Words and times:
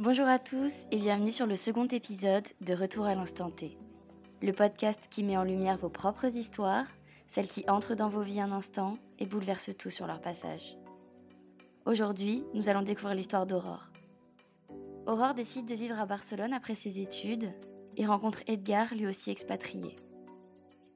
Bonjour 0.00 0.28
à 0.28 0.38
tous 0.38 0.86
et 0.92 0.96
bienvenue 0.96 1.32
sur 1.32 1.44
le 1.44 1.56
second 1.56 1.88
épisode 1.88 2.46
de 2.60 2.72
Retour 2.72 3.06
à 3.06 3.16
l'instant 3.16 3.50
T, 3.50 3.76
le 4.40 4.52
podcast 4.52 5.08
qui 5.10 5.24
met 5.24 5.36
en 5.36 5.42
lumière 5.42 5.76
vos 5.76 5.88
propres 5.88 6.36
histoires, 6.36 6.86
celles 7.26 7.48
qui 7.48 7.68
entrent 7.68 7.96
dans 7.96 8.08
vos 8.08 8.20
vies 8.20 8.40
un 8.40 8.52
instant 8.52 8.96
et 9.18 9.26
bouleversent 9.26 9.76
tout 9.76 9.90
sur 9.90 10.06
leur 10.06 10.20
passage. 10.20 10.78
Aujourd'hui, 11.84 12.44
nous 12.54 12.68
allons 12.68 12.82
découvrir 12.82 13.16
l'histoire 13.16 13.44
d'Aurore. 13.44 13.90
Aurore 15.08 15.34
décide 15.34 15.66
de 15.66 15.74
vivre 15.74 15.98
à 15.98 16.06
Barcelone 16.06 16.52
après 16.52 16.76
ses 16.76 17.00
études 17.00 17.52
et 17.96 18.06
rencontre 18.06 18.44
Edgar, 18.46 18.94
lui 18.94 19.08
aussi 19.08 19.32
expatrié. 19.32 19.96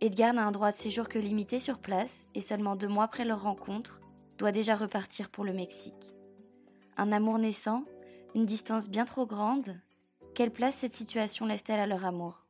Edgar 0.00 0.32
n'a 0.32 0.46
un 0.46 0.52
droit 0.52 0.70
de 0.70 0.76
séjour 0.76 1.08
que 1.08 1.18
limité 1.18 1.58
sur 1.58 1.80
place 1.80 2.28
et 2.36 2.40
seulement 2.40 2.76
deux 2.76 2.86
mois 2.86 3.04
après 3.04 3.24
leur 3.24 3.42
rencontre, 3.42 4.00
doit 4.38 4.52
déjà 4.52 4.76
repartir 4.76 5.28
pour 5.28 5.42
le 5.42 5.52
Mexique. 5.52 6.14
Un 6.96 7.10
amour 7.10 7.38
naissant 7.38 7.84
une 8.34 8.46
distance 8.46 8.88
bien 8.88 9.04
trop 9.04 9.26
grande 9.26 9.78
Quelle 10.34 10.50
place 10.50 10.76
cette 10.76 10.94
situation 10.94 11.46
laisse-t-elle 11.46 11.80
à 11.80 11.86
leur 11.86 12.04
amour? 12.04 12.46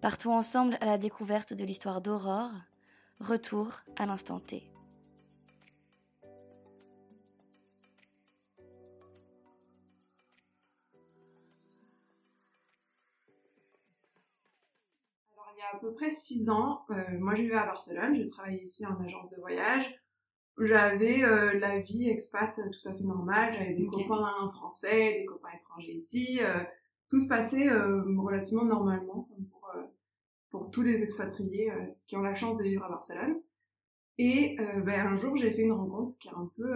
Partons 0.00 0.34
ensemble 0.34 0.78
à 0.80 0.86
la 0.86 0.98
découverte 0.98 1.52
de 1.52 1.64
l'histoire 1.64 2.00
d'Aurore. 2.00 2.52
Retour 3.20 3.80
à 3.96 4.06
l'instant 4.06 4.40
T. 4.40 4.70
Alors, 15.32 15.52
il 15.54 15.58
y 15.58 15.62
a 15.62 15.76
à 15.76 15.78
peu 15.80 15.92
près 15.94 16.10
six 16.10 16.48
ans, 16.50 16.84
euh, 16.90 16.94
moi 17.18 17.34
je 17.34 17.42
vivais 17.42 17.56
à 17.56 17.66
Barcelone, 17.66 18.14
je 18.14 18.28
travaillais 18.28 18.62
ici 18.62 18.86
en 18.86 18.98
agence 19.02 19.28
de 19.30 19.36
voyage 19.36 19.94
j'avais 20.58 21.22
euh, 21.22 21.58
la 21.58 21.80
vie 21.80 22.08
expat 22.08 22.54
tout 22.54 22.88
à 22.88 22.92
fait 22.92 23.04
normale. 23.04 23.52
J'avais 23.52 23.74
des 23.74 23.86
copains 23.86 24.48
français, 24.48 25.18
des 25.20 25.24
copains 25.26 25.50
étrangers 25.58 25.92
ici. 25.92 26.38
Euh, 26.40 26.62
tout 27.08 27.20
se 27.20 27.28
passait 27.28 27.68
euh, 27.68 28.02
relativement 28.18 28.64
normalement 28.64 29.28
pour, 29.50 29.70
pour 30.50 30.70
tous 30.70 30.82
les 30.82 31.02
expatriés 31.02 31.72
qui 32.06 32.16
ont 32.16 32.22
la 32.22 32.34
chance 32.34 32.56
de 32.56 32.64
vivre 32.64 32.84
à 32.84 32.88
Barcelone. 32.88 33.36
Et 34.18 34.56
ben, 34.86 35.08
un 35.08 35.14
jour, 35.14 35.36
j'ai 35.36 35.50
fait 35.50 35.62
une 35.62 35.72
rencontre 35.72 36.16
qui 36.18 36.30
a 36.30 36.32
un 36.34 36.50
peu 36.56 36.74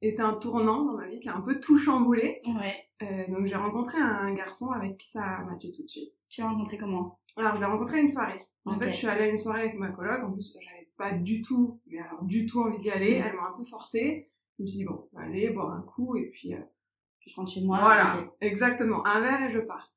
été 0.00 0.22
un 0.22 0.32
tournant 0.32 0.84
dans 0.84 0.94
ma 0.94 1.06
vie, 1.06 1.20
qui 1.20 1.28
a 1.28 1.36
un 1.36 1.42
peu 1.42 1.60
tout 1.60 1.76
chamboulé. 1.76 2.40
Ouais. 2.46 3.28
donc 3.28 3.46
j'ai 3.46 3.56
rencontré 3.56 3.98
un 3.98 4.32
garçon 4.32 4.70
avec 4.70 4.96
qui 4.96 5.10
ça 5.10 5.22
a 5.22 5.44
matché 5.44 5.70
tout 5.70 5.82
de 5.82 5.88
suite. 5.88 6.14
Tu 6.30 6.40
l'as 6.40 6.48
rencontré 6.48 6.78
comment? 6.78 7.18
Alors 7.36 7.54
je 7.56 7.60
l'ai 7.60 7.66
rencontré 7.66 7.98
à 7.98 8.00
une 8.00 8.08
soirée. 8.08 8.40
En 8.64 8.78
fait, 8.78 8.90
je 8.90 8.96
suis 8.96 9.06
allée 9.06 9.24
à 9.24 9.28
une 9.28 9.38
soirée 9.38 9.60
avec 9.60 9.74
ma 9.74 9.90
coloc. 9.90 10.22
En 10.24 10.32
plus, 10.32 10.54
j'avais 10.54 10.83
pas 10.96 11.12
du 11.12 11.42
tout, 11.42 11.80
mais 11.86 11.98
alors 11.98 12.24
du 12.24 12.46
tout 12.46 12.60
envie 12.60 12.78
d'y 12.78 12.90
aller. 12.90 13.12
Elle 13.24 13.36
m'a 13.36 13.48
un 13.48 13.56
peu 13.56 13.64
forcée. 13.64 14.30
Je 14.58 14.62
me 14.62 14.66
suis 14.66 14.78
dit, 14.78 14.84
bon, 14.84 15.08
allez, 15.16 15.50
boire 15.50 15.72
un 15.72 15.82
coup 15.82 16.16
et 16.16 16.30
puis... 16.30 16.54
Euh, 16.54 16.60
je 17.26 17.34
rentre 17.36 17.52
chez 17.52 17.62
moi. 17.62 17.78
Voilà, 17.80 18.30
exactement. 18.40 19.06
Un 19.06 19.20
verre 19.20 19.42
et 19.42 19.50
je 19.50 19.58
pars. 19.58 19.92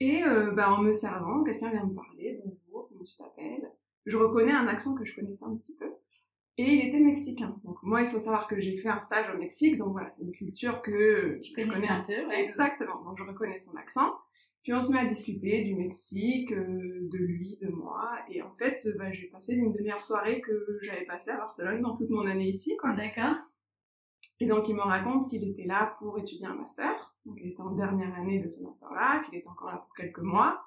Et 0.00 0.22
euh, 0.22 0.52
bah, 0.52 0.72
en 0.72 0.80
me 0.80 0.92
servant, 0.92 1.42
quelqu'un 1.42 1.70
vient 1.70 1.84
me 1.84 1.94
parler. 1.94 2.40
Bonjour, 2.44 2.88
comment 2.88 3.04
tu 3.04 3.16
t'appelles? 3.16 3.72
Je 4.06 4.16
reconnais 4.16 4.52
un 4.52 4.68
accent 4.68 4.94
que 4.94 5.04
je 5.04 5.14
connaissais 5.14 5.44
un 5.44 5.56
petit 5.56 5.74
peu. 5.74 5.90
Et 6.56 6.74
il 6.74 6.88
était 6.88 7.00
mexicain. 7.00 7.56
Donc 7.64 7.82
moi, 7.82 8.02
il 8.02 8.06
faut 8.06 8.18
savoir 8.18 8.46
que 8.46 8.58
j'ai 8.58 8.76
fait 8.76 8.88
un 8.88 9.00
stage 9.00 9.28
au 9.34 9.38
Mexique. 9.38 9.76
Donc 9.76 9.92
voilà, 9.92 10.08
c'est 10.10 10.22
une 10.22 10.32
culture 10.32 10.82
que 10.82 11.38
je 11.40 11.54
connais 11.54 11.88
un 11.88 12.02
peu. 12.02 12.32
Exactement. 12.32 13.02
Donc 13.02 13.18
je 13.18 13.24
reconnais 13.24 13.58
son 13.58 13.74
accent. 13.76 14.14
Puis 14.62 14.74
on 14.74 14.80
se 14.80 14.90
met 14.90 14.98
à 14.98 15.04
discuter 15.04 15.64
du 15.64 15.74
Mexique, 15.74 16.52
euh, 16.52 17.08
de 17.10 17.18
lui, 17.18 17.56
de 17.60 17.68
moi. 17.68 18.10
Et 18.28 18.42
en 18.42 18.52
fait, 18.52 18.86
bah, 18.98 19.10
j'ai 19.10 19.28
passé 19.28 19.54
l'une 19.54 19.72
des 19.72 19.80
meilleures 19.80 20.02
soirées 20.02 20.40
que 20.40 20.78
j'avais 20.82 21.04
passées 21.04 21.30
à 21.30 21.36
Barcelone 21.36 21.80
dans 21.80 21.94
toute 21.94 22.10
mon 22.10 22.26
année 22.26 22.48
ici. 22.48 22.76
Quoi. 22.76 22.92
D'accord. 22.94 23.36
Et 24.40 24.46
donc 24.46 24.68
il 24.68 24.76
me 24.76 24.82
raconte 24.82 25.28
qu'il 25.28 25.48
était 25.48 25.64
là 25.64 25.96
pour 25.98 26.18
étudier 26.18 26.46
un 26.46 26.54
master. 26.54 27.14
Donc 27.24 27.38
il 27.40 27.48
était 27.48 27.60
en 27.60 27.72
dernière 27.72 28.14
année 28.14 28.38
de 28.42 28.48
ce 28.48 28.62
master-là, 28.62 29.22
qu'il 29.24 29.36
était 29.36 29.48
encore 29.48 29.68
là 29.68 29.78
pour 29.78 29.94
quelques 29.94 30.20
mois. 30.20 30.62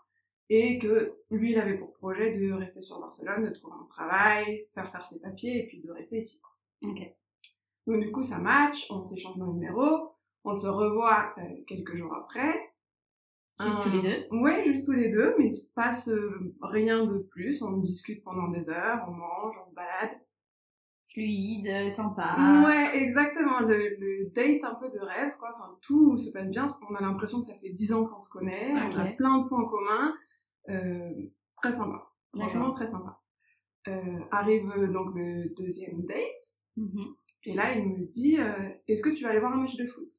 Et 0.49 0.79
que 0.79 1.13
lui, 1.29 1.51
il 1.51 1.59
avait 1.59 1.77
pour 1.77 1.93
projet 1.93 2.31
de 2.31 2.51
rester 2.51 2.81
sur 2.81 2.99
Barcelone, 2.99 3.45
de 3.45 3.53
trouver 3.53 3.75
un 3.79 3.85
travail, 3.85 4.67
faire 4.73 4.91
faire 4.91 5.05
ses 5.05 5.21
papiers 5.21 5.63
et 5.63 5.67
puis 5.67 5.79
de 5.79 5.89
rester 5.91 6.17
ici. 6.17 6.41
Ok. 6.83 7.01
Donc 7.87 8.01
du 8.01 8.11
coup, 8.11 8.23
ça 8.23 8.37
match, 8.37 8.85
on 8.89 9.01
s'échange 9.01 9.37
nos 9.37 9.53
numéros, 9.53 10.11
on 10.43 10.53
se 10.53 10.67
revoit 10.67 11.33
euh, 11.37 11.63
quelques 11.65 11.95
jours 11.95 12.13
après. 12.13 12.70
Juste 13.65 13.83
tous 13.83 13.89
les 13.89 14.01
deux 14.01 14.27
Oui, 14.31 14.63
juste 14.63 14.85
tous 14.85 14.93
les 14.93 15.09
deux, 15.09 15.35
mais 15.37 15.45
il 15.45 15.51
se 15.51 15.67
passe 15.73 16.07
euh, 16.07 16.55
rien 16.61 17.05
de 17.05 17.19
plus. 17.19 17.61
On 17.61 17.77
discute 17.77 18.23
pendant 18.23 18.47
des 18.49 18.69
heures, 18.69 19.05
on 19.07 19.11
mange, 19.11 19.55
on 19.61 19.65
se 19.65 19.73
balade. 19.73 20.17
Fluide, 21.09 21.67
euh, 21.67 21.91
sympa. 21.91 22.63
Ouais, 22.65 22.97
exactement. 22.97 23.59
Le, 23.59 24.31
date 24.33 24.63
un 24.63 24.75
peu 24.75 24.89
de 24.89 24.99
rêve, 24.99 25.33
quoi. 25.39 25.53
Enfin, 25.55 25.77
tout 25.81 26.15
se 26.17 26.31
passe 26.31 26.49
bien. 26.49 26.65
On 26.89 26.95
a 26.95 27.01
l'impression 27.01 27.41
que 27.41 27.47
ça 27.47 27.55
fait 27.55 27.69
dix 27.69 27.91
ans 27.93 28.05
qu'on 28.05 28.19
se 28.19 28.29
connaît. 28.29 28.71
On 28.73 28.97
a 28.97 29.05
plein 29.11 29.39
de 29.39 29.47
points 29.47 29.65
communs. 29.65 30.13
Euh, 30.69 31.11
très 31.57 31.73
sympa. 31.73 32.07
Franchement, 32.33 32.71
très 32.71 32.87
sympa. 32.87 33.19
arrive 34.31 34.69
donc 34.91 35.13
le 35.15 35.53
deuxième 35.55 36.05
date. 36.05 36.55
Mm-hmm. 36.77 37.15
Et 37.43 37.53
là, 37.53 37.73
il 37.75 37.89
me 37.89 38.05
dit 38.05 38.37
Est-ce 38.87 39.01
que 39.01 39.09
tu 39.09 39.23
vas 39.23 39.31
aller 39.31 39.39
voir 39.39 39.53
un 39.53 39.57
match 39.57 39.75
de 39.75 39.85
foot? 39.85 40.09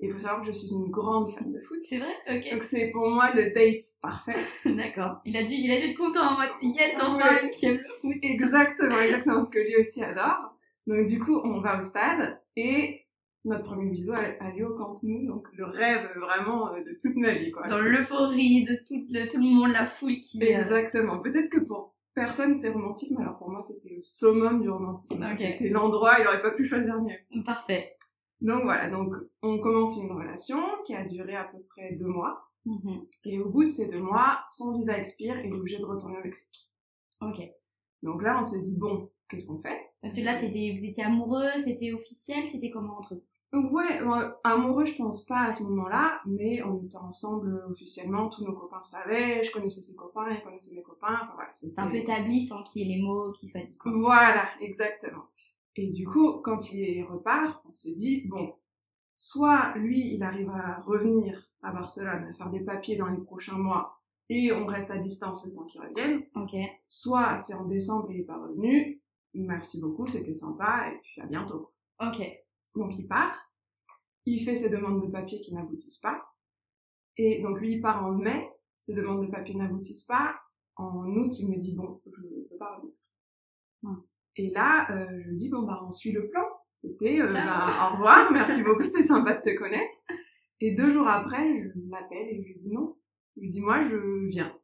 Il 0.00 0.10
faut 0.10 0.18
savoir 0.18 0.42
que 0.42 0.46
je 0.46 0.52
suis 0.52 0.72
une 0.72 0.90
grande 0.90 1.28
fan 1.30 1.50
de 1.50 1.60
foot. 1.60 1.78
C'est 1.82 1.98
vrai? 1.98 2.14
Ok. 2.28 2.50
Donc 2.52 2.62
c'est 2.62 2.90
pour 2.90 3.08
moi 3.08 3.30
le 3.34 3.50
date 3.50 3.82
parfait. 4.02 4.36
D'accord. 4.66 5.20
Il 5.24 5.36
a 5.36 5.42
dû, 5.42 5.54
il 5.54 5.70
a 5.72 5.80
dû 5.80 5.86
être 5.86 5.96
content 5.96 6.22
en 6.22 6.36
mode 6.36 6.50
yes, 6.62 7.00
enfin, 7.00 7.48
qui 7.48 7.66
aime 7.66 7.78
le 7.78 7.94
foot. 8.00 8.16
Exactement, 8.22 8.98
exactement 9.00 9.44
ce 9.44 9.50
que 9.50 9.58
lui 9.58 9.76
aussi 9.76 10.02
adore. 10.02 10.54
Donc 10.86 11.06
du 11.06 11.18
coup, 11.18 11.40
on 11.42 11.60
va 11.60 11.78
au 11.78 11.80
stade 11.80 12.40
et 12.56 13.06
notre 13.44 13.62
premier 13.62 13.88
bisou 13.88 14.12
a, 14.12 14.50
lieu 14.50 14.68
au 14.68 14.74
Camp 14.74 14.96
Nou, 15.02 15.24
donc 15.26 15.46
le 15.54 15.64
rêve 15.64 16.10
vraiment 16.16 16.72
euh, 16.72 16.80
de 16.80 16.96
toute 17.00 17.16
ma 17.16 17.32
vie. 17.32 17.52
Quoi. 17.52 17.66
Dans 17.68 17.78
l'euphorie 17.78 18.64
de 18.64 18.74
tout 18.86 19.06
le, 19.08 19.26
tout 19.28 19.38
le 19.38 19.44
monde, 19.44 19.72
la 19.72 19.86
foule 19.86 20.18
qui... 20.18 20.42
Euh, 20.42 20.58
exactement. 20.58 21.20
Peut-être 21.20 21.48
que 21.48 21.60
pour 21.60 21.94
personne 22.14 22.54
c'est 22.56 22.70
romantique, 22.70 23.12
mais 23.16 23.22
alors 23.22 23.38
pour 23.38 23.50
moi 23.50 23.60
c'était 23.62 23.94
le 23.94 24.02
summum 24.02 24.60
du 24.60 24.68
romantisme. 24.68 25.24
C'était 25.36 25.68
l'endroit, 25.68 26.16
il 26.20 26.26
aurait 26.26 26.42
pas 26.42 26.50
pu 26.50 26.64
choisir 26.64 27.00
mieux. 27.00 27.42
Parfait. 27.44 27.95
Donc 28.40 28.64
voilà, 28.64 28.90
donc 28.90 29.12
on 29.42 29.58
commence 29.60 29.96
une 29.96 30.12
relation 30.12 30.60
qui 30.84 30.94
a 30.94 31.04
duré 31.04 31.34
à 31.34 31.44
peu 31.44 31.58
près 31.70 31.94
deux 31.94 32.08
mois. 32.08 32.42
Mm-hmm. 32.66 33.06
Et 33.26 33.38
au 33.38 33.48
bout 33.48 33.64
de 33.64 33.68
ces 33.68 33.88
deux 33.88 34.00
mois, 34.00 34.40
son 34.50 34.76
visa 34.76 34.98
expire 34.98 35.38
et 35.38 35.46
il 35.46 35.52
est 35.52 35.56
obligé 35.56 35.78
de 35.78 35.86
retourner 35.86 36.18
au 36.18 36.22
Mexique. 36.22 36.68
Ok. 37.20 37.40
Donc 38.02 38.22
là, 38.22 38.38
on 38.38 38.42
se 38.42 38.56
dit, 38.56 38.76
bon, 38.76 39.10
qu'est-ce 39.28 39.46
qu'on 39.46 39.60
fait? 39.60 39.80
Parce 40.02 40.14
que 40.14 40.24
là, 40.24 40.36
vous 40.36 40.44
étiez 40.84 41.04
amoureux, 41.04 41.50
c'était 41.56 41.92
officiel, 41.92 42.48
c'était 42.48 42.70
comment 42.70 42.98
entre 42.98 43.14
vous? 43.14 43.22
Ouais, 43.70 44.00
amoureux, 44.44 44.84
je 44.84 44.96
pense 44.96 45.24
pas 45.24 45.44
à 45.44 45.52
ce 45.52 45.62
moment-là, 45.62 46.20
mais 46.26 46.62
on 46.62 46.84
était 46.84 46.98
ensemble 46.98 47.64
officiellement, 47.70 48.28
tous 48.28 48.44
nos 48.44 48.52
copains 48.52 48.82
savaient, 48.82 49.42
je 49.42 49.50
connaissais 49.50 49.80
ses 49.80 49.96
copains, 49.96 50.30
il 50.30 50.42
connaissait 50.42 50.74
mes 50.74 50.82
copains, 50.82 51.20
enfin 51.22 51.32
voilà. 51.34 51.50
C'est 51.52 51.78
un 51.78 51.88
peu 51.88 51.96
établi 51.96 52.44
sans 52.44 52.62
qu'il 52.64 52.82
y 52.82 52.84
ait 52.84 52.96
les 52.96 53.02
mots 53.02 53.32
qui 53.32 53.48
soient 53.48 53.62
dit. 53.62 53.78
Voilà, 53.84 54.46
exactement. 54.60 55.22
Et 55.76 55.92
du 55.92 56.06
coup, 56.06 56.40
quand 56.42 56.72
il 56.72 57.04
repart, 57.04 57.62
on 57.68 57.72
se 57.72 57.88
dit, 57.88 58.26
bon, 58.28 58.54
soit 59.16 59.76
lui, 59.76 60.14
il 60.14 60.22
arrive 60.22 60.50
à 60.50 60.80
revenir 60.80 61.50
à 61.62 61.72
Barcelone, 61.72 62.24
à 62.24 62.34
faire 62.34 62.50
des 62.50 62.60
papiers 62.60 62.96
dans 62.96 63.08
les 63.08 63.20
prochains 63.20 63.58
mois, 63.58 64.00
et 64.28 64.52
on 64.52 64.66
reste 64.66 64.90
à 64.90 64.98
distance 64.98 65.44
le 65.44 65.52
temps 65.52 65.66
qu'il 65.66 65.82
revienne. 65.82 66.24
Ok. 66.34 66.56
Soit 66.88 67.36
c'est 67.36 67.54
en 67.54 67.64
décembre, 67.64 68.10
il 68.10 68.18
n'est 68.18 68.24
pas 68.24 68.38
revenu, 68.38 69.02
merci 69.34 69.80
beaucoup, 69.80 70.06
c'était 70.06 70.34
sympa, 70.34 70.90
et 70.90 70.98
puis 71.02 71.20
à 71.20 71.26
bientôt. 71.26 71.72
Ok. 72.00 72.22
Donc 72.74 72.96
il 72.98 73.06
part, 73.06 73.52
il 74.24 74.42
fait 74.42 74.56
ses 74.56 74.70
demandes 74.70 75.04
de 75.04 75.10
papiers 75.10 75.40
qui 75.40 75.54
n'aboutissent 75.54 75.98
pas, 75.98 76.26
et 77.18 77.42
donc 77.42 77.60
lui, 77.60 77.74
il 77.74 77.80
part 77.80 78.04
en 78.04 78.12
mai, 78.12 78.50
ses 78.76 78.94
demandes 78.94 79.26
de 79.26 79.30
papiers 79.30 79.54
n'aboutissent 79.54 80.04
pas, 80.04 80.34
en 80.76 81.06
août, 81.06 81.38
il 81.38 81.50
me 81.50 81.56
dit, 81.56 81.74
bon, 81.74 82.00
je 82.06 82.22
ne 82.22 82.48
peux 82.48 82.56
pas 82.56 82.76
revenir. 82.76 82.94
Et 84.36 84.50
là, 84.50 84.86
euh, 84.90 85.06
je 85.22 85.28
lui 85.30 85.36
dis, 85.36 85.48
bon, 85.48 85.62
bah, 85.62 85.80
on 85.86 85.90
suit 85.90 86.12
le 86.12 86.28
plan. 86.28 86.44
C'était, 86.72 87.20
euh, 87.20 87.28
bah, 87.28 87.88
au 87.90 87.94
revoir, 87.94 88.30
merci 88.32 88.62
beaucoup, 88.62 88.82
c'était 88.82 89.02
sympa 89.02 89.34
de 89.34 89.40
te 89.40 89.56
connaître. 89.56 89.94
Et 90.60 90.72
deux 90.72 90.90
jours 90.90 91.08
après, 91.08 91.62
je 91.62 91.68
l'appelle 91.90 92.28
et 92.28 92.40
je 92.42 92.46
lui 92.48 92.56
dis 92.56 92.70
non. 92.70 92.96
Je 93.36 93.42
lui 93.42 93.48
dis, 93.48 93.60
moi, 93.60 93.82
je 93.82 93.96
viens. 94.28 94.54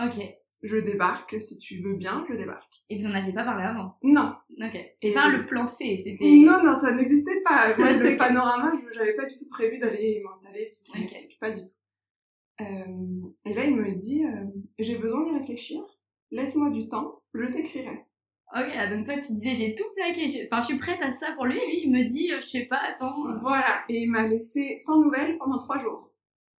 Ok. 0.00 0.16
Je 0.62 0.76
débarque, 0.78 1.40
si 1.40 1.58
tu 1.58 1.80
veux 1.82 1.94
bien, 1.94 2.24
je 2.28 2.34
débarque. 2.34 2.82
Et 2.88 2.98
vous 2.98 3.06
en 3.06 3.14
aviez 3.14 3.32
pas 3.32 3.44
parlé 3.44 3.64
avant? 3.64 3.96
Non. 4.02 4.34
Ok. 4.60 4.78
C'était 4.94 5.14
pas 5.14 5.28
le 5.28 5.46
plan 5.46 5.66
C, 5.66 5.98
c'était... 6.02 6.24
Non, 6.24 6.62
non, 6.64 6.74
ça 6.74 6.92
n'existait 6.92 7.40
pas. 7.44 7.76
Moi, 7.78 7.92
le 7.92 8.16
panorama, 8.16 8.72
je 8.92 8.98
n'avais 8.98 9.14
pas 9.14 9.26
du 9.26 9.36
tout 9.36 9.48
prévu 9.48 9.78
d'aller 9.78 10.22
m'installer. 10.24 10.72
Okay. 10.88 11.28
Pas 11.40 11.50
du 11.50 11.58
tout. 11.58 12.62
Euh, 12.62 13.28
et 13.44 13.52
là, 13.52 13.64
il 13.64 13.76
me 13.76 13.94
dit, 13.94 14.24
euh, 14.24 14.46
j'ai 14.78 14.96
besoin 14.96 15.24
d'y 15.24 15.38
réfléchir. 15.38 15.82
Laisse-moi 16.30 16.70
du 16.70 16.88
temps, 16.88 17.22
je 17.34 17.44
t'écrirai. 17.44 18.05
Ok, 18.54 18.90
donc 18.90 19.04
toi 19.04 19.14
tu 19.18 19.32
disais 19.32 19.52
j'ai 19.52 19.74
tout 19.74 19.84
plaqué, 19.96 20.46
enfin 20.46 20.62
je 20.62 20.66
suis 20.66 20.78
prête 20.78 21.02
à 21.02 21.10
ça 21.10 21.32
pour 21.32 21.46
lui, 21.46 21.58
et 21.58 21.66
lui 21.66 21.80
il 21.84 21.90
me 21.90 22.04
dit 22.04 22.32
euh, 22.32 22.40
je 22.40 22.46
sais 22.46 22.64
pas, 22.66 22.80
attends. 22.88 23.28
Euh. 23.28 23.38
Voilà, 23.40 23.82
et 23.88 24.02
il 24.02 24.10
m'a 24.10 24.26
laissé 24.26 24.78
sans 24.78 25.00
nouvelles 25.00 25.36
pendant 25.38 25.58
trois 25.58 25.78
jours. 25.78 26.12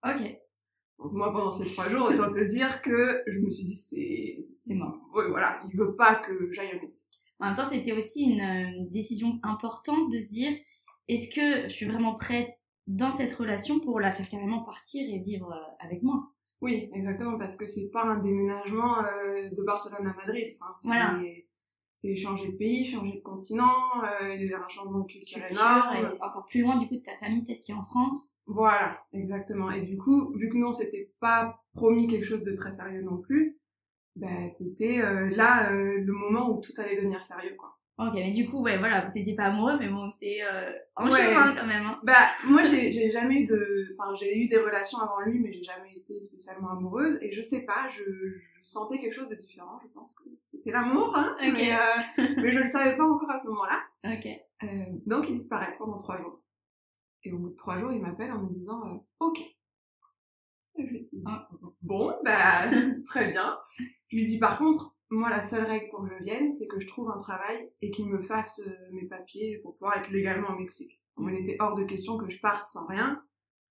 Ok. 0.05 0.21
Donc 0.99 1.13
moi 1.13 1.31
pendant 1.31 1.51
ces 1.51 1.67
trois 1.67 1.87
jours, 1.87 2.07
autant 2.07 2.29
te 2.29 2.43
dire 2.43 2.81
que 2.81 3.23
je 3.27 3.39
me 3.39 3.49
suis 3.49 3.63
dit 3.63 3.75
c'est... 3.75 4.45
C'est 4.61 4.73
mort. 4.73 4.99
Oui 5.13 5.23
voilà, 5.29 5.61
il 5.69 5.77
veut 5.77 5.95
pas 5.95 6.15
que 6.15 6.51
j'aille 6.51 6.75
au 6.77 6.81
Mexique. 6.81 7.21
En 7.39 7.47
même 7.47 7.55
temps 7.55 7.65
c'était 7.65 7.93
aussi 7.93 8.23
une, 8.23 8.41
euh, 8.41 8.89
décision 8.89 9.39
importante 9.43 10.11
de 10.11 10.19
se 10.19 10.29
dire 10.29 10.51
est-ce 11.07 11.33
que 11.33 11.69
je 11.69 11.73
suis 11.73 11.85
vraiment 11.85 12.15
prête 12.15 12.49
dans 12.87 13.13
cette 13.13 13.33
relation 13.33 13.79
pour 13.79 13.99
la 14.01 14.11
faire 14.11 14.27
carrément 14.27 14.63
partir 14.63 15.07
et 15.09 15.19
vivre 15.19 15.53
avec 15.79 16.03
moi? 16.03 16.31
Oui, 16.61 16.89
exactement, 16.93 17.37
parce 17.37 17.55
que 17.55 17.65
c'est 17.65 17.89
pas 17.91 18.03
un 18.03 18.17
déménagement 18.17 19.03
euh, 19.03 19.49
de 19.49 19.63
Barcelone 19.63 20.07
à 20.07 20.13
Madrid. 20.13 20.55
Enfin, 20.59 20.73
c'est, 21.21 21.46
c'est 21.97 22.13
changer 22.13 22.49
de 22.49 22.55
pays, 22.55 22.85
changer 22.85 23.13
de 23.13 23.21
continent, 23.21 23.73
euh, 24.21 24.35
il 24.35 24.45
y 24.45 24.53
a 24.53 24.63
un 24.63 24.67
changement 24.67 24.99
de 24.99 25.07
culture 25.07 25.41
énorme. 25.49 25.95
Et 25.95 26.23
encore 26.23 26.45
plus 26.45 26.61
loin 26.61 26.77
du 26.77 26.87
coup 26.87 26.95
de 26.95 27.01
ta 27.01 27.17
famille, 27.17 27.43
peut-être 27.43 27.59
qui 27.59 27.71
est 27.71 27.75
en 27.75 27.85
France. 27.85 28.35
Voilà, 28.45 29.03
exactement. 29.13 29.71
Et 29.71 29.81
du 29.81 29.97
coup, 29.97 30.31
vu 30.35 30.47
que 30.47 30.57
nous 30.57 30.67
on 30.67 30.71
s'était 30.71 31.11
pas 31.19 31.59
promis 31.73 32.05
quelque 32.05 32.23
chose 32.23 32.43
de 32.43 32.53
très 32.53 32.69
sérieux 32.69 33.01
non 33.01 33.17
plus, 33.17 33.57
ben 34.15 34.47
c'était 34.47 35.01
euh, 35.01 35.31
là 35.31 35.71
euh, 35.71 35.97
le 35.97 36.13
moment 36.13 36.51
où 36.51 36.61
tout 36.61 36.71
allait 36.77 36.97
devenir 36.97 37.23
sérieux 37.23 37.55
quoi. 37.57 37.76
Ok, 37.99 38.13
mais 38.13 38.29
du 38.29 38.47
coup, 38.47 38.61
ouais, 38.61 38.77
voilà, 38.77 39.03
vous 39.03 39.13
n'étiez 39.15 39.33
pas 39.33 39.45
amoureux, 39.45 39.75
mais 39.79 39.89
bon, 39.89 40.07
c'était 40.11 40.41
euh, 40.43 40.71
en 40.95 41.09
chemin 41.09 41.55
quand 41.55 41.65
même. 41.65 41.83
Hein. 41.83 41.99
Bah, 42.03 42.27
moi, 42.45 42.61
j'ai 42.61 43.09
jamais 43.09 43.41
eu 43.41 43.45
de. 43.47 43.95
Enfin, 43.97 44.13
j'ai 44.13 44.37
eu 44.37 44.47
des 44.47 44.57
relations 44.57 44.99
avant 44.99 45.21
lui, 45.21 45.39
mais 45.39 45.51
j'ai 45.51 45.63
jamais 45.63 45.93
été 45.95 46.21
spécialement 46.21 46.69
amoureuse. 46.69 47.17
Et 47.21 47.31
je 47.31 47.41
sais 47.41 47.61
pas, 47.61 47.87
je, 47.87 48.03
je 48.03 48.59
sentais 48.61 48.99
quelque 48.99 49.15
chose 49.15 49.29
de 49.29 49.35
différent. 49.35 49.79
Je 49.81 49.87
pense 49.87 50.13
que 50.13 50.23
c'était 50.39 50.69
l'amour, 50.69 51.11
hein. 51.15 51.35
Mais, 51.41 51.73
euh, 51.73 52.23
mais, 52.37 52.51
je 52.51 52.59
le 52.59 52.67
savais 52.67 52.95
pas 52.95 53.03
encore 53.03 53.31
à 53.31 53.39
ce 53.39 53.47
moment-là. 53.47 53.81
Ok. 54.05 54.27
Euh, 54.63 54.67
donc, 55.07 55.27
il 55.29 55.33
disparaît 55.33 55.73
pendant 55.79 55.97
trois 55.97 56.17
jours. 56.17 56.39
Et 57.23 57.31
au 57.31 57.39
bout 57.39 57.49
de 57.49 57.55
trois 57.55 57.79
jours, 57.79 57.91
il 57.91 58.01
m'appelle 58.01 58.31
en 58.31 58.43
me 58.43 58.49
disant 58.49 58.79
euh, 58.85 58.97
Ok. 59.21 59.39
Et 59.39 60.85
je 60.85 60.91
lui 60.91 60.99
dis 60.99 61.23
ah. 61.25 61.49
Bon, 61.81 62.15
bah, 62.23 62.61
très 63.05 63.31
bien. 63.31 63.57
Je 64.09 64.17
lui 64.17 64.25
dis 64.27 64.37
Par 64.37 64.59
contre, 64.59 64.96
moi, 65.09 65.29
la 65.29 65.41
seule 65.41 65.65
règle 65.65 65.89
pour 65.89 66.01
que 66.01 66.09
je 66.09 66.23
vienne, 66.23 66.53
c'est 66.53 66.67
que 66.67 66.79
je 66.79 66.87
trouve 66.87 67.09
un 67.09 67.17
travail 67.17 67.69
et 67.81 67.91
qu'il 67.91 68.07
me 68.07 68.21
fasse 68.21 68.61
euh, 68.67 68.71
mes 68.91 69.05
papiers 69.05 69.59
pour 69.63 69.77
pouvoir 69.77 69.97
être 69.97 70.11
légalement 70.11 70.49
au 70.49 70.57
Mexique. 70.57 71.01
Il 71.19 71.33
était 71.33 71.57
hors 71.59 71.75
de 71.75 71.83
question 71.83 72.17
que 72.17 72.29
je 72.29 72.39
parte 72.39 72.67
sans 72.67 72.85
rien. 72.85 73.23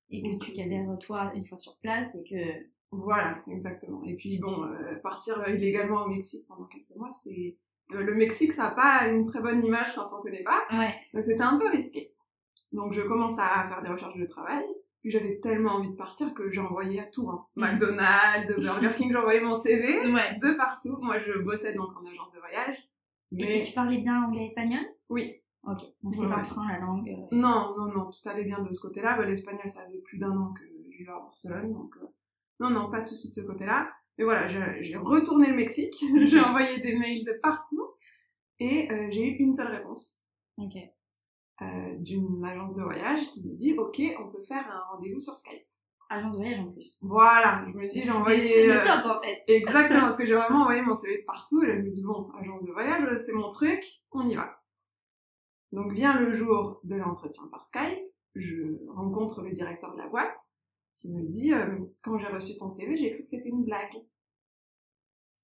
Et 0.08 0.22
que 0.22 0.44
tu 0.44 0.52
galères 0.52 0.86
toi 1.00 1.32
une 1.34 1.44
fois 1.44 1.58
sur 1.58 1.76
place 1.78 2.14
et 2.14 2.22
que... 2.22 2.66
Voilà, 2.92 3.42
exactement. 3.48 4.02
Et 4.04 4.14
puis 4.14 4.38
bon, 4.38 4.64
euh, 4.64 4.94
partir 5.02 5.46
illégalement 5.48 6.04
au 6.04 6.08
Mexique 6.08 6.46
pendant 6.46 6.66
quelques 6.66 6.94
mois, 6.94 7.10
c'est... 7.10 7.56
Euh, 7.92 8.02
le 8.02 8.14
Mexique, 8.14 8.52
ça 8.52 8.68
n'a 8.68 8.70
pas 8.70 9.08
une 9.08 9.24
très 9.24 9.40
bonne 9.40 9.64
image 9.64 9.94
quand 9.94 10.06
on 10.12 10.22
connaît 10.22 10.44
pas. 10.44 10.62
Ouais. 10.70 10.94
Donc 11.12 11.24
c'était 11.24 11.42
un 11.42 11.58
peu 11.58 11.68
risqué. 11.68 12.14
Donc 12.72 12.92
je 12.92 13.02
commence 13.02 13.38
à 13.38 13.68
faire 13.68 13.82
des 13.82 13.88
recherches 13.88 14.16
de 14.16 14.26
travail 14.26 14.64
j'avais 15.10 15.38
tellement 15.40 15.72
envie 15.72 15.90
de 15.90 15.96
partir 15.96 16.34
que 16.34 16.50
j'ai 16.50 16.60
envoyé 16.60 17.00
à 17.00 17.04
tout. 17.04 17.28
Hein. 17.30 17.46
Mm. 17.56 17.64
McDonald's, 17.64 18.56
Burger 18.56 18.94
King, 18.96 19.12
j'ai 19.12 19.18
envoyé 19.18 19.40
mon 19.40 19.56
CV 19.56 20.02
de 20.04 20.56
partout. 20.56 20.96
Moi, 21.00 21.18
je 21.18 21.32
bossais 21.38 21.72
donc 21.74 21.90
en 21.96 22.04
agence 22.06 22.32
de 22.32 22.38
voyage. 22.38 22.76
Mais... 23.32 23.58
Et 23.58 23.60
tu 23.62 23.72
parlais 23.72 23.98
bien 23.98 24.22
anglais 24.22 24.42
et 24.42 24.46
espagnol? 24.46 24.84
Oui. 25.08 25.34
Ok, 25.64 25.82
donc 26.02 26.14
c'était 26.14 26.28
pas 26.28 26.36
un 26.36 26.44
frein 26.44 26.68
la 26.68 26.78
langue 26.78 27.08
euh. 27.08 27.26
Non, 27.32 27.74
non, 27.76 27.92
non, 27.92 28.10
tout 28.10 28.28
allait 28.28 28.44
bien 28.44 28.60
de 28.60 28.72
ce 28.72 28.80
côté-là. 28.80 29.16
Bah, 29.16 29.26
l'espagnol, 29.26 29.68
ça 29.68 29.82
faisait 29.82 29.98
plus 29.98 30.16
d'un 30.16 30.30
an 30.30 30.52
que 30.52 30.62
je 30.64 30.96
vivais 30.96 31.10
à 31.10 31.18
Barcelone, 31.18 31.72
donc 31.72 31.96
euh, 31.96 32.06
non, 32.60 32.70
non, 32.70 32.88
pas 32.88 33.00
de 33.00 33.06
souci 33.06 33.28
de 33.30 33.34
ce 33.34 33.40
côté-là. 33.40 33.90
Mais 34.16 34.24
voilà, 34.24 34.46
j'ai 34.46 34.96
retourné 34.96 35.48
le 35.48 35.56
Mexique, 35.56 35.96
j'ai 36.24 36.40
envoyé 36.40 36.78
des 36.80 36.96
mails 36.96 37.24
de 37.24 37.32
partout, 37.42 37.84
et 38.60 38.90
euh, 38.92 39.08
j'ai 39.10 39.26
eu 39.26 39.36
une 39.38 39.52
seule 39.52 39.74
réponse. 39.74 40.22
Ok. 40.58 40.76
Euh, 41.62 41.96
d'une 42.00 42.44
agence 42.44 42.76
de 42.76 42.82
voyage 42.82 43.30
qui 43.30 43.42
me 43.42 43.54
dit 43.54 43.72
ok 43.78 43.98
on 44.20 44.28
peut 44.28 44.42
faire 44.42 44.70
un 44.70 44.92
rendez-vous 44.92 45.20
sur 45.20 45.34
Skype. 45.34 45.64
Agence 46.10 46.32
de 46.32 46.36
voyage 46.36 46.60
en 46.60 46.70
plus. 46.70 46.98
Voilà, 47.00 47.64
je 47.72 47.78
me 47.78 47.88
dis 47.88 48.02
j'ai 48.02 48.10
envoyé. 48.10 48.52
C'est 48.52 48.66
le 48.66 48.80
euh, 48.80 48.84
top 48.84 49.06
en 49.06 49.22
fait. 49.22 49.42
Exactement, 49.48 50.02
parce 50.02 50.18
que 50.18 50.26
j'ai 50.26 50.34
vraiment 50.36 50.62
envoyé 50.62 50.82
mon 50.82 50.94
CV 50.94 51.24
partout 51.26 51.62
et 51.62 51.68
je 51.68 51.80
me 51.80 51.90
dis 51.90 52.02
bon 52.02 52.28
agence 52.38 52.62
de 52.62 52.70
voyage 52.72 53.08
c'est 53.16 53.32
mon 53.32 53.48
truc, 53.48 53.82
on 54.10 54.28
y 54.28 54.34
va. 54.34 54.62
Donc 55.72 55.92
vient 55.92 56.20
le 56.20 56.30
jour 56.30 56.78
de 56.84 56.94
l'entretien 56.96 57.48
par 57.50 57.64
Skype, 57.64 58.04
je 58.34 58.76
rencontre 58.92 59.42
le 59.42 59.50
directeur 59.50 59.94
de 59.94 59.98
la 59.98 60.08
boîte 60.08 60.36
qui 60.94 61.08
me 61.10 61.22
dit 61.22 61.54
euh, 61.54 61.78
quand 62.02 62.18
j'ai 62.18 62.28
reçu 62.28 62.54
ton 62.58 62.68
CV 62.68 62.96
j'ai 62.96 63.12
cru 63.12 63.22
que 63.22 63.28
c'était 63.28 63.48
une 63.48 63.64
blague. 63.64 63.96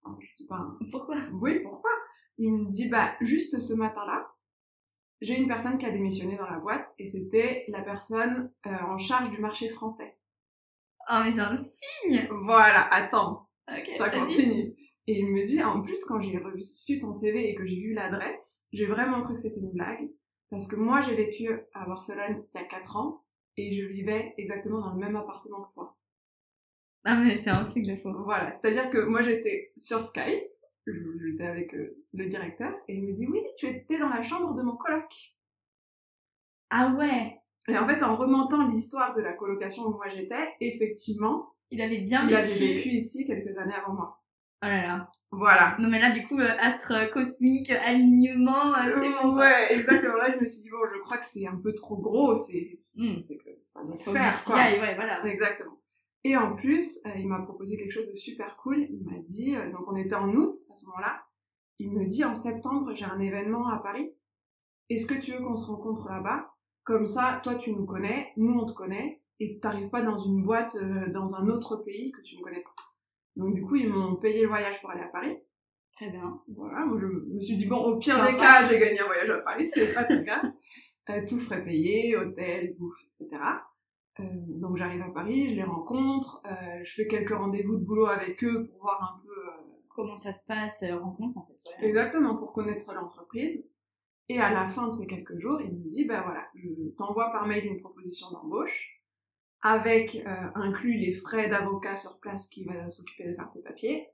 Alors, 0.05 0.20
je 0.20 0.29
dis 0.37 0.47
pas. 0.47 0.76
Pourquoi? 0.91 1.17
Oui 1.41 1.61
pourquoi? 1.61 1.91
Il 2.37 2.53
me 2.53 2.70
dit 2.70 2.88
bah 2.91 3.14
juste 3.23 3.59
ce 3.61 3.73
matin-là 3.73 4.31
j'ai 5.22 5.36
une 5.36 5.46
personne 5.46 5.78
qui 5.78 5.86
a 5.86 5.90
démissionné 5.90 6.36
dans 6.36 6.50
la 6.50 6.58
boîte 6.58 6.92
et 6.98 7.06
c'était 7.06 7.64
la 7.69 7.80
personne 7.80 8.50
euh, 8.66 8.70
en 8.70 8.98
charge 8.98 9.30
du 9.30 9.38
marché 9.38 9.69
français. 9.69 10.19
Oh 11.08 11.20
mais 11.24 11.32
c'est 11.32 11.40
un 11.40 11.56
signe 11.56 12.28
Voilà, 12.42 12.92
attends, 12.92 13.48
ça 13.96 14.10
continue. 14.10 14.74
Et 15.08 15.19
il 15.19 15.32
me 15.32 15.44
dit, 15.44 15.62
en 15.62 15.80
plus 15.80 16.04
quand 16.04 16.20
j'ai 16.20 16.38
reçu 16.38 16.98
ton 16.98 17.12
CV 17.12 17.48
et 17.48 17.54
que 17.54 17.64
j'ai 17.64 17.80
vu 17.80 17.92
l'adresse, 17.92 18.64
j'ai 18.72 18.86
vraiment 18.86 19.22
cru 19.22 19.34
que 19.34 19.40
c'était 19.40 19.60
une 19.60 19.72
blague. 19.72 20.10
Parce 20.50 20.66
que 20.66 20.76
moi 20.76 21.00
j'ai 21.00 21.14
vécu 21.14 21.48
à 21.72 21.86
Barcelone 21.86 22.44
il 22.54 22.60
y 22.60 22.62
a 22.62 22.66
4 22.66 22.96
ans 22.96 23.25
et 23.56 23.72
je 23.72 23.84
vivais 23.86 24.34
exactement 24.38 24.80
dans 24.80 24.92
le 24.92 24.98
même 24.98 25.16
appartement 25.16 25.62
que 25.62 25.72
toi. 25.72 25.96
Ah 27.04 27.16
mais 27.16 27.36
c'est 27.36 27.50
un 27.50 27.64
truc 27.64 27.84
de 27.84 27.96
faux. 27.96 28.12
Voilà, 28.25 28.50
c'est-à-dire 28.50 28.90
que 28.90 28.98
moi 28.98 29.22
j'étais 29.22 29.72
sur 29.76 30.02
Skype 30.02 30.51
j'étais 30.87 31.46
avec 31.46 31.75
euh, 31.75 31.96
le 32.12 32.26
directeur 32.26 32.73
et 32.88 32.96
il 32.96 33.05
me 33.05 33.12
dit 33.12 33.26
oui 33.26 33.40
tu 33.56 33.67
étais 33.67 33.99
dans 33.99 34.08
la 34.08 34.23
chambre 34.23 34.55
de 34.55 34.62
mon 34.62 34.76
coloc 34.76 35.34
ah 36.75 36.94
ouais. 36.96 37.38
Et 37.69 37.76
en 37.76 37.87
fait 37.87 38.02
en 38.02 38.17
remontant 38.17 38.67
l'histoire 38.67 39.14
de 39.14 39.20
la 39.20 39.34
colocation 39.34 39.84
où 39.84 39.90
moi 39.93 40.08
j'étais 40.08 40.55
effectivement 40.61 41.52
il 41.70 41.82
avait 41.82 41.99
bien 41.99 42.26
il 42.26 42.34
avait 42.34 42.46
vécu. 42.46 42.88
ici 42.88 43.25
quelques 43.25 43.56
années 43.58 43.75
avant 43.75 43.93
moi. 43.93 44.19
Oh 44.62 44.67
là 44.67 44.82
là. 44.82 45.11
Voilà. 45.31 45.76
Non 45.79 45.88
mais 45.88 46.00
là 46.00 46.11
du 46.12 46.26
coup 46.26 46.38
euh, 46.38 46.56
astre 46.58 47.11
cosmique 47.12 47.70
alignement 47.70 48.75
euh, 48.75 48.93
c'est 48.94 49.11
bon 49.11 49.37
ouais 49.37 49.75
exactement. 49.75 50.17
Là 50.17 50.31
je 50.31 50.40
me 50.40 50.46
suis 50.46 50.62
dit 50.62 50.70
bon 50.70 50.78
je 50.93 50.99
crois 51.00 51.19
que 51.19 51.25
c'est 51.25 51.46
un 51.46 51.56
peu 51.56 51.75
trop 51.75 51.96
gros 51.99 52.37
c'est 52.37 52.73
c'est 52.75 53.37
que 53.37 53.50
ça 53.61 53.81
doit 53.85 53.99
faire 53.99 54.44
quoi. 54.44 54.56
Ouais 54.56 54.94
voilà. 54.94 55.14
Exactement 55.26 55.78
et 56.24 56.36
en 56.36 56.54
plus, 56.54 57.00
euh, 57.06 57.10
il 57.16 57.26
m'a 57.26 57.40
proposé 57.40 57.76
quelque 57.76 57.90
chose 57.90 58.08
de 58.08 58.14
super 58.14 58.56
cool. 58.56 58.86
Il 58.90 59.04
m'a 59.04 59.19
dit, 59.19 59.56
euh, 59.56 59.70
donc 59.70 59.82
on 59.88 59.96
était 59.96 60.14
en 60.14 60.28
août 60.34 60.54
à 60.70 60.74
ce 60.74 60.86
moment-là, 60.86 61.24
il 61.78 61.92
me 61.92 62.06
dit 62.06 62.25
en 62.25 62.35
septembre, 62.35 62.94
j'ai 62.94 63.04
un 63.04 63.18
événement 63.18 63.68
à 63.68 63.78
Paris. 63.78 64.12
Est-ce 64.88 65.06
que 65.06 65.14
tu 65.14 65.32
veux 65.32 65.42
qu'on 65.42 65.56
se 65.56 65.66
rencontre 65.66 66.08
là-bas? 66.08 66.54
Comme 66.85 67.06
ça, 67.06 67.40
toi 67.42 67.56
tu 67.56 67.73
nous 67.73 67.87
connais, 67.87 68.32
nous 68.37 68.54
on 68.54 68.66
te 68.66 68.73
connaît, 68.73 69.23
et 69.40 69.58
tu 69.58 69.66
n'arrives 69.66 69.90
pas 69.90 70.02
dans 70.02 70.16
une 70.16 70.44
boîte 70.44 70.76
euh, 70.76 71.11
dans 71.11 71.35
un 71.35 71.49
autre 71.49 71.76
pays 71.76 72.12
que 72.12 72.20
tu 72.20 72.37
ne 72.37 72.42
connais 72.42 72.62
pas. 72.62 72.75
Donc 73.35 73.54
du 73.54 73.62
coup, 73.62 73.76
ils 73.76 73.88
m'ont 73.88 74.16
payé 74.16 74.42
le 74.42 74.49
voyage 74.49 74.80
pour 74.80 74.90
aller 74.90 75.02
à 75.02 75.08
Paris. 75.08 75.37
Très 75.97 76.11
bien. 76.11 76.40
Voilà, 76.54 76.85
moi 76.85 76.99
je 77.00 77.06
me 77.06 77.40
suis 77.40 77.56
dit, 77.56 77.66
bon, 77.66 77.78
au 77.78 77.99
pire 77.99 78.25
des 78.25 78.37
cas, 78.37 78.62
j'ai 78.62 78.78
gagné 78.78 79.00
un 79.00 79.06
voyage 79.06 79.30
à 79.30 79.38
Paris, 79.38 79.66
c'est 79.66 79.92
pas 79.92 80.04
très 80.04 80.23
grave. 80.23 80.52
tout 81.26 81.38
frais 81.38 81.64
payé, 81.64 82.16
hôtel, 82.16 82.76
bouffe, 82.78 83.02
etc. 83.08 83.40
Euh, 84.21 84.25
donc 84.61 84.76
j'arrive 84.76 85.02
à 85.02 85.11
Paris, 85.11 85.49
je 85.49 85.54
les 85.54 85.62
rencontre, 85.62 86.42
euh, 86.47 86.81
je 86.83 86.95
fais 86.95 87.07
quelques 87.07 87.33
rendez-vous 87.33 87.78
de 87.78 87.85
boulot 87.85 88.07
avec 88.07 88.45
eux 88.45 88.66
pour 88.66 88.81
voir 88.83 89.16
un 89.16 89.26
peu 89.26 89.31
euh, 89.31 89.62
comment 89.88 90.16
ça 90.16 90.33
se 90.33 90.45
passe, 90.45 90.85
rencontre 90.85 91.38
en 91.38 91.47
fait. 91.47 91.87
Exactement, 91.87 92.37
pour 92.37 92.52
connaître 92.52 92.92
l'entreprise. 92.92 93.66
Et 94.28 94.38
à 94.38 94.52
la 94.52 94.66
fin 94.66 94.87
de 94.87 94.92
ces 94.92 95.07
quelques 95.07 95.38
jours, 95.38 95.61
il 95.61 95.73
me 95.73 95.88
dit, 95.88 96.04
ben 96.04 96.23
voilà, 96.23 96.47
je 96.54 96.69
t'envoie 96.97 97.33
par 97.33 97.47
mail 97.47 97.66
une 97.66 97.81
proposition 97.81 98.31
d'embauche 98.31 99.00
avec 99.62 100.25
inclus 100.54 100.95
les 100.95 101.12
frais 101.12 101.49
d'avocat 101.49 101.97
sur 101.97 102.19
place 102.19 102.49
qui 102.49 102.64
va 102.64 102.88
s'occuper 102.88 103.28
de 103.28 103.35
faire 103.35 103.50
tes 103.52 103.61
papiers. 103.61 104.09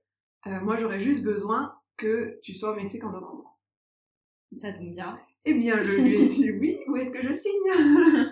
moi, 0.44 0.76
j'aurais 0.76 0.98
juste 0.98 1.22
besoin 1.22 1.74
que 1.96 2.38
tu 2.42 2.52
sois 2.52 2.72
au 2.72 2.74
Mexique 2.74 3.04
en 3.04 3.12
novembre. 3.12 3.58
Ça 4.52 4.72
tombe 4.72 4.94
bien. 4.94 5.18
Eh 5.44 5.54
bien, 5.54 5.80
je 5.80 6.00
lui 6.00 6.14
ai 6.14 6.26
dit 6.26 6.50
oui, 6.52 6.78
où 6.88 6.96
est-ce 6.96 7.10
que 7.10 7.22
je 7.22 7.30
signe? 7.30 7.52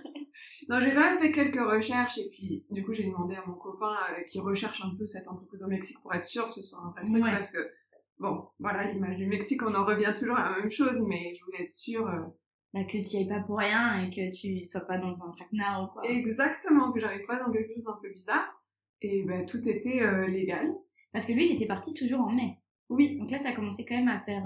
non, 0.68 0.80
j'ai 0.80 0.92
quand 0.92 1.00
même 1.00 1.18
fait 1.18 1.32
quelques 1.32 1.60
recherches 1.60 2.18
et 2.18 2.28
puis 2.28 2.64
du 2.70 2.84
coup 2.84 2.92
j'ai 2.92 3.04
demandé 3.04 3.34
à 3.34 3.44
mon 3.46 3.54
copain 3.54 3.94
euh, 4.10 4.22
qui 4.22 4.40
recherche 4.40 4.82
un 4.82 4.94
peu 4.96 5.06
cette 5.06 5.28
entreprise 5.28 5.62
au 5.62 5.68
Mexique 5.68 6.00
pour 6.02 6.14
être 6.14 6.24
sûr 6.24 6.46
que 6.46 6.52
ce 6.52 6.62
soit 6.62 6.80
un 6.80 6.90
vrai 6.90 7.04
truc 7.04 7.22
parce 7.22 7.50
que 7.50 7.58
bon, 8.18 8.48
voilà, 8.58 8.90
l'image 8.90 9.16
du 9.16 9.26
Mexique, 9.26 9.62
on 9.62 9.74
en 9.74 9.84
revient 9.84 10.12
toujours 10.16 10.36
à 10.36 10.50
la 10.50 10.58
même 10.58 10.70
chose, 10.70 11.00
mais 11.06 11.34
je 11.34 11.44
voulais 11.44 11.62
être 11.62 11.70
sûre. 11.70 12.06
Euh, 12.08 12.20
bah, 12.74 12.84
que 12.84 12.98
tu 12.98 12.98
n'y 12.98 13.16
ailles 13.16 13.28
pas 13.28 13.40
pour 13.40 13.58
rien 13.58 14.04
et 14.04 14.10
que 14.10 14.34
tu 14.34 14.64
sois 14.64 14.82
pas 14.82 14.98
dans 14.98 15.22
un 15.22 15.30
traquenard 15.30 15.84
ou 15.84 15.86
quoi. 15.92 16.02
Exactement, 16.04 16.92
que 16.92 17.00
j'arrive 17.00 17.24
pas 17.26 17.38
dans 17.38 17.50
quelque 17.50 17.72
chose 17.72 17.84
d'un 17.84 17.98
peu 18.02 18.10
bizarre. 18.10 18.62
Et 19.02 19.24
ben 19.24 19.46
tout 19.46 19.66
était 19.68 20.02
euh, 20.02 20.26
légal. 20.26 20.74
Parce 21.12 21.26
que 21.26 21.32
lui, 21.32 21.46
il 21.46 21.56
était 21.56 21.66
parti 21.66 21.94
toujours 21.94 22.20
en 22.20 22.32
mai. 22.32 22.58
Oui. 22.88 23.18
Donc 23.18 23.30
là, 23.30 23.38
ça 23.42 23.50
a 23.50 23.52
commencé 23.52 23.84
quand 23.84 23.96
même 23.96 24.08
à 24.08 24.20
faire 24.20 24.44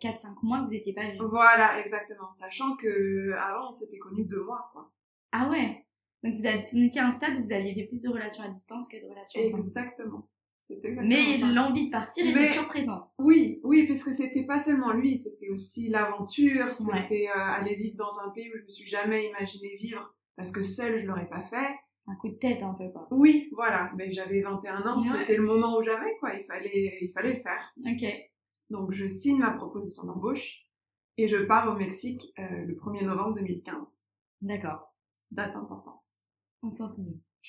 4-5 0.00 0.36
mois 0.42 0.60
que 0.60 0.66
vous 0.66 0.72
n'étiez 0.72 0.94
pas 0.94 1.10
vus. 1.10 1.18
Voilà, 1.28 1.80
exactement. 1.80 2.30
Sachant 2.32 2.76
que 2.76 3.32
avant, 3.32 3.68
on 3.68 3.72
s'était 3.72 3.98
connus 3.98 4.24
deux 4.24 4.42
mois, 4.44 4.70
quoi. 4.72 4.90
Ah 5.32 5.48
ouais 5.50 5.84
Donc 6.22 6.34
vous, 6.34 6.46
étiez 6.46 7.00
à 7.00 7.06
un 7.06 7.10
stade 7.10 7.36
où 7.36 7.42
vous 7.42 7.52
aviez 7.52 7.74
fait 7.74 7.84
plus 7.84 8.00
de 8.00 8.08
relations 8.08 8.44
à 8.44 8.48
distance 8.48 8.86
que 8.86 9.02
de 9.02 9.08
relations. 9.08 9.40
Exactement. 9.40 10.28
exactement 10.68 11.02
Mais 11.02 11.38
l'envie 11.38 11.86
de 11.86 11.90
partir 11.90 12.26
était 12.26 12.48
toujours 12.48 12.68
présente. 12.68 13.06
Oui, 13.18 13.60
oui, 13.64 13.86
parce 13.86 14.04
que 14.04 14.12
c'était 14.12 14.44
pas 14.44 14.58
seulement 14.58 14.92
lui, 14.92 15.16
c'était 15.16 15.48
aussi 15.48 15.88
l'aventure, 15.88 16.74
c'était 16.76 17.28
euh, 17.28 17.40
aller 17.40 17.74
vivre 17.74 17.96
dans 17.96 18.20
un 18.24 18.30
pays 18.30 18.48
où 18.50 18.58
je 18.58 18.64
me 18.64 18.68
suis 18.68 18.86
jamais 18.86 19.26
imaginé 19.28 19.74
vivre, 19.76 20.14
parce 20.36 20.52
que 20.52 20.62
seul 20.62 20.98
je 20.98 21.06
l'aurais 21.06 21.28
pas 21.28 21.42
fait. 21.42 21.74
Un 22.06 22.16
coup 22.16 22.28
de 22.28 22.34
tête 22.34 22.62
un 22.62 22.74
peu 22.74 22.88
ça. 22.88 23.06
Oui, 23.12 23.48
voilà. 23.52 23.92
Mais 23.96 24.10
j'avais 24.10 24.40
21 24.40 24.82
ans, 24.86 25.02
c'était 25.02 25.36
le 25.36 25.44
moment 25.44 25.78
où 25.78 25.82
j'avais 25.82 26.16
quoi. 26.18 26.34
Il 26.34 26.44
fallait, 26.44 26.98
il 27.00 27.12
fallait 27.12 27.34
le 27.34 27.40
faire. 27.40 27.72
Ok. 27.86 28.04
Donc 28.70 28.92
je 28.92 29.06
signe 29.06 29.38
ma 29.38 29.52
proposition 29.52 30.04
d'embauche 30.04 30.66
et 31.16 31.26
je 31.26 31.36
pars 31.36 31.72
au 31.72 31.76
Mexique 31.76 32.32
euh, 32.38 32.64
le 32.64 32.74
1er 32.74 33.04
novembre 33.04 33.34
2015. 33.34 34.00
D'accord 34.40 34.91
date 35.32 35.56
importante. 35.56 36.04
On. 36.62 36.68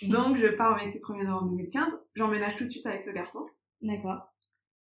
Donc, 0.10 0.38
je 0.38 0.48
pars 0.48 0.74
au 0.74 0.76
Mexique 0.76 1.04
1er 1.04 1.26
novembre 1.26 1.50
2015. 1.50 2.02
J'emménage 2.16 2.56
tout 2.56 2.64
de 2.64 2.70
suite 2.70 2.86
avec 2.86 3.02
ce 3.02 3.12
garçon. 3.12 3.46
D'accord. 3.82 4.34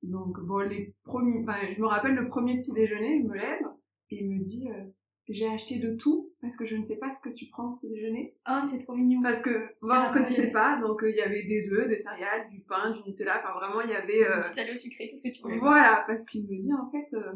Donc, 0.03 0.39
bon, 0.41 0.59
les 0.59 0.95
premiers, 1.03 1.43
enfin, 1.43 1.59
je 1.75 1.81
me 1.81 1.87
rappelle 1.87 2.15
le 2.15 2.29
premier 2.29 2.59
petit 2.59 2.73
déjeuner, 2.73 3.17
il 3.17 3.29
me 3.29 3.35
lève 3.35 3.67
et 4.11 4.23
il 4.23 4.31
me 4.31 4.43
dit, 4.43 4.71
euh, 4.71 4.85
j'ai 5.29 5.49
acheté 5.49 5.79
de 5.79 5.95
tout 5.95 6.33
parce 6.41 6.57
que 6.57 6.65
je 6.65 6.77
ne 6.77 6.83
sais 6.83 6.97
pas 6.97 7.11
ce 7.11 7.21
que 7.21 7.29
tu 7.29 7.47
prends 7.47 7.71
au 7.71 7.77
petit 7.77 7.89
déjeuner. 7.89 8.35
Oh, 8.49 8.61
c'est 8.71 8.79
trop 8.79 8.95
mignon. 8.95 9.21
Parce 9.23 9.41
que, 9.41 9.69
bon, 9.83 9.95
on 10.01 10.05
se 10.05 10.13
connaissait 10.13 10.51
pas, 10.51 10.81
donc 10.81 11.03
euh, 11.03 11.11
il 11.11 11.17
y 11.17 11.21
avait 11.21 11.43
des 11.45 11.73
œufs, 11.73 11.89
des 11.89 11.99
céréales, 11.99 12.49
du 12.51 12.61
pain, 12.61 12.93
du 12.93 13.03
Nutella, 13.09 13.41
enfin 13.43 13.53
vraiment, 13.59 13.81
il 13.83 13.91
y 13.91 13.95
avait... 13.95 14.27
Euh, 14.27 14.41
du 14.41 14.55
salé 14.55 14.73
au 14.73 14.77
sucré, 14.77 15.09
tout 15.09 15.17
ce 15.17 15.23
que 15.23 15.35
tu 15.35 15.43
voulais. 15.43 15.59
Voilà, 15.59 16.05
parce 16.07 16.25
qu'il 16.25 16.47
me 16.49 16.59
dit, 16.59 16.73
en 16.73 16.91
fait, 16.91 17.15
euh, 17.15 17.33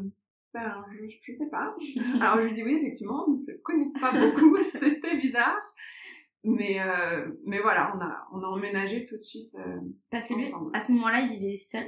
ben, 0.55 0.85
je, 0.91 1.15
je 1.21 1.31
sais 1.33 1.49
pas. 1.49 1.75
Alors, 2.21 2.41
je 2.41 2.47
lui 2.47 2.53
dis, 2.53 2.63
oui, 2.63 2.77
effectivement, 2.79 3.25
on 3.27 3.31
ne 3.31 3.35
se 3.35 3.51
connaît 3.61 3.91
pas 3.99 4.11
beaucoup, 4.11 4.57
c'était 4.61 5.17
bizarre. 5.17 5.57
Mais, 6.43 6.79
euh, 6.79 7.27
mais 7.45 7.59
voilà, 7.59 7.93
on 7.95 7.99
a, 7.99 8.27
on 8.31 8.43
a 8.43 8.47
emménagé 8.47 9.03
tout 9.03 9.15
de 9.15 9.21
suite 9.21 9.53
euh, 9.55 9.79
Parce 10.11 10.27
que 10.27 10.35
lui, 10.35 10.45
à 10.73 10.79
ce 10.79 10.91
moment-là, 10.91 11.21
il 11.21 11.39
vivait 11.39 11.57
seul? 11.57 11.87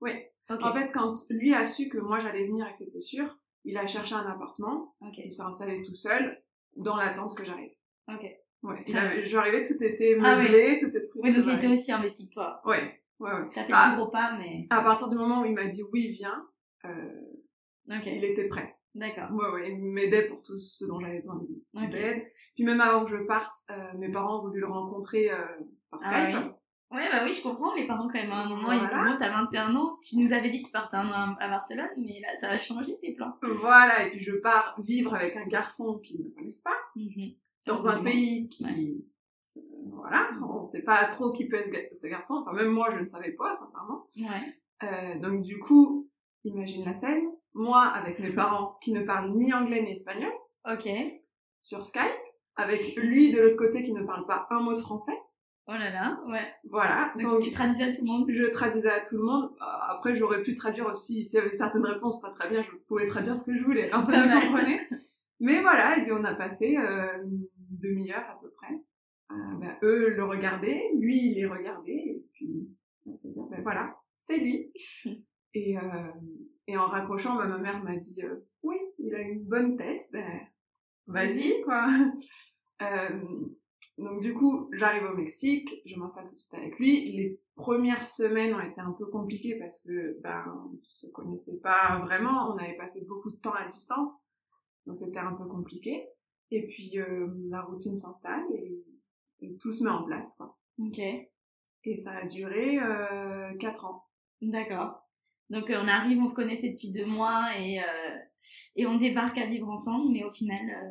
Oui. 0.00 0.12
En 0.48 0.72
fait, 0.72 0.90
quand 0.92 1.14
lui 1.30 1.52
a 1.52 1.64
su 1.64 1.88
que 1.88 1.98
moi 1.98 2.18
j'allais 2.18 2.46
venir 2.46 2.66
et 2.66 2.72
que 2.72 2.78
c'était 2.78 3.00
sûr, 3.00 3.36
il 3.64 3.76
a 3.76 3.86
cherché 3.86 4.14
un 4.14 4.24
appartement, 4.26 4.94
il 5.18 5.30
s'est 5.30 5.42
installé 5.42 5.82
tout 5.82 5.94
seul, 5.94 6.42
dans 6.76 6.96
l'attente 6.96 7.36
que 7.36 7.44
j'arrive. 7.44 7.72
Ok. 8.08 8.24
Ouais, 8.62 8.82
il 8.86 8.96
avait, 8.96 9.22
je 9.22 9.68
tout 9.68 9.84
était 9.84 10.16
Ah 10.22 10.36
meublé, 10.36 10.78
tout 10.80 10.88
était. 10.88 11.10
Oui, 11.16 11.32
donc 11.32 11.44
il 11.46 11.54
était 11.54 11.68
aussi 11.68 11.92
investi 11.92 12.28
que 12.28 12.34
toi. 12.34 12.60
Ouais, 12.64 13.02
ouais, 13.20 13.30
ouais. 13.32 13.48
T'as 13.54 13.64
fait 13.64 13.72
Ah. 13.72 13.90
plus 13.90 14.00
gros 14.00 14.10
pas, 14.10 14.36
mais. 14.38 14.62
À 14.70 14.80
partir 14.80 15.08
du 15.08 15.16
moment 15.16 15.42
où 15.42 15.44
il 15.44 15.54
m'a 15.54 15.66
dit 15.66 15.82
oui, 15.92 16.08
viens, 16.08 16.48
euh, 16.86 16.88
Il 17.88 18.24
était 18.24 18.48
prêt. 18.48 18.74
D'accord. 18.94 19.30
Ouais, 19.32 19.48
ouais, 19.50 19.70
il 19.72 19.78
m'aidait 19.78 20.26
pour 20.26 20.42
tout 20.42 20.56
ce 20.58 20.84
dont 20.86 20.98
j'avais 21.00 21.16
besoin 21.18 21.40
d'aide. 21.88 22.26
Puis 22.54 22.64
même 22.64 22.80
avant 22.80 23.04
que 23.04 23.10
je 23.10 23.22
parte, 23.24 23.54
euh, 23.70 23.92
mes 23.98 24.10
parents 24.10 24.38
ont 24.40 24.42
voulu 24.48 24.60
le 24.60 24.66
rencontrer 24.66 25.30
euh, 25.30 25.36
par 25.90 26.00
Ah 26.02 26.26
Skype. 26.26 26.36
oui. 26.44 26.50
Ouais, 26.90 27.06
bah 27.12 27.20
oui, 27.22 27.34
je 27.34 27.42
comprends. 27.42 27.74
Les 27.74 27.86
parents, 27.86 28.08
quand 28.08 28.14
même, 28.18 28.32
à 28.32 28.38
un 28.44 28.48
moment, 28.48 28.72
ils 28.72 28.78
Voilà. 28.78 28.88
disent 29.04 29.12
bon, 29.12 29.18
t'as 29.18 29.30
21 29.30 29.76
ans, 29.76 29.98
tu 30.02 30.16
nous 30.16 30.32
avais 30.32 30.48
dit 30.48 30.62
que 30.62 30.66
tu 30.68 30.72
partais 30.72 30.96
un 30.96 31.06
an 31.10 31.36
à 31.38 31.48
Barcelone, 31.48 31.90
mais 31.98 32.18
là, 32.20 32.34
ça 32.40 32.48
a 32.48 32.56
changé 32.56 32.98
tes 33.00 33.12
plans. 33.12 33.34
Voilà, 33.42 34.06
et 34.06 34.10
puis 34.10 34.20
je 34.20 34.32
pars 34.36 34.74
vivre 34.80 35.14
avec 35.14 35.36
un 35.36 35.44
garçon 35.46 35.98
qu'ils 35.98 36.24
ne 36.24 36.30
connaissent 36.30 36.62
pas, 36.62 36.76
Mhm. 36.96 37.34
dans 37.66 37.86
un 37.88 38.02
pays 38.02 38.48
qui... 38.48 38.64
Ouais. 38.64 38.94
euh, 39.58 39.60
voilà, 39.92 40.30
on 40.42 40.62
sait 40.62 40.82
pas 40.82 41.04
trop 41.04 41.30
qui 41.30 41.46
peut 41.46 41.56
être 41.56 41.94
ce 41.94 42.06
garçon, 42.06 42.42
enfin 42.42 42.52
même 42.56 42.68
moi 42.72 42.88
je 42.90 42.98
ne 43.00 43.04
savais 43.04 43.32
pas, 43.32 43.52
sincèrement. 43.52 44.06
Ouais. 44.16 44.56
Euh, 44.84 45.18
donc 45.18 45.42
du 45.42 45.58
coup, 45.58 46.08
imagine 46.44 46.84
la 46.86 46.94
scène, 46.94 47.26
moi 47.58 47.82
avec 47.84 48.18
mes 48.20 48.32
parents 48.32 48.78
qui 48.80 48.92
ne 48.92 49.02
parlent 49.02 49.32
ni 49.32 49.52
anglais 49.52 49.82
ni 49.82 49.92
espagnol, 49.92 50.32
Ok. 50.70 50.88
sur 51.60 51.84
Skype, 51.84 52.02
avec 52.56 52.96
lui 52.96 53.30
de 53.30 53.40
l'autre 53.40 53.56
côté 53.56 53.82
qui 53.82 53.92
ne 53.92 54.02
parle 54.04 54.26
pas 54.26 54.46
un 54.50 54.60
mot 54.60 54.72
de 54.74 54.78
français, 54.78 55.16
Oh 55.70 55.74
là 55.74 55.90
là, 55.90 56.16
ouais. 56.28 56.50
voilà. 56.70 57.12
Donc, 57.20 57.30
Donc 57.30 57.42
tu 57.42 57.52
traduisais 57.52 57.84
à 57.84 57.92
tout 57.92 58.00
le 58.00 58.06
monde. 58.06 58.24
je 58.30 58.44
traduisais 58.44 58.88
à 58.90 59.00
tout 59.00 59.16
le 59.18 59.22
monde. 59.22 59.50
Euh, 59.60 59.64
Après, 59.90 60.14
j'aurais 60.14 60.40
pu 60.40 60.54
traduire 60.54 60.86
aussi, 60.86 61.26
s'il 61.26 61.38
y 61.38 61.42
avait 61.42 61.52
certaines 61.52 61.84
réponses 61.84 62.18
pas 62.22 62.30
très 62.30 62.48
bien, 62.48 62.62
je 62.62 62.70
pouvais 62.86 63.06
traduire 63.06 63.36
ce 63.36 63.44
que 63.44 63.54
je 63.54 63.62
voulais, 63.64 63.86
personne 63.86 64.14
ne 64.14 64.40
comprenait. 64.40 64.88
Mais 65.40 65.60
voilà, 65.60 65.98
et 65.98 66.02
puis 66.04 66.12
on 66.12 66.24
a 66.24 66.32
passé 66.32 66.78
euh, 66.78 67.22
une 67.22 67.46
demi-heure 67.70 68.24
à 68.30 68.40
peu 68.40 68.48
près. 68.56 68.72
Euh, 69.30 69.34
ben, 69.60 69.76
eux 69.82 70.08
le 70.08 70.24
regardaient, 70.24 70.82
lui 70.98 71.32
il 71.32 71.34
les 71.34 71.44
regardait, 71.46 71.92
et 71.92 72.24
puis 72.32 72.66
on 73.04 73.14
s'est 73.14 73.28
dit, 73.28 73.40
ben 73.50 73.60
voilà, 73.62 73.94
c'est 74.16 74.38
lui. 74.38 74.72
et, 75.54 75.76
euh, 75.76 75.82
et 76.68 76.76
en 76.76 76.86
raccrochant, 76.86 77.36
ben, 77.36 77.46
ma 77.46 77.58
mère 77.58 77.82
m'a 77.82 77.96
dit, 77.96 78.22
euh, 78.22 78.46
oui, 78.62 78.76
il 78.98 79.14
a 79.14 79.20
une 79.20 79.42
bonne 79.42 79.76
tête, 79.76 80.08
ben 80.12 80.40
vas-y, 81.06 81.60
quoi. 81.62 81.88
Euh, 82.80 83.48
donc 83.98 84.20
du 84.20 84.32
coup, 84.34 84.70
j'arrive 84.72 85.02
au 85.02 85.16
Mexique, 85.16 85.82
je 85.84 85.96
m'installe 85.96 86.26
tout 86.26 86.34
de 86.34 86.38
suite 86.38 86.54
avec 86.54 86.78
lui. 86.78 87.10
Les 87.10 87.40
premières 87.56 88.06
semaines 88.06 88.54
ont 88.54 88.60
été 88.60 88.80
un 88.80 88.92
peu 88.92 89.06
compliquées 89.06 89.58
parce 89.58 89.80
que 89.80 90.16
ben 90.20 90.44
on 90.46 90.78
se 90.84 91.08
connaissait 91.08 91.58
pas 91.58 91.98
vraiment, 92.04 92.54
on 92.54 92.56
avait 92.58 92.76
passé 92.76 93.04
beaucoup 93.08 93.32
de 93.32 93.36
temps 93.36 93.54
à 93.54 93.66
distance, 93.66 94.28
donc 94.86 94.96
c'était 94.96 95.18
un 95.18 95.32
peu 95.32 95.44
compliqué. 95.46 96.08
Et 96.52 96.68
puis 96.68 97.00
euh, 97.00 97.26
la 97.48 97.62
routine 97.62 97.96
s'installe 97.96 98.44
et, 98.54 98.80
et 99.40 99.56
tout 99.58 99.72
se 99.72 99.82
met 99.82 99.90
en 99.90 100.04
place 100.04 100.36
quoi. 100.36 100.56
Ok. 100.78 101.00
Et 101.00 101.96
ça 101.96 102.12
a 102.12 102.26
duré 102.26 102.78
euh, 102.78 103.56
quatre 103.56 103.86
ans. 103.86 104.04
D'accord. 104.40 105.07
Donc 105.50 105.70
euh, 105.70 105.78
on 105.82 105.88
arrive, 105.88 106.18
on 106.20 106.26
se 106.28 106.34
connaissait 106.34 106.70
depuis 106.70 106.90
deux 106.90 107.06
mois 107.06 107.48
et, 107.58 107.80
euh, 107.80 108.16
et 108.76 108.86
on 108.86 108.96
débarque 108.98 109.38
à 109.38 109.46
vivre 109.46 109.68
ensemble, 109.68 110.12
mais 110.12 110.24
au 110.24 110.32
final, 110.32 110.60
euh, 110.68 110.88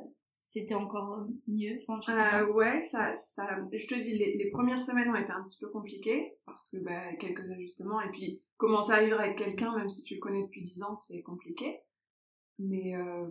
c'était 0.51 0.73
encore 0.73 1.25
mieux. 1.47 1.79
Enfin, 1.87 1.99
je 2.01 2.11
sais. 2.11 2.35
Euh, 2.35 2.51
ouais, 2.53 2.81
ça, 2.81 3.13
ça, 3.13 3.47
je 3.71 3.87
te 3.87 3.95
dis, 3.95 4.17
les, 4.17 4.35
les 4.37 4.49
premières 4.49 4.81
semaines 4.81 5.09
ont 5.09 5.15
été 5.15 5.31
un 5.31 5.43
petit 5.43 5.59
peu 5.59 5.69
compliquées 5.69 6.33
parce 6.45 6.71
que 6.71 6.77
bah, 6.83 7.13
quelques 7.19 7.49
ajustements 7.51 8.01
et 8.01 8.09
puis 8.09 8.41
commencer 8.57 8.91
à 8.93 9.03
vivre 9.03 9.19
avec 9.19 9.37
quelqu'un, 9.37 9.75
même 9.77 9.89
si 9.89 10.03
tu 10.03 10.15
le 10.15 10.19
connais 10.19 10.41
depuis 10.43 10.61
10 10.61 10.81
ans, 10.83 10.95
c'est 10.95 11.21
compliqué. 11.21 11.79
Mais 12.59 12.95
euh, 12.95 13.27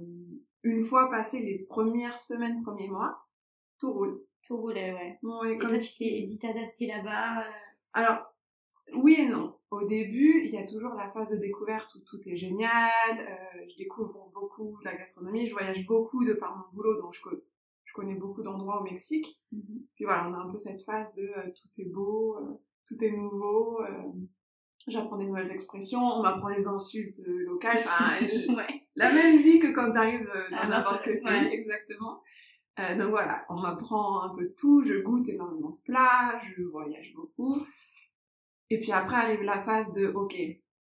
une 0.63 0.85
fois 0.85 1.11
passé 1.11 1.41
les 1.41 1.59
premières 1.69 2.17
semaines, 2.19 2.63
premiers 2.63 2.89
mois, 2.89 3.19
tout 3.81 3.93
roule. 3.93 4.23
Tout 4.47 4.59
roulait, 4.59 4.93
ouais. 4.93 5.19
Bon, 5.25 5.43
et 5.43 5.53
Et 5.55 5.59
comme 5.59 5.71
toi, 5.71 5.79
tu 5.79 5.85
si- 5.85 6.05
t'es 6.09 6.27
vite 6.27 6.45
adapté 6.45 6.87
là-bas. 6.87 7.41
euh, 7.41 7.51
Alors, 7.95 8.19
oui 8.95 9.17
et 9.19 9.27
non. 9.29 9.55
Au 9.71 9.85
début, 9.85 10.43
il 10.45 10.51
y 10.51 10.57
a 10.59 10.65
toujours 10.67 10.95
la 10.95 11.11
phase 11.11 11.31
de 11.33 11.37
découverte 11.39 11.95
où 11.97 11.99
tout 12.07 12.21
est 12.29 12.37
génial. 12.37 12.71
euh, 13.19 13.65
je 13.69 13.77
découvre 13.77 14.31
beaucoup 14.33 14.79
la 14.85 14.95
gastronomie. 14.95 15.47
Je 15.47 15.53
voyage 15.53 15.87
beaucoup 15.87 16.25
de 16.25 16.33
par 16.35 16.57
mon 16.57 16.65
boulot, 16.75 17.01
donc 17.01 17.13
je, 17.15 17.21
co- 17.21 17.43
je 17.85 17.93
connais 17.95 18.15
beaucoup 18.15 18.43
d'endroits 18.43 18.81
au 18.81 18.85
Mexique. 18.85 19.41
mhm. 19.53 19.83
Puis 19.97 20.05
voilà, 20.05 20.29
on 20.29 20.35
a 20.35 20.39
un 20.39 20.51
peu 20.51 20.59
cette 20.59 20.83
phase 20.83 21.13
de 21.15 21.23
euh, 21.23 21.43
tout 21.55 21.81
est 21.81 21.89
beau, 21.93 22.37
euh, 22.39 22.55
tout 22.87 23.03
est 23.05 23.11
nouveau. 23.11 23.81
J'apprends 24.87 25.17
des 25.17 25.27
nouvelles 25.27 25.51
expressions, 25.51 26.01
on 26.01 26.23
m'apprend 26.23 26.49
des 26.55 26.69
insultes 26.69 27.21
locales. 27.27 27.79
Enfin, 27.79 28.05
elle- 28.21 28.55
Ouais. 28.57 28.83
la 28.95 29.13
même 29.13 29.39
vie 29.43 29.59
que 29.59 29.73
quand 29.75 29.93
t'arrives 29.93 30.31
dans 30.53 30.69
n'importe 30.69 31.03
quel 31.03 31.21
pays, 31.21 31.25
ouais. 31.33 31.53
exactement. 31.53 32.23
Donc 32.79 33.09
voilà, 33.11 33.45
on 33.49 33.59
m'apprend 33.61 34.23
un 34.23 34.35
peu 34.37 34.45
de 34.45 34.55
tout, 34.57 34.83
je 34.85 34.95
goûte 35.03 35.29
énormément 35.29 35.71
de 35.71 35.79
plats, 35.85 36.39
je 36.57 36.63
voyage 36.63 37.15
beaucoup. 37.17 37.57
Et 38.71 38.79
puis 38.81 38.93
après 38.93 39.17
arrive 39.17 39.43
la 39.43 39.61
phase 39.61 39.93
de, 39.93 40.09
ok, 40.09 40.37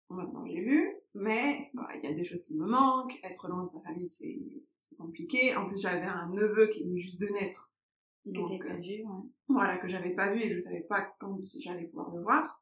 maintenant 0.09 0.45
j'ai 0.45 0.61
vu, 0.61 0.95
mais 1.13 1.69
bah, 1.73 1.87
il 1.95 2.09
y 2.09 2.11
a 2.11 2.13
des 2.13 2.23
choses 2.23 2.43
qui 2.43 2.55
me 2.57 2.67
manquent, 2.67 3.17
être 3.23 3.47
loin 3.47 3.63
de 3.63 3.69
sa 3.69 3.79
famille 3.81 4.09
c'est 4.09 4.95
compliqué. 4.97 5.55
En 5.55 5.67
plus 5.67 5.81
j'avais 5.81 6.05
un 6.05 6.29
neveu 6.29 6.67
qui 6.67 6.83
venait 6.83 6.99
juste 6.99 7.19
de 7.21 7.27
naître. 7.27 7.71
Que 8.25 8.31
Donc, 8.31 8.49
t'as 8.49 8.67
pas 8.67 8.73
euh, 8.73 8.77
vu, 8.77 9.03
ouais. 9.03 9.23
voilà, 9.47 9.77
que 9.77 9.87
j'avais 9.87 10.13
pas 10.13 10.31
vu 10.31 10.41
et 10.41 10.49
que 10.49 10.55
je 10.55 10.59
savais 10.59 10.81
pas 10.81 11.01
quand 11.19 11.39
j'allais 11.59 11.85
pouvoir 11.85 12.13
le 12.13 12.21
voir. 12.21 12.61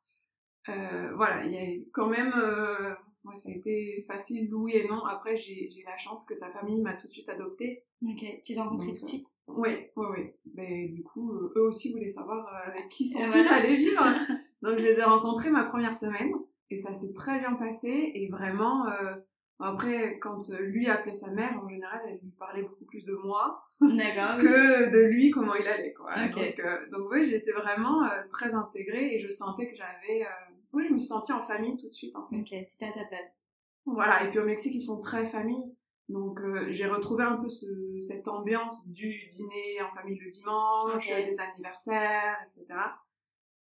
Euh, 0.70 1.16
voilà, 1.16 1.46
il 1.46 1.52
y 1.52 1.58
a 1.58 1.84
quand 1.94 2.08
même, 2.08 2.32
euh, 2.36 2.94
ouais, 3.24 3.36
ça 3.36 3.50
a 3.50 3.54
été 3.54 4.04
facile, 4.08 4.54
oui 4.54 4.74
et 4.76 4.88
non. 4.88 5.04
Après, 5.06 5.36
j'ai 5.36 5.70
j'ai 5.72 5.82
la 5.84 5.98
chance 5.98 6.26
que 6.26 6.36
sa 6.36 6.52
famille 6.52 6.82
m'a 6.82 6.94
tout 6.94 7.08
de 7.08 7.14
suite 7.14 7.30
adoptée. 7.30 7.84
Ok. 8.04 8.24
Tu 8.44 8.54
t'es 8.54 8.60
rencontré 8.60 8.88
Donc, 8.88 8.98
tout 8.98 9.04
de 9.04 9.08
suite? 9.10 9.28
Oui, 9.48 9.70
oui, 9.96 10.06
oui. 10.12 10.32
Mais 10.56 10.88
du 10.90 11.04
coup, 11.04 11.34
euh, 11.34 11.54
eux 11.58 11.62
aussi 11.62 11.92
voulaient 11.92 12.08
savoir 12.08 12.48
euh, 12.48 12.72
avec 12.72 12.90
qui 12.90 13.08
son 13.08 13.20
fils 13.32 13.50
allait 13.52 13.78
vivre. 13.78 14.04
Donc, 14.62 14.78
je 14.78 14.84
les 14.84 15.00
ai 15.00 15.04
rencontrés 15.04 15.50
ma 15.50 15.64
première 15.64 15.96
semaine 15.96 16.32
et 16.70 16.78
ça 16.78 16.94
s'est 16.94 17.14
très 17.14 17.40
bien 17.40 17.54
passé. 17.54 18.12
Et 18.14 18.28
vraiment, 18.30 18.88
euh, 18.90 19.16
après, 19.60 20.20
quand 20.20 20.38
lui 20.60 20.88
appelait 20.88 21.14
sa 21.14 21.32
mère, 21.32 21.60
en 21.64 21.68
général, 21.68 22.02
elle 22.08 22.20
lui 22.22 22.32
parlait 22.38 22.64
beaucoup 22.64 22.86
plus 22.86 23.04
de 23.06 23.14
moi 23.14 23.64
que 23.80 24.92
de 24.92 25.00
lui 25.00 25.32
comment 25.32 25.56
il 25.56 25.68
allait 25.68 25.94
quoi. 25.94 26.14
Donc, 26.28 26.60
euh, 26.60 26.90
donc 26.92 27.10
oui, 27.12 27.26
j'étais 27.26 27.52
vraiment 27.52 28.04
euh, 28.04 28.24
très 28.30 28.54
intégrée 28.54 29.16
et 29.16 29.20
je 29.20 29.30
sentais 29.30 29.70
que 29.70 29.76
j'avais 29.76 30.26
oui, 30.74 30.86
je 30.88 30.94
me 30.94 31.00
suis 31.00 31.08
sentie 31.08 31.32
en 31.32 31.42
famille 31.42 31.78
tout 31.78 31.88
de 31.88 31.94
suite 31.94 32.16
en 32.16 32.26
fait. 32.26 32.36
Ok, 32.36 32.50
t'étais 32.50 32.86
à 32.86 32.92
ta 32.92 33.06
place. 33.06 33.42
Voilà, 33.86 34.24
et 34.24 34.30
puis 34.30 34.38
au 34.38 34.44
Mexique, 34.44 34.76
ils 34.76 34.82
sont 34.82 35.00
très 35.00 35.26
famille. 35.26 35.64
Donc 36.10 36.42
euh, 36.42 36.68
j'ai 36.70 36.86
retrouvé 36.86 37.24
un 37.24 37.38
peu 37.38 37.50
ce, 37.50 37.66
cette 38.00 38.28
ambiance 38.28 38.88
du 38.90 39.28
dîner 39.28 39.82
en 39.82 39.92
famille 39.92 40.18
le 40.18 40.30
dimanche, 40.30 41.08
des 41.08 41.40
anniversaires, 41.40 42.38
etc. 42.46 42.66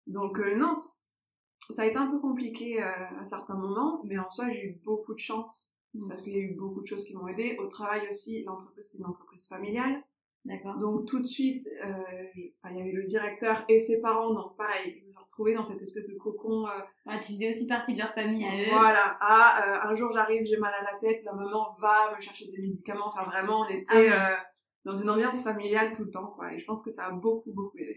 Donc 0.06 0.40
euh, 0.40 0.56
non, 0.56 0.74
ça 0.76 1.82
a 1.82 1.86
été 1.86 1.98
un 1.98 2.08
peu 2.08 2.20
compliqué 2.20 2.84
euh, 2.84 2.88
à 3.20 3.26
certains 3.26 3.56
moments, 3.56 4.02
mais 4.04 4.20
en 4.20 4.30
soi, 4.30 4.50
j'ai 4.50 4.64
eu 4.64 4.82
beaucoup 4.84 5.14
de 5.14 5.20
chance 5.20 5.76
Mm. 5.96 6.08
parce 6.08 6.22
qu'il 6.22 6.34
y 6.34 6.38
a 6.38 6.40
eu 6.40 6.54
beaucoup 6.54 6.82
de 6.82 6.88
choses 6.88 7.06
qui 7.06 7.16
m'ont 7.16 7.28
aidée. 7.28 7.58
Au 7.60 7.68
travail 7.68 8.08
aussi, 8.10 8.44
l'entreprise, 8.44 8.86
c'était 8.86 9.00
une 9.00 9.06
entreprise 9.06 9.48
familiale. 9.48 10.04
D'accord. 10.44 10.78
Donc 10.78 11.06
tout 11.08 11.20
de 11.20 11.26
suite, 11.26 11.68
euh, 11.84 11.94
il 12.36 12.78
y 12.78 12.82
avait 12.82 12.92
le 12.92 13.04
directeur 13.04 13.66
et 13.68 13.80
ses 13.80 14.00
parents, 14.00 14.34
donc 14.34 14.56
pareil, 14.58 15.04
retrouvée 15.26 15.54
dans 15.54 15.64
cette 15.64 15.82
espèce 15.82 16.06
de 16.06 16.18
cocon. 16.18 16.68
euh, 16.68 16.72
Ouais, 17.06 17.20
tu 17.20 17.34
faisais 17.34 17.50
aussi 17.50 17.68
partie 17.68 17.94
de 17.94 18.00
leur 18.00 18.14
famille 18.14 18.46
à 18.46 18.52
eux. 18.56 18.78
voilà, 18.78 19.18
ah, 19.22 19.64
euh, 19.86 19.90
un 19.90 19.96
jour 19.96 20.12
j'arrive, 20.14 20.44
j'ai 20.46 20.58
mal 20.58 20.74
à 20.80 20.84
la 20.92 20.98
tête, 20.98 21.24
la 21.24 21.34
maman 21.34 21.76
va 21.80 22.14
me 22.16 22.20
chercher 22.20 22.46
des 22.48 22.58
médicaments. 22.62 23.08
Enfin 23.08 23.24
vraiment, 23.26 23.62
on 23.62 23.66
était 23.68 24.10
Ah 24.10 24.32
euh, 24.32 24.36
dans 24.86 24.96
une 24.96 25.10
ambiance 25.10 25.44
familiale 25.44 25.92
tout 25.96 26.04
le 26.04 26.12
temps, 26.12 26.28
quoi. 26.36 26.52
Et 26.54 26.60
je 26.60 26.66
pense 26.66 26.82
que 26.84 26.92
ça 26.92 27.06
a 27.06 27.12
beaucoup, 27.12 27.52
beaucoup 27.54 27.78
aidé. 27.78 27.95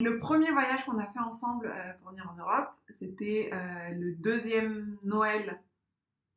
Le 0.00 0.18
premier 0.18 0.50
voyage 0.52 0.84
qu'on 0.84 0.98
a 0.98 1.06
fait 1.06 1.18
ensemble 1.18 1.72
pour 2.00 2.10
venir 2.10 2.30
en 2.32 2.38
Europe, 2.38 2.70
c'était 2.88 3.50
le 3.92 4.12
deuxième 4.12 4.96
Noël 5.02 5.60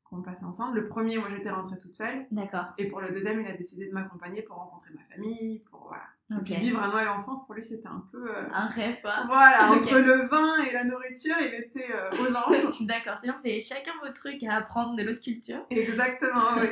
qu'on 0.04 0.24
passait 0.24 0.46
ensemble. 0.46 0.80
Le 0.80 0.88
premier, 0.88 1.20
moi 1.20 1.30
j'étais 1.30 1.52
rentrée 1.52 1.78
toute 1.78 1.94
seule. 1.94 2.26
D'accord. 2.32 2.66
Et 2.78 2.88
pour 2.88 3.02
le 3.02 3.12
deuxième, 3.12 3.40
il 3.40 3.48
a 3.48 3.54
décidé 3.54 3.88
de 3.88 3.94
m'accompagner 3.94 4.42
pour 4.42 4.58
rencontrer 4.58 4.92
ma 4.96 5.04
famille, 5.16 5.60
pour 5.70 5.82
voilà. 5.88 6.04
Et 6.40 6.44
puis 6.44 6.56
vivre 6.56 6.82
un 6.82 6.90
Noël 6.90 7.10
en 7.10 7.20
France, 7.20 7.46
pour 7.46 7.56
lui, 7.56 7.64
c'était 7.64 7.88
un 7.88 8.06
peu. 8.12 8.30
Euh, 8.30 8.48
un 8.52 8.68
rêve, 8.68 9.02
quoi. 9.02 9.26
Voilà, 9.28 9.72
entre 9.72 9.98
le 9.98 10.28
vin 10.28 10.64
et 10.64 10.72
la 10.72 10.86
nourriture, 10.86 11.36
il 11.42 11.54
était 11.54 11.92
euh, 11.94 12.10
aux 12.12 12.36
anges. 12.36 12.82
D'accord, 12.88 13.18
c'est-à-dire 13.18 13.36
que 13.36 13.42
vous 13.42 13.50
avez 13.50 13.60
chacun 13.60 13.92
vos 14.02 14.12
trucs 14.14 14.42
à 14.44 14.56
apprendre 14.56 14.96
de 14.96 15.04
l'autre 15.04 15.22
culture. 15.22 15.66
Exactement, 15.70 16.56
oui. 16.62 16.70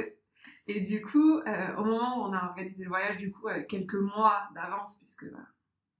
Et 0.68 0.82
du 0.82 1.02
coup, 1.02 1.40
euh, 1.40 1.76
au 1.78 1.84
moment 1.84 2.20
où 2.20 2.30
on 2.30 2.34
a 2.34 2.46
organisé 2.46 2.84
le 2.84 2.90
voyage, 2.90 3.18
du 3.18 3.32
coup, 3.32 3.48
quelques 3.68 3.96
mois 3.96 4.44
d'avance, 4.56 4.96
puisque 4.96 5.26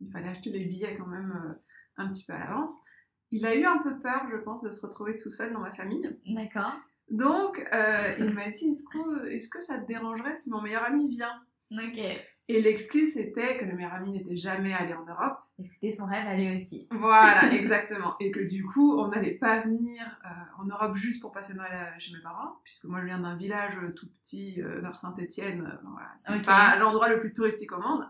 il 0.02 0.12
fallait 0.12 0.30
acheter 0.30 0.50
les 0.50 0.66
billets 0.66 0.96
quand 0.98 1.08
même 1.08 1.58
un 1.98 2.10
petit 2.10 2.26
peu 2.26 2.34
à 2.34 2.40
l'avance, 2.40 2.72
il 3.32 3.46
a 3.46 3.56
eu 3.56 3.66
un 3.66 3.78
peu 3.78 4.00
peur, 4.00 4.26
je 4.32 4.38
pense, 4.38 4.64
de 4.64 4.72
se 4.72 4.82
retrouver 4.82 5.18
tout 5.18 5.32
seul 5.32 5.54
dans 5.54 5.60
ma 5.60 5.72
famille. 5.72 6.10
D'accord. 6.26 6.74
Donc, 7.10 7.64
euh, 7.74 8.16
il 8.20 8.26
m'a 8.34 8.50
dit 8.50 8.70
est-ce 8.70 8.84
que, 8.84 9.28
est 9.28 9.50
que, 9.50 9.62
ça 9.62 9.80
te 9.80 9.88
dérangerait 9.88 10.36
si 10.36 10.50
mon 10.50 10.62
meilleur 10.62 10.84
ami 10.84 11.08
vient? 11.10 11.42
Ok. 11.72 12.00
Et 12.52 12.62
l'excuse 12.62 13.14
c'était 13.14 13.60
que 13.60 13.66
le 13.66 13.74
meilleur 13.74 13.94
ami 13.94 14.10
n'était 14.10 14.36
jamais 14.36 14.74
allé 14.74 14.94
en 14.94 15.06
Europe. 15.06 15.38
Et 15.60 15.68
c'était 15.68 15.92
son 15.92 16.06
rêve 16.06 16.26
aller 16.26 16.58
aussi. 16.58 16.88
Voilà, 16.90 17.52
exactement. 17.54 18.16
Et 18.20 18.32
que 18.32 18.40
du 18.40 18.66
coup, 18.66 18.98
on 18.98 19.10
n'allait 19.10 19.36
pas 19.36 19.62
venir 19.62 20.20
euh, 20.26 20.62
en 20.62 20.66
Europe 20.66 20.96
juste 20.96 21.22
pour 21.22 21.32
passer 21.32 21.54
Noël 21.54 21.94
chez 22.00 22.12
mes 22.14 22.22
parents, 22.22 22.56
puisque 22.64 22.86
moi 22.86 23.02
je 23.02 23.06
viens 23.06 23.20
d'un 23.20 23.36
village 23.36 23.78
tout 23.96 24.08
petit 24.24 24.62
euh, 24.62 24.80
vers 24.80 24.98
Saint-Étienne. 24.98 25.80
voilà, 25.84 26.12
c'est 26.18 26.44
pas 26.44 26.76
l'endroit 26.78 27.10
le 27.10 27.20
plus 27.20 27.34
touristique 27.34 27.72
au 27.72 27.80
monde. 27.80 28.08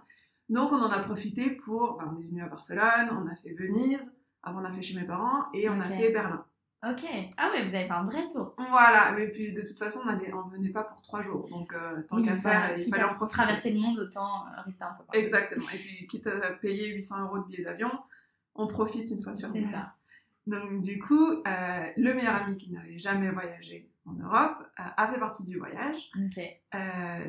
Donc 0.49 0.71
on 0.71 0.81
en 0.81 0.91
a 0.91 0.99
profité 0.99 1.51
pour. 1.51 2.01
on 2.05 2.19
est 2.19 2.25
venu 2.25 2.41
à 2.43 2.47
Barcelone, 2.47 3.09
on 3.11 3.27
a 3.27 3.35
fait 3.35 3.53
Venise, 3.53 4.15
avant 4.43 4.61
on 4.61 4.65
a 4.65 4.71
fait 4.71 4.81
chez 4.81 4.99
mes 4.99 5.05
parents, 5.05 5.45
et 5.53 5.69
on 5.69 5.79
a 5.79 5.85
fait 5.85 6.11
Berlin. 6.11 6.43
Ok. 6.87 7.03
Ah 7.35 7.51
ouais, 7.51 7.67
vous 7.67 7.75
avez 7.75 7.87
fait 7.87 7.91
un 7.91 8.05
vrai 8.05 8.27
tour. 8.29 8.55
Voilà, 8.57 9.11
mais 9.11 9.27
puis 9.27 9.51
de 9.51 9.61
toute 9.61 9.77
façon, 9.77 9.99
on 10.05 10.45
ne 10.45 10.51
venait 10.51 10.69
pas 10.69 10.83
pour 10.83 11.01
trois 11.01 11.21
jours. 11.21 11.49
Donc, 11.49 11.73
euh, 11.73 12.01
tant 12.07 12.23
qu'à 12.23 12.37
faire, 12.37 12.77
il 12.77 12.89
fallait 12.89 13.03
en 13.03 13.15
profiter. 13.15 13.41
Traverser 13.41 13.71
le 13.71 13.79
monde, 13.81 13.99
autant 13.99 14.45
euh, 14.45 14.61
rester 14.65 14.83
un 14.85 14.93
peu. 14.93 15.17
Exactement. 15.17 15.65
Et 15.73 15.77
puis, 15.77 16.07
quitte 16.07 16.27
à 16.27 16.53
payer 16.53 16.87
800 16.93 17.25
euros 17.25 17.39
de 17.39 17.47
billets 17.47 17.65
d'avion, 17.65 17.91
on 18.55 18.67
profite 18.67 19.09
une 19.09 19.21
fois 19.21 19.33
sur 19.33 19.51
place. 19.51 19.65
C'est 19.65 19.75
ça. 19.75 19.95
Donc, 20.47 20.81
du 20.81 20.99
coup, 20.99 21.29
euh, 21.29 21.87
le 21.97 22.13
meilleur 22.13 22.35
ami 22.35 22.55
qui 22.55 22.71
n'avait 22.71 22.97
jamais 22.97 23.29
voyagé 23.29 23.91
en 24.05 24.13
Europe 24.13 24.65
a 24.77 25.11
fait 25.11 25.19
partie 25.19 25.43
du 25.43 25.57
voyage. 25.57 26.09
Ok. 26.15 26.41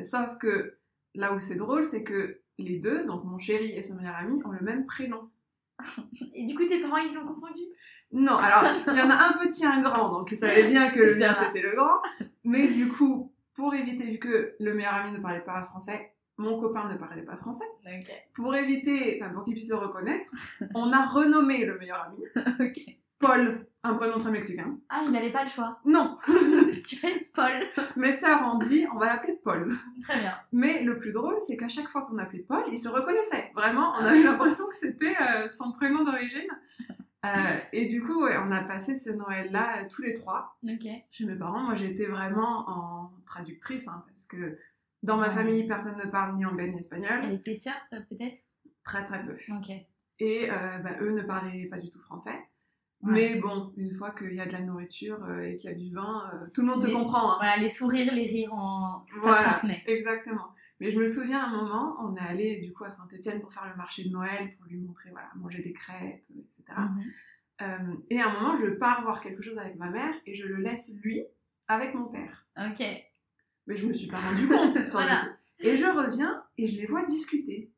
sauf 0.01 0.37
que 0.37 0.77
là 1.13 1.33
où 1.33 1.39
c'est 1.39 1.55
drôle, 1.55 1.85
c'est 1.85 2.03
que 2.03 2.39
les 2.57 2.79
deux, 2.79 3.05
donc 3.05 3.23
mon 3.23 3.37
chéri 3.37 3.71
et 3.71 3.81
son 3.81 3.95
meilleur 3.95 4.15
ami, 4.15 4.41
ont 4.45 4.51
le 4.51 4.61
même 4.61 4.85
prénom. 4.85 5.29
Et 6.35 6.45
du 6.45 6.55
coup, 6.55 6.65
tes 6.65 6.79
parents, 6.79 6.97
ils 6.97 7.17
ont 7.17 7.25
confondu? 7.25 7.61
Non, 8.11 8.35
alors, 8.37 8.63
il 8.87 8.95
y 8.95 9.01
en 9.01 9.09
a 9.09 9.29
un 9.29 9.33
petit, 9.33 9.65
un 9.65 9.81
grand, 9.81 10.11
donc 10.11 10.31
ils 10.31 10.37
savaient 10.37 10.67
bien 10.67 10.91
que 10.91 10.99
le 10.99 11.15
mien, 11.15 11.35
c'était 11.39 11.61
le 11.61 11.75
grand. 11.75 12.01
Mais 12.43 12.67
du 12.67 12.87
coup, 12.87 13.33
pour 13.53 13.73
éviter, 13.73 14.05
vu 14.05 14.19
que 14.19 14.55
le 14.59 14.73
meilleur 14.73 14.93
ami 14.93 15.11
ne 15.11 15.19
parlait 15.19 15.41
pas 15.41 15.63
français, 15.63 16.13
mon 16.37 16.59
copain 16.59 16.87
ne 16.91 16.97
parlait 16.97 17.23
pas 17.23 17.37
français. 17.37 17.65
Pour 18.33 18.55
éviter, 18.55 19.19
enfin, 19.21 19.33
pour 19.33 19.43
qu'il 19.43 19.53
puisse 19.53 19.69
se 19.69 19.73
reconnaître, 19.73 20.29
on 20.73 20.91
a 20.91 21.05
renommé 21.05 21.65
le 21.65 21.77
meilleur 21.77 22.03
ami. 22.03 22.23
Paul, 23.21 23.67
un 23.83 23.93
prénom 23.93 24.17
très 24.17 24.31
mexicain. 24.31 24.77
Ah, 24.89 25.03
il 25.05 25.11
n'avait 25.11 25.31
pas 25.31 25.43
le 25.43 25.49
choix. 25.49 25.79
Non. 25.85 26.17
tu 26.87 26.95
fais 26.97 27.29
Paul. 27.33 27.53
Mes 27.95 28.11
sœurs 28.11 28.41
ont 28.41 28.57
dit, 28.57 28.85
on 28.93 28.97
va 28.97 29.07
l'appeler 29.07 29.39
Paul. 29.43 29.75
Très 30.03 30.19
bien. 30.19 30.33
Mais 30.51 30.83
le 30.83 30.97
plus 30.97 31.11
drôle, 31.11 31.37
c'est 31.39 31.57
qu'à 31.57 31.67
chaque 31.67 31.87
fois 31.87 32.01
qu'on 32.03 32.17
appelait 32.17 32.45
Paul, 32.47 32.63
il 32.71 32.77
se 32.77 32.89
reconnaissait. 32.89 33.51
Vraiment, 33.55 33.93
on 33.99 34.05
a 34.05 34.15
eu 34.15 34.23
l'impression 34.23 34.67
que 34.67 34.75
c'était 34.75 35.15
euh, 35.21 35.47
son 35.49 35.71
prénom 35.71 36.03
d'origine. 36.03 36.47
Euh, 37.23 37.59
et 37.71 37.85
du 37.85 38.03
coup, 38.03 38.23
on 38.25 38.51
a 38.51 38.61
passé 38.61 38.95
ce 38.95 39.11
Noël-là 39.11 39.77
euh, 39.77 39.87
tous 39.87 40.01
les 40.01 40.13
trois 40.13 40.57
chez 41.11 41.25
mes 41.25 41.35
parents. 41.35 41.61
Moi, 41.61 41.75
j'étais 41.75 42.07
vraiment 42.07 42.65
en 42.67 43.11
traductrice, 43.27 43.87
hein, 43.87 44.03
parce 44.07 44.25
que 44.25 44.57
dans 45.03 45.17
ma 45.17 45.29
famille, 45.29 45.67
personne 45.67 45.97
ne 45.97 46.09
parle 46.09 46.35
ni 46.35 46.45
anglais 46.45 46.67
ni 46.67 46.79
espagnol. 46.79 47.31
Et 47.31 47.41
tes 47.41 47.55
sœurs, 47.55 47.81
peut-être? 47.91 48.41
Très, 48.83 49.05
très 49.05 49.23
peu. 49.23 49.37
Ok. 49.53 49.71
Et 50.19 50.47
bah, 50.47 50.97
eux 51.01 51.11
ne 51.11 51.21
parlaient 51.21 51.65
pas 51.65 51.77
du 51.77 51.89
tout 51.89 51.99
français. 51.99 52.39
Mais 53.03 53.35
bon, 53.35 53.73
une 53.77 53.91
fois 53.91 54.11
qu'il 54.11 54.33
y 54.33 54.39
a 54.39 54.45
de 54.45 54.51
la 54.51 54.61
nourriture 54.61 55.23
euh, 55.25 55.41
et 55.41 55.55
qu'il 55.55 55.69
y 55.69 55.73
a 55.73 55.75
du 55.75 55.91
vin, 55.93 56.29
euh, 56.33 56.47
tout 56.53 56.61
le 56.61 56.67
monde 56.67 56.79
se 56.79 56.87
comprend. 56.87 57.33
Hein. 57.33 57.37
Voilà, 57.39 57.57
les 57.57 57.67
sourires, 57.67 58.13
les 58.13 58.25
rires, 58.25 58.53
en... 58.53 59.05
ça 59.07 59.19
voilà. 59.21 59.61
Exactement. 59.87 60.49
Mais 60.79 60.89
je 60.89 60.99
me 60.99 61.07
souviens 61.07 61.39
à 61.39 61.47
un 61.47 61.51
moment, 61.51 61.97
on 62.01 62.15
est 62.15 62.27
allé 62.27 62.59
du 62.59 62.73
coup 62.73 62.83
à 62.83 62.89
Saint-Etienne 62.89 63.41
pour 63.41 63.51
faire 63.51 63.67
le 63.69 63.75
marché 63.75 64.03
de 64.03 64.09
Noël, 64.09 64.55
pour 64.57 64.67
lui 64.67 64.77
montrer, 64.77 65.09
voilà, 65.11 65.29
manger 65.35 65.61
des 65.61 65.73
crêpes, 65.73 66.23
etc. 66.37 66.63
Mhm. 66.77 67.11
Euh, 67.61 67.95
et 68.09 68.19
à 68.19 68.29
un 68.29 68.33
moment, 68.33 68.55
je 68.55 68.67
pars 68.67 69.01
voir 69.03 69.21
quelque 69.21 69.41
chose 69.41 69.57
avec 69.57 69.75
ma 69.75 69.89
mère 69.89 70.13
et 70.25 70.33
je 70.33 70.45
le 70.45 70.57
laisse 70.57 70.91
lui 71.03 71.23
avec 71.67 71.93
mon 71.93 72.05
père. 72.05 72.47
Ok. 72.57 72.83
Mais 73.67 73.77
je 73.77 73.85
me 73.85 73.93
suis 73.93 74.07
pas 74.07 74.17
rendu 74.17 74.47
compte 74.47 74.73
sur 74.73 74.83
voilà. 74.91 75.29
Et 75.59 75.75
je 75.75 75.85
reviens 75.85 76.43
et 76.57 76.67
je 76.67 76.77
les 76.77 76.87
vois 76.87 77.05
discuter. 77.05 77.71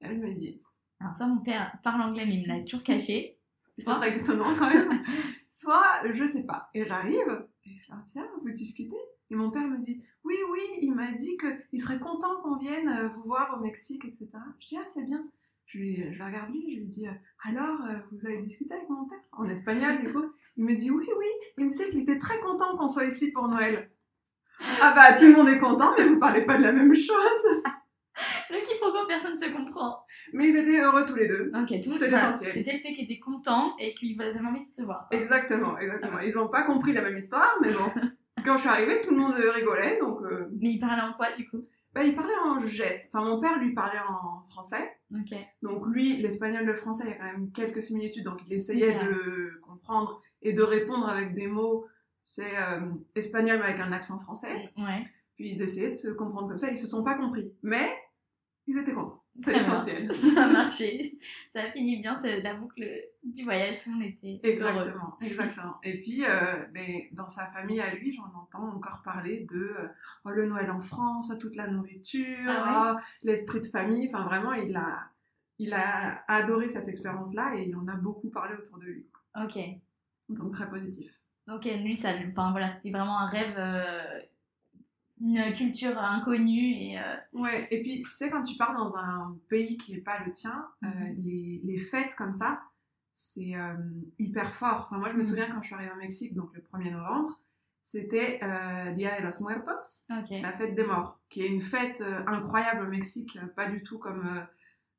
Et 0.00 0.06
elle 0.06 0.18
me 0.18 0.32
dit. 0.32 0.62
Alors, 1.00 1.16
ça, 1.16 1.26
mon 1.26 1.38
père 1.38 1.76
parle 1.82 2.00
anglais, 2.02 2.26
mais 2.26 2.36
il 2.36 2.42
me 2.42 2.48
l'a 2.48 2.62
toujours 2.62 2.82
caché 2.82 3.37
ça 3.82 3.94
serait 3.94 4.16
étonnant 4.16 4.54
quand 4.58 4.68
même. 4.68 4.90
Soit, 5.48 6.02
je 6.12 6.24
sais 6.24 6.44
pas. 6.44 6.70
Et 6.74 6.86
j'arrive, 6.86 7.46
et 7.64 7.70
je 7.70 7.90
leur 7.90 8.02
dis, 8.02 8.12
tiens, 8.12 8.28
vous 8.42 8.50
discutez? 8.50 8.96
Et 9.30 9.34
mon 9.34 9.50
père 9.50 9.66
me 9.66 9.78
dit, 9.78 10.02
oui, 10.24 10.36
oui, 10.50 10.60
il 10.80 10.94
m'a 10.94 11.12
dit 11.12 11.36
qu'il 11.36 11.80
serait 11.80 11.98
content 11.98 12.40
qu'on 12.42 12.56
vienne 12.56 12.88
euh, 12.88 13.08
vous 13.08 13.22
voir 13.24 13.56
au 13.58 13.62
Mexique, 13.62 14.04
etc. 14.04 14.28
Je 14.60 14.68
dis, 14.68 14.76
ah, 14.78 14.86
c'est 14.86 15.04
bien. 15.04 15.24
Je, 15.66 15.78
lui, 15.78 16.12
je 16.12 16.22
regarde 16.22 16.50
lui, 16.50 16.72
je 16.72 16.78
lui 16.78 16.86
dis, 16.86 17.06
euh, 17.06 17.12
alors, 17.44 17.82
euh, 17.84 17.98
vous 18.12 18.26
avez 18.26 18.38
discuté 18.38 18.72
avec 18.72 18.88
mon 18.88 19.06
père? 19.06 19.18
En 19.32 19.48
espagnol, 19.48 20.00
du 20.00 20.12
coup. 20.12 20.24
Il 20.56 20.64
me 20.64 20.74
dit, 20.74 20.90
oui, 20.90 21.06
oui. 21.18 21.26
Il 21.58 21.64
me 21.64 21.70
disait 21.70 21.90
qu'il 21.90 22.00
était 22.00 22.18
très 22.18 22.40
content 22.40 22.76
qu'on 22.76 22.88
soit 22.88 23.04
ici 23.04 23.30
pour 23.32 23.48
Noël. 23.48 23.90
Ah 24.80 24.92
bah, 24.94 25.12
tout 25.16 25.26
le 25.26 25.34
monde 25.34 25.48
est 25.48 25.58
content, 25.58 25.92
mais 25.96 26.08
vous 26.08 26.18
parlez 26.18 26.44
pas 26.44 26.56
de 26.56 26.62
la 26.62 26.72
même 26.72 26.94
chose. 26.94 27.62
Quiproquo, 28.48 29.06
personne 29.06 29.32
ne 29.32 29.36
se 29.36 29.46
comprend. 29.46 30.04
Mais 30.32 30.48
ils 30.48 30.56
étaient 30.56 30.80
heureux 30.80 31.04
tous 31.06 31.16
les 31.16 31.28
deux. 31.28 31.50
Ok, 31.54 31.80
tout 31.82 31.96
c'est 31.96 32.10
l'essentiel. 32.10 32.52
C'était 32.52 32.72
le 32.72 32.78
fait 32.78 32.94
qu'ils 32.94 33.04
étaient 33.04 33.18
contents 33.18 33.76
et 33.78 33.92
qu'ils 33.92 34.20
avaient 34.20 34.38
envie 34.40 34.66
de 34.66 34.72
se 34.72 34.82
voir. 34.82 35.08
Exactement, 35.10 35.78
exactement. 35.78 36.18
Ils 36.20 36.34
n'ont 36.34 36.48
pas 36.48 36.62
compris 36.62 36.92
la 36.92 37.02
même 37.02 37.16
histoire, 37.16 37.56
mais 37.62 37.72
bon. 37.72 38.00
Quand 38.44 38.56
je 38.56 38.60
suis 38.60 38.68
arrivée, 38.68 39.00
tout 39.00 39.10
le 39.10 39.16
monde 39.16 39.34
rigolait, 39.34 39.98
donc. 39.98 40.22
Euh, 40.22 40.48
mais 40.60 40.70
ils 40.70 40.78
parlaient 40.78 41.02
en 41.02 41.12
quoi 41.12 41.32
du 41.36 41.48
coup? 41.48 41.66
bah, 41.98 42.04
il 42.04 42.14
parlait 42.14 42.34
en 42.44 42.58
geste. 42.60 43.10
Enfin, 43.12 43.24
mon 43.24 43.40
père 43.40 43.58
lui 43.58 43.74
parlait 43.74 43.98
en 44.08 44.42
français. 44.50 44.96
Ok. 45.12 45.36
Donc 45.62 45.86
lui, 45.88 46.16
l'espagnol, 46.18 46.64
le 46.64 46.74
français, 46.74 47.04
il 47.06 47.10
y 47.10 47.12
a 47.12 47.16
quand 47.16 47.32
même 47.32 47.50
quelques 47.50 47.82
similitudes. 47.82 48.24
Donc 48.24 48.40
il 48.46 48.52
essayait 48.52 48.94
de 48.94 49.60
comprendre 49.62 50.22
et 50.42 50.52
de 50.52 50.62
répondre 50.62 51.08
avec 51.08 51.34
des 51.34 51.48
mots, 51.48 51.86
c'est 52.24 52.56
euh, 52.56 52.92
espagnol 53.16 53.58
mais 53.58 53.70
avec 53.70 53.80
un 53.80 53.90
accent 53.90 54.18
français. 54.20 54.70
Ouais. 54.76 55.06
Puis 55.36 55.48
ils 55.50 55.62
essayaient 55.62 55.88
de 55.88 55.94
se 55.94 56.08
comprendre 56.08 56.48
comme 56.48 56.58
ça. 56.58 56.70
Ils 56.70 56.76
se 56.76 56.86
sont 56.86 57.02
pas 57.02 57.14
compris. 57.14 57.50
Mais 57.62 57.90
ils 58.68 58.78
étaient 58.78 58.92
contents. 58.92 59.24
C'est 59.40 59.56
essentiel. 59.56 60.14
Ça 60.14 60.44
a 60.44 60.48
marché. 60.48 61.18
Ça 61.52 61.62
a 61.62 61.70
fini 61.70 62.00
bien, 62.00 62.16
c'est 62.20 62.40
la 62.40 62.54
boucle 62.54 62.84
du 63.22 63.44
voyage, 63.44 63.78
tout 63.78 63.90
le 63.90 63.96
monde 63.96 64.04
était 64.04 64.40
Exactement, 64.42 65.16
exactement. 65.20 65.76
Et 65.82 66.00
puis, 66.00 66.24
euh, 66.24 66.64
mais 66.72 67.08
dans 67.12 67.28
sa 67.28 67.46
famille 67.46 67.80
à 67.80 67.94
lui, 67.94 68.12
j'en 68.12 68.30
entends 68.36 68.68
encore 68.68 69.02
parler 69.02 69.46
de 69.50 69.56
euh, 69.56 69.88
oh, 70.24 70.30
le 70.30 70.46
Noël 70.46 70.70
en 70.70 70.80
France, 70.80 71.32
toute 71.40 71.56
la 71.56 71.68
nourriture, 71.68 72.48
ah 72.48 72.96
oh, 72.96 73.00
l'esprit 73.22 73.60
de 73.60 73.66
famille. 73.66 74.08
Enfin, 74.08 74.24
vraiment, 74.24 74.52
il 74.52 74.76
a, 74.76 75.08
il 75.58 75.72
a 75.72 76.24
adoré 76.28 76.68
cette 76.68 76.88
expérience-là 76.88 77.54
et 77.56 77.68
il 77.68 77.76
en 77.76 77.86
a 77.88 77.94
beaucoup 77.94 78.28
parlé 78.30 78.54
autour 78.54 78.78
de 78.78 78.84
lui. 78.84 79.06
Ok. 79.40 79.58
Donc, 80.28 80.52
très 80.52 80.68
positif. 80.68 81.18
Ok, 81.50 81.64
lui, 81.64 81.96
ça, 81.96 82.10
enfin, 82.30 82.50
voilà, 82.50 82.68
c'était 82.68 82.90
vraiment 82.90 83.18
un 83.20 83.26
rêve. 83.26 83.54
Euh, 83.56 84.20
une 85.20 85.52
culture 85.54 85.98
inconnue. 85.98 86.72
Et, 86.72 86.98
euh, 86.98 87.16
Ouais, 87.32 87.68
et 87.70 87.82
puis 87.82 88.02
tu 88.02 88.08
sais, 88.08 88.30
quand 88.30 88.42
tu 88.42 88.56
pars 88.56 88.76
dans 88.76 88.96
un 88.96 89.36
pays 89.48 89.76
qui 89.76 89.92
n'est 89.94 90.00
pas 90.00 90.18
le 90.24 90.30
tien, 90.30 90.66
euh, 90.84 90.86
mhm. 90.86 91.16
les, 91.24 91.60
les, 91.64 91.78
fêtes 91.78 92.14
comme 92.16 92.32
ça, 92.32 92.60
c'est 93.12 93.54
euh, 93.54 93.74
hyper 94.18 94.52
fort. 94.52 94.86
Enfin, 94.86 94.98
moi, 94.98 95.08
je 95.08 95.14
me 95.14 95.18
mhm. 95.18 95.24
souviens 95.24 95.50
quand 95.50 95.60
je 95.60 95.66
suis 95.66 95.74
arrivée 95.74 95.92
au 95.92 95.98
Mexique, 95.98 96.34
donc 96.34 96.50
le 96.54 96.60
1er 96.60 96.92
novembre, 96.92 97.40
c'était 97.80 98.40
Dia 98.94 99.18
de 99.20 99.24
los 99.24 99.42
Muertos, 99.42 100.04
la 100.08 100.52
fête 100.52 100.74
des 100.74 100.84
morts, 100.84 101.18
qui 101.30 101.42
est 101.42 101.48
une 101.48 101.60
fête 101.60 102.04
incroyable 102.26 102.84
au 102.84 102.88
Mexique, 102.88 103.38
pas 103.56 103.66
du 103.66 103.82
tout 103.82 103.98
comme 103.98 104.46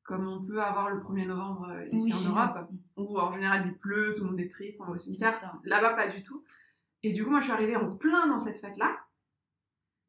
comme 0.03 0.27
on 0.27 0.43
peut 0.43 0.60
avoir 0.60 0.89
le 0.89 0.99
1er 0.99 1.27
novembre 1.27 1.71
ici 1.91 2.12
en 2.15 2.32
Europe, 2.32 2.67
où 2.97 3.19
en 3.19 3.32
général 3.32 3.67
il 3.67 3.77
pleut, 3.77 4.15
tout 4.17 4.23
le 4.23 4.32
monde 4.32 4.39
est 4.39 4.49
triste, 4.49 4.82
on 4.82 4.86
va 4.86 4.93
au 4.93 4.97
cimetière. 4.97 5.32
Là-bas, 5.65 5.93
pas 5.93 6.08
du 6.08 6.23
tout. 6.23 6.43
Et 7.03 7.12
du 7.12 7.23
coup, 7.23 7.29
moi, 7.29 7.39
je 7.39 7.45
suis 7.45 7.53
arrivée 7.53 7.75
en 7.75 7.95
plein 7.95 8.27
dans 8.27 8.39
cette 8.39 8.60
fête-là. 8.60 8.97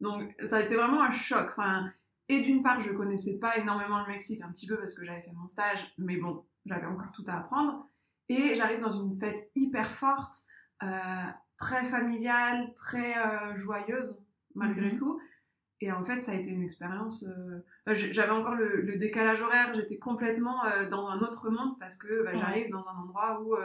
Donc 0.00 0.34
ça 0.44 0.58
a 0.58 0.60
été 0.60 0.74
vraiment 0.76 1.02
un 1.02 1.10
choc. 1.10 1.46
Enfin, 1.50 1.90
et 2.30 2.42
d'une 2.42 2.62
part, 2.62 2.78
je 2.80 2.92
connaissais 2.92 3.40
pas 3.40 3.56
énormément 3.58 4.00
le 4.00 4.06
Mexique, 4.06 4.40
un 4.42 4.52
petit 4.52 4.68
peu 4.68 4.76
parce 4.76 4.94
que 4.94 5.04
j'avais 5.04 5.20
fait 5.20 5.32
mon 5.32 5.48
stage, 5.48 5.92
mais 5.98 6.16
bon, 6.16 6.44
j'avais 6.64 6.86
encore 6.86 7.10
tout 7.12 7.24
à 7.26 7.38
apprendre. 7.38 7.88
Et 8.28 8.54
j'arrive 8.54 8.80
dans 8.80 8.92
une 8.92 9.18
fête 9.18 9.50
hyper 9.56 9.90
forte, 9.92 10.44
euh, 10.84 11.26
très 11.58 11.84
familiale, 11.84 12.72
très 12.76 13.18
euh, 13.18 13.56
joyeuse, 13.56 14.16
malgré 14.54 14.92
mhm. 14.92 14.94
tout. 14.96 15.20
Et 15.80 15.90
en 15.90 16.04
fait, 16.04 16.20
ça 16.20 16.30
a 16.30 16.34
été 16.36 16.50
une 16.50 16.62
expérience. 16.62 17.24
Euh, 17.24 17.94
j'avais 17.94 18.30
encore 18.30 18.54
le, 18.54 18.96
décalage 18.96 19.42
horaire, 19.42 19.74
j'étais 19.74 19.98
complètement 19.98 20.62
dans 20.88 21.08
un 21.08 21.18
autre 21.22 21.50
monde 21.50 21.80
parce 21.80 21.96
que 21.96 22.22
bah, 22.22 22.36
j'arrive 22.36 22.70
dans 22.70 22.86
un 22.86 22.96
endroit 22.96 23.42
où 23.42 23.56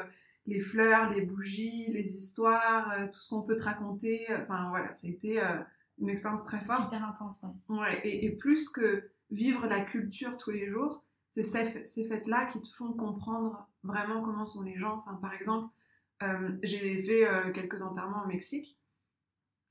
les 0.48 0.60
fleurs, 0.60 1.10
les 1.10 1.21
bougies, 1.21 1.91
les 1.91 2.17
histoires, 2.17 2.95
tout 3.12 3.19
ce 3.19 3.30
qu'on 3.30 3.43
peut 3.43 3.56
te 3.56 3.63
raconter, 3.63 4.26
enfin 4.41 4.69
voilà, 4.69 4.93
ça 4.95 5.06
a 5.06 5.10
été 5.12 5.39
une 5.99 6.10
expérience 6.10 6.43
très 6.43 6.58
forte. 6.58 6.93
Super 6.93 7.10
intense, 7.10 7.43
ouais. 7.69 8.01
et, 8.03 8.31
plus 8.36 8.69
que 8.69 9.10
vivre 9.31 9.65
la 9.67 9.81
culture 9.81 10.38
tous 10.38 10.51
les 10.51 10.67
jours, 10.67 11.03
c'est 11.29 11.43
ces, 11.43 11.86
ces 11.86 12.05
fêtes-là 12.05 12.45
qui 12.45 12.62
te 12.62 12.67
font 12.67 12.93
comprendre 12.93 13.67
vraiment 13.84 14.21
comment 14.21 14.45
sont 14.45 14.62
les 14.62 14.77
gens. 14.77 15.03
Enfin, 15.05 15.15
par 15.15 15.34
exemple, 15.34 15.69
j'ai 16.63 17.03
fait 17.03 17.27
quelques 17.53 17.81
enterrements 17.81 18.23
au 18.23 18.27
Mexique. 18.27 18.77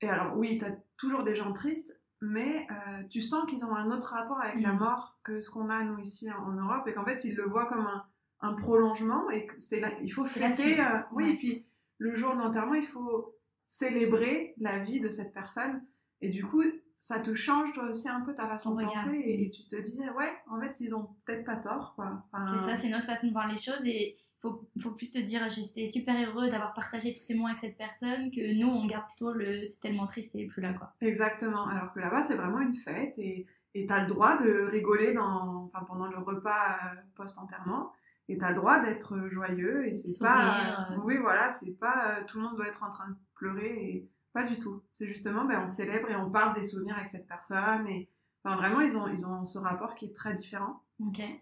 Et 0.01 0.09
alors, 0.09 0.37
oui, 0.37 0.57
tu 0.57 0.65
as 0.65 0.75
toujours 0.97 1.23
des 1.23 1.35
gens 1.35 1.53
tristes, 1.53 2.01
mais 2.21 2.67
euh, 2.71 3.03
tu 3.09 3.21
sens 3.21 3.45
qu'ils 3.45 3.65
ont 3.65 3.75
un 3.75 3.91
autre 3.91 4.09
rapport 4.09 4.41
avec 4.41 4.59
la 4.61 4.73
mm. 4.73 4.79
mort 4.79 5.17
que 5.23 5.39
ce 5.39 5.49
qu'on 5.49 5.69
a 5.69 5.83
nous 5.83 5.99
ici 5.99 6.29
en, 6.31 6.51
Europe 6.51 6.87
et 6.87 6.93
qu'en 6.93 7.05
fait 7.05 7.23
ils 7.23 7.35
le 7.35 7.43
voient 7.43 7.65
comme 7.65 7.85
un, 7.85 8.05
un 8.41 8.53
prolongement 8.53 9.29
et 9.29 9.47
c'est 9.57 9.81
il 10.01 10.09
faut 10.09 10.25
fêter 10.25 10.79
euh, 10.79 10.99
oui 11.11 11.31
et 11.31 11.37
puis 11.37 11.65
le 11.97 12.15
jour 12.15 12.33
de 12.33 12.39
l'enterrement 12.39 12.73
il 12.73 12.85
faut 12.85 13.35
célébrer 13.65 14.53
la 14.57 14.79
vie 14.79 14.99
de 14.99 15.09
cette 15.09 15.33
personne 15.33 15.83
et 16.21 16.29
du 16.29 16.45
coup 16.45 16.63
ça 16.97 17.19
te 17.19 17.35
change 17.35 17.71
toi 17.73 17.85
aussi 17.85 18.09
un 18.09 18.21
peu 18.21 18.33
ta 18.33 18.47
façon 18.47 18.75
de 18.75 18.83
penser 18.83 19.21
et, 19.25 19.49
tu 19.49 19.65
te 19.67 19.75
dis 19.75 19.99
ouais 20.17 20.33
en 20.49 20.59
fait 20.59 20.79
ils 20.79 20.95
ont 20.95 21.09
peut-être 21.25 21.45
pas 21.45 21.57
tort 21.57 21.93
quoi. 21.95 22.23
C'est 22.33 22.65
ça 22.65 22.77
c'est 22.77 22.89
notre 22.89 23.05
façon 23.05 23.27
de 23.27 23.31
voir 23.31 23.47
les 23.47 23.57
choses 23.57 23.85
et 23.85 24.17
faut, 24.41 24.67
faut 24.79 24.91
plus 24.91 25.11
te 25.11 25.19
dire 25.19 25.47
j'étais 25.49 25.87
super 25.87 26.15
heureux 26.27 26.49
d'avoir 26.49 26.73
partagé 26.73 27.13
tous 27.13 27.21
ces 27.21 27.35
moments 27.35 27.47
avec 27.47 27.59
cette 27.59 27.77
personne 27.77 28.31
que 28.31 28.59
nous 28.59 28.67
on 28.67 28.85
garde 28.85 29.07
plutôt 29.07 29.33
le 29.33 29.65
c'est 29.65 29.79
tellement 29.81 30.07
triste 30.07 30.35
et 30.35 30.47
plus 30.47 30.61
là 30.61 30.73
quoi. 30.73 30.93
Exactement, 31.01 31.67
alors 31.67 31.93
que 31.93 31.99
là-bas 31.99 32.21
c'est 32.21 32.35
vraiment 32.35 32.59
une 32.59 32.73
fête 32.73 33.17
et 33.17 33.45
tu 33.75 33.93
as 33.93 34.01
le 34.01 34.07
droit 34.07 34.37
de 34.37 34.63
rigoler 34.71 35.13
dans, 35.13 35.65
enfin, 35.65 35.83
pendant 35.85 36.07
le 36.07 36.17
repas 36.17 36.77
euh, 36.85 36.95
post-enterrement 37.15 37.91
et 38.27 38.37
tu 38.37 38.45
as 38.45 38.49
le 38.49 38.55
droit 38.55 38.79
d'être 38.79 39.27
joyeux 39.29 39.87
et 39.87 39.93
c'est 39.93 40.23
pas 40.23 40.91
euh, 40.91 40.95
oui 41.03 41.17
voilà, 41.17 41.51
c'est 41.51 41.73
pas 41.73 42.07
euh, 42.07 42.23
tout 42.25 42.37
le 42.37 42.45
monde 42.45 42.55
doit 42.55 42.67
être 42.67 42.83
en 42.83 42.89
train 42.89 43.09
de 43.09 43.15
pleurer 43.35 43.67
et 43.67 44.09
pas 44.35 44.45
du 44.45 44.59
tout. 44.59 44.83
C'est 44.91 45.07
justement 45.07 45.45
ben, 45.45 45.61
on 45.63 45.65
célèbre 45.65 46.11
et 46.11 46.15
on 46.15 46.29
parle 46.29 46.53
des 46.53 46.65
souvenirs 46.65 46.95
avec 46.97 47.07
cette 47.07 47.25
personne 47.25 47.87
et 47.87 48.09
enfin, 48.43 48.57
vraiment 48.57 48.81
ils 48.81 48.97
ont 48.97 49.07
ils 49.07 49.25
ont 49.25 49.45
ce 49.45 49.57
rapport 49.57 49.95
qui 49.95 50.05
est 50.05 50.15
très 50.15 50.33
différent. 50.33 50.83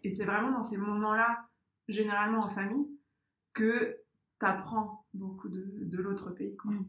Et 0.04 0.12
c'est 0.12 0.26
vraiment 0.26 0.52
dans 0.52 0.62
ces 0.62 0.78
moments-là 0.78 1.44
généralement 1.90 2.44
en 2.44 2.50
famille, 2.50 2.88
que 3.54 4.00
tu 4.40 4.46
apprends 4.46 5.06
beaucoup 5.14 5.50
de, 5.50 5.66
de 5.84 5.98
l'autre 5.98 6.30
pays. 6.32 6.56
Quoi. 6.56 6.72
Mm. 6.72 6.86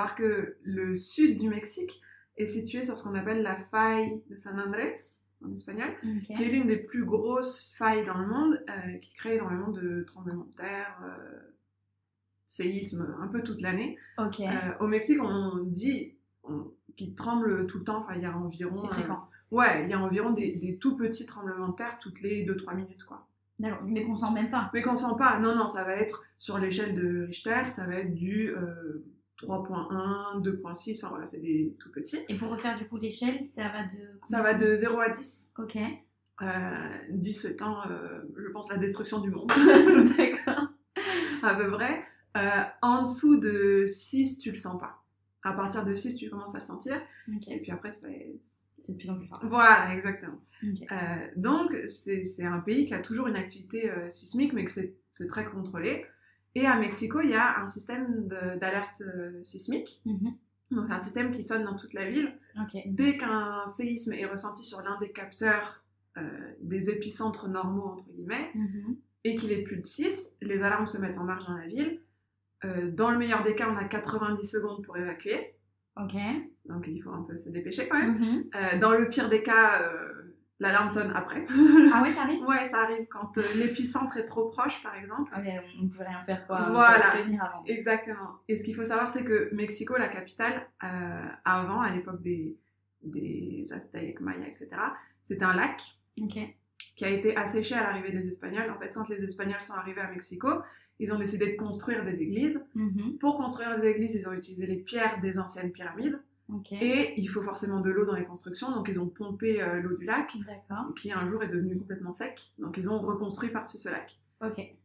Savoir 0.00 0.14
que 0.14 0.56
le 0.62 0.96
sud 0.96 1.38
du 1.38 1.48
Mexique 1.48 2.00
est 2.36 2.46
situé 2.46 2.82
sur 2.84 2.96
ce 2.96 3.04
qu'on 3.04 3.14
appelle 3.14 3.42
la 3.42 3.56
faille 3.56 4.22
de 4.30 4.36
San 4.36 4.58
Andrés, 4.58 4.94
en 5.44 5.52
espagnol, 5.52 5.90
qui 6.24 6.42
est 6.42 6.48
l'une 6.48 6.66
des 6.66 6.78
plus 6.78 7.04
grosses 7.04 7.74
failles 7.76 8.06
dans 8.06 8.16
le 8.16 8.26
monde, 8.26 8.64
euh, 8.68 8.98
qui 8.98 9.12
crée 9.14 9.36
énormément 9.36 9.68
de 9.68 10.02
tremblements 10.06 10.44
de 10.44 10.54
terre, 10.54 10.98
euh, 11.04 11.38
séismes, 12.46 13.14
un 13.20 13.28
peu 13.28 13.42
toute 13.42 13.60
l'année. 13.60 13.98
Euh, 14.18 14.24
au 14.80 14.86
Mexique, 14.86 15.22
on 15.22 15.64
dit 15.64 16.14
qu'il 16.96 17.14
tremble 17.14 17.66
tout 17.66 17.78
le 17.78 17.84
temps, 17.84 18.00
enfin 18.00 18.14
il 18.16 18.22
y 18.22 18.26
a 18.26 18.36
environ... 18.36 18.74
C'est 18.74 18.88
fréquent. 18.88 19.28
ouais, 19.50 19.84
il 19.84 19.90
y 19.90 19.92
a 19.92 20.00
environ 20.00 20.30
des, 20.30 20.78
tout 20.80 20.96
petits 20.96 21.26
tremblements 21.26 21.68
de 21.68 21.74
terre 21.74 21.98
toutes 21.98 22.22
les 22.22 22.46
2-3 22.46 22.76
minutes, 22.76 23.04
quoi. 23.04 23.26
mais 23.84 24.04
qu'on 24.04 24.16
sent 24.16 24.32
même 24.32 24.50
pas. 24.50 24.70
Mais 24.72 24.82
qu'on 24.82 24.96
sent 24.96 25.16
pas, 25.18 25.38
non, 25.38 25.54
non, 25.54 25.66
ça 25.66 25.84
va 25.84 25.92
être 25.92 26.24
sur 26.38 26.58
l'échelle 26.58 26.94
de 26.94 27.24
Richter, 27.26 27.70
ça 27.70 27.86
va 27.86 27.96
être 27.96 28.14
du 28.14 28.54
3.1, 29.46 30.42
2.6, 30.42 30.98
enfin 30.98 31.08
voilà, 31.08 31.26
c'est 31.26 31.40
des 31.40 31.74
tout 31.78 31.90
petits. 31.90 32.18
Et 32.28 32.36
pour 32.36 32.50
refaire 32.50 32.76
du 32.76 32.86
coup 32.86 32.96
l'échelle, 32.96 33.44
ça 33.44 33.68
va 33.68 33.84
de... 33.84 34.18
Ça 34.22 34.42
va 34.42 34.54
de 34.54 34.74
0 34.74 34.98
à 35.00 35.08
10. 35.08 35.52
Ok. 35.58 35.78
Euh, 36.42 36.88
10 37.10 37.44
étant, 37.46 37.86
euh, 37.90 38.20
je 38.36 38.48
pense, 38.50 38.68
la 38.70 38.76
destruction 38.76 39.20
du 39.20 39.30
monde. 39.30 39.48
D'accord. 40.16 40.68
à 41.42 41.54
peu 41.54 41.70
près. 41.70 42.04
Euh, 42.36 42.62
en 42.82 43.02
dessous 43.02 43.38
de 43.38 43.84
6, 43.86 44.38
tu 44.38 44.50
le 44.50 44.58
sens 44.58 44.78
pas. 44.78 45.02
À 45.42 45.52
partir 45.52 45.84
de 45.84 45.94
6, 45.94 46.16
tu 46.16 46.28
commences 46.28 46.54
à 46.54 46.58
le 46.58 46.64
sentir. 46.64 47.00
Et 47.48 47.60
puis 47.60 47.72
après, 47.72 47.90
c'est... 47.90 48.36
C'est 48.82 48.92
de 48.92 48.96
plus 48.96 49.10
en 49.10 49.18
plus 49.18 49.26
fort. 49.26 49.40
Voilà, 49.42 49.94
exactement. 49.94 50.40
Euh, 50.64 50.96
donc, 51.36 51.76
c'est 51.86 52.44
un 52.44 52.60
pays 52.60 52.86
qui 52.86 52.94
a 52.94 53.00
toujours 53.00 53.26
une 53.26 53.36
activité 53.36 53.92
sismique, 54.08 54.54
mais 54.54 54.64
que 54.64 54.70
c'est 54.70 54.96
très 55.28 55.44
contrôlé. 55.44 56.06
Et 56.54 56.66
à 56.66 56.76
Mexico, 56.76 57.20
il 57.20 57.30
y 57.30 57.34
a 57.34 57.60
un 57.60 57.68
système 57.68 58.26
d'alerte 58.60 59.02
euh, 59.02 59.42
sismique. 59.42 60.00
Mhm. 60.04 60.34
Donc, 60.72 60.86
c'est 60.86 60.92
un 60.92 60.98
système 60.98 61.32
qui 61.32 61.42
sonne 61.42 61.64
dans 61.64 61.74
toute 61.74 61.94
la 61.94 62.08
ville. 62.08 62.32
Dès 62.86 63.16
qu'un 63.16 63.66
séisme 63.66 64.12
est 64.12 64.24
ressenti 64.24 64.62
sur 64.62 64.80
l'un 64.82 64.98
des 65.00 65.10
capteurs 65.10 65.82
euh, 66.16 66.22
des 66.60 66.90
épicentres 66.90 67.48
normaux, 67.48 67.86
entre 67.86 68.08
guillemets, 68.10 68.50
mhm. 68.54 68.96
et 69.24 69.36
qu'il 69.36 69.50
est 69.52 69.62
plus 69.62 69.78
de 69.78 69.86
6, 69.86 70.36
les 70.42 70.62
alarmes 70.62 70.86
se 70.86 70.98
mettent 70.98 71.18
en 71.18 71.24
marche 71.24 71.46
dans 71.46 71.56
la 71.56 71.66
ville. 71.66 72.00
Euh, 72.64 72.90
dans 72.90 73.10
le 73.10 73.18
meilleur 73.18 73.42
des 73.42 73.54
cas, 73.54 73.68
on 73.68 73.76
a 73.76 73.84
90 73.84 74.46
secondes 74.46 74.84
pour 74.84 74.96
évacuer. 74.96 75.54
Ok. 75.96 76.14
Donc, 76.66 76.86
il 76.86 77.00
faut 77.02 77.10
un 77.10 77.22
peu 77.22 77.36
se 77.36 77.48
dépêcher 77.48 77.88
quand 77.88 77.98
même. 77.98 78.18
Mhm. 78.18 78.80
dans 78.80 78.92
le 78.92 79.08
pire 79.08 79.28
des 79.28 79.42
cas, 79.42 79.82
L'alarme 80.60 80.90
sonne 80.90 81.10
après. 81.14 81.46
Ah 81.92 82.02
ouais, 82.02 82.12
ça 82.12 82.22
arrive 82.22 82.42
Ouais, 82.46 82.64
ça 82.66 82.82
arrive 82.82 83.06
quand 83.08 83.36
euh, 83.38 83.42
l'épicentre 83.56 84.18
est 84.18 84.26
trop 84.26 84.50
proche, 84.50 84.82
par 84.82 84.94
exemple. 84.94 85.32
On 85.34 85.40
ne 85.40 85.88
peut 85.88 86.04
rien 86.04 86.22
faire 86.24 86.46
quoi. 86.46 86.68
Voilà, 86.70 87.08
avant. 87.08 87.64
exactement. 87.66 88.36
Et 88.46 88.56
ce 88.56 88.64
qu'il 88.64 88.74
faut 88.74 88.84
savoir, 88.84 89.10
c'est 89.10 89.24
que 89.24 89.48
Mexico, 89.54 89.96
la 89.96 90.08
capitale, 90.08 90.68
euh, 90.84 91.26
avant, 91.46 91.80
à 91.80 91.90
l'époque 91.90 92.20
des, 92.20 92.58
des 93.02 93.64
Aztèques, 93.72 94.20
Mayas, 94.20 94.48
etc., 94.48 94.68
c'était 95.22 95.44
un 95.44 95.56
lac 95.56 95.82
qui 96.96 97.04
a 97.04 97.08
été 97.08 97.34
asséché 97.36 97.74
à 97.74 97.82
l'arrivée 97.82 98.12
des 98.12 98.28
Espagnols. 98.28 98.70
En 98.70 98.78
fait, 98.78 98.90
quand 98.92 99.08
les 99.08 99.24
Espagnols 99.24 99.62
sont 99.62 99.72
arrivés 99.72 100.02
à 100.02 100.10
Mexico, 100.10 100.48
ils 100.98 101.12
ont 101.14 101.18
décidé 101.18 101.52
de 101.52 101.56
construire 101.56 102.04
des 102.04 102.20
églises. 102.22 102.66
Mm-hmm. 102.76 103.16
Pour 103.18 103.38
construire 103.38 103.74
des 103.78 103.86
églises, 103.86 104.14
ils 104.14 104.28
ont 104.28 104.32
utilisé 104.32 104.66
les 104.66 104.76
pierres 104.76 105.20
des 105.22 105.38
anciennes 105.38 105.72
pyramides. 105.72 106.20
Et 106.72 107.14
il 107.16 107.26
faut 107.28 107.42
forcément 107.42 107.80
de 107.80 107.90
l'eau 107.90 108.04
dans 108.04 108.14
les 108.14 108.24
constructions, 108.24 108.70
donc 108.72 108.88
ils 108.88 108.98
ont 108.98 109.08
pompé 109.08 109.62
euh, 109.62 109.80
l'eau 109.80 109.96
du 109.96 110.04
lac, 110.04 110.36
qui 110.96 111.12
un 111.12 111.26
jour 111.26 111.42
est 111.42 111.48
devenu 111.48 111.76
complètement 111.76 112.12
sec. 112.12 112.52
Donc 112.58 112.76
ils 112.76 112.88
ont 112.88 112.98
reconstruit 112.98 113.50
par-dessus 113.50 113.78
ce 113.78 113.88
lac. 113.88 114.18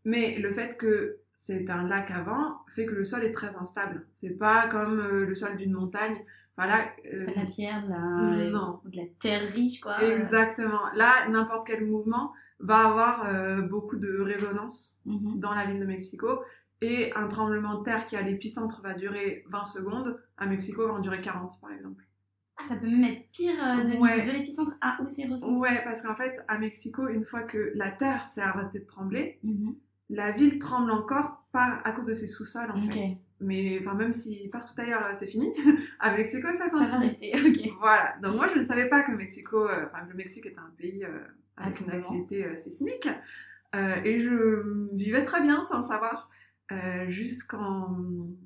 Mais 0.04 0.38
le 0.38 0.52
fait 0.52 0.78
que 0.78 1.20
c'est 1.36 1.70
un 1.70 1.84
lac 1.84 2.12
avant 2.12 2.60
fait 2.76 2.86
que 2.86 2.94
le 2.94 3.06
sol 3.06 3.24
est 3.24 3.32
très 3.32 3.56
instable. 3.56 4.06
C'est 4.12 4.38
pas 4.38 4.68
comme 4.68 5.00
euh, 5.00 5.26
le 5.26 5.36
sol 5.36 5.56
d'une 5.58 5.74
montagne. 5.74 6.18
Voilà. 6.58 6.86
Euh, 7.14 7.26
la 7.36 7.46
pierre, 7.46 7.84
de 7.86 7.90
la... 7.90 8.50
Non. 8.50 8.82
de 8.86 8.98
la 8.98 9.04
terre 9.20 9.48
riche, 9.50 9.82
quoi. 9.82 10.02
Exactement. 10.04 10.82
Là, 10.96 11.28
n'importe 11.30 11.68
quel 11.68 11.86
mouvement 11.86 12.34
va 12.60 12.88
avoir 12.88 13.68
beaucoup 13.68 13.98
de 13.98 14.22
résonance 14.22 15.02
mhm. 15.06 15.40
dans 15.40 15.54
la 15.54 15.66
ville 15.66 15.80
de 15.80 15.86
Mexico. 15.86 16.40
Et 16.82 17.14
un 17.16 17.28
tremblement 17.28 17.80
de 17.80 17.84
terre 17.84 18.06
qui 18.06 18.16
à 18.16 18.22
l'épicentre 18.22 18.82
va 18.82 18.94
durer 18.94 19.46
20 19.50 19.66
secondes, 19.66 20.20
à 20.38 20.46
Mexico 20.46 20.88
va 20.88 20.94
en 20.94 21.00
durer 21.00 21.22
40 21.22 21.60
par 21.62 21.72
exemple. 21.72 22.06
Ah, 22.58 22.64
ça 22.66 22.78
peut 22.78 22.88
même 22.88 23.04
être 23.04 23.30
pire 23.32 23.56
euh, 23.62 23.84
de, 23.84 24.26
de 24.26 24.32
l'épicentre 24.32 24.74
à 24.80 24.98
où 25.02 25.08
c'est 25.08 25.26
ressenti. 25.26 25.60
Ouais, 25.60 25.84
parce 25.84 26.02
qu'en 26.02 26.16
fait, 26.16 26.44
à 26.48 26.58
Mexico, 26.58 27.08
une 27.08 27.26
fois 27.26 27.44
que 27.44 27.72
la 27.76 27.92
terre 27.92 28.28
s'est 28.30 28.42
arrêtée 28.42 28.80
de 28.80 28.86
trembler, 28.86 29.40
mhm. 29.44 29.76
la 30.10 30.32
ville 30.32 30.58
tremble 30.58 30.92
encore 30.92 31.44
pas 31.52 31.80
à 31.84 31.92
cause 31.92 32.06
de 32.06 32.14
ses 32.14 32.28
sous-sols 32.28 32.72
en 32.72 32.82
fait. 32.82 33.04
Mais 33.42 33.80
enfin, 33.82 33.94
même 33.96 34.12
si 34.12 34.48
partout 34.48 34.74
ailleurs 34.78 35.06
euh, 35.06 35.14
c'est 35.14 35.28
fini, 35.28 35.52
à 36.00 36.16
Mexico 36.16 36.48
ça 36.54 36.70
continue. 36.70 36.88
Ça 36.88 36.98
va 36.98 37.04
rester, 37.04 37.34
ok. 37.46 37.74
Voilà. 37.80 38.16
Donc 38.22 38.36
moi 38.36 38.48
je 38.48 38.60
ne 38.60 38.66
savais 38.66 38.88
pas 38.88 39.04
que 39.04 39.12
Mexico, 39.12 39.68
euh, 39.68 39.86
enfin 39.88 40.06
le 40.08 40.14
Mexique 40.14 40.46
est 40.46 40.58
un 40.58 40.72
pays 40.78 41.06
avec 41.58 41.82
une 41.82 41.92
activité 41.92 42.56
sismique. 42.56 43.10
et 43.74 44.20
je 44.20 44.94
vivais 44.94 45.24
très 45.24 45.42
bien 45.42 45.66
sans 45.66 45.80
le 45.80 45.84
savoir. 45.84 46.30
Euh, 46.72 47.08
jusqu'en 47.10 47.96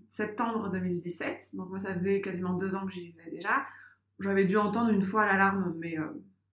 septembre 0.10 0.70
2017. 0.70 1.52
Donc 1.56 1.70
moi, 1.70 1.80
ça 1.80 1.92
faisait 1.92 2.20
quasiment 2.20 2.54
deux 2.54 2.76
ans 2.76 2.86
que 2.86 2.92
j'y 2.92 3.12
vivais 3.12 3.32
déjà. 3.32 3.66
J'avais 4.20 4.44
dû 4.44 4.58
entendre 4.58 4.90
une 4.90 5.04
fois 5.04 5.26
l'alarme, 5.26 5.74
mais 5.78 5.98
euh, 5.98 6.04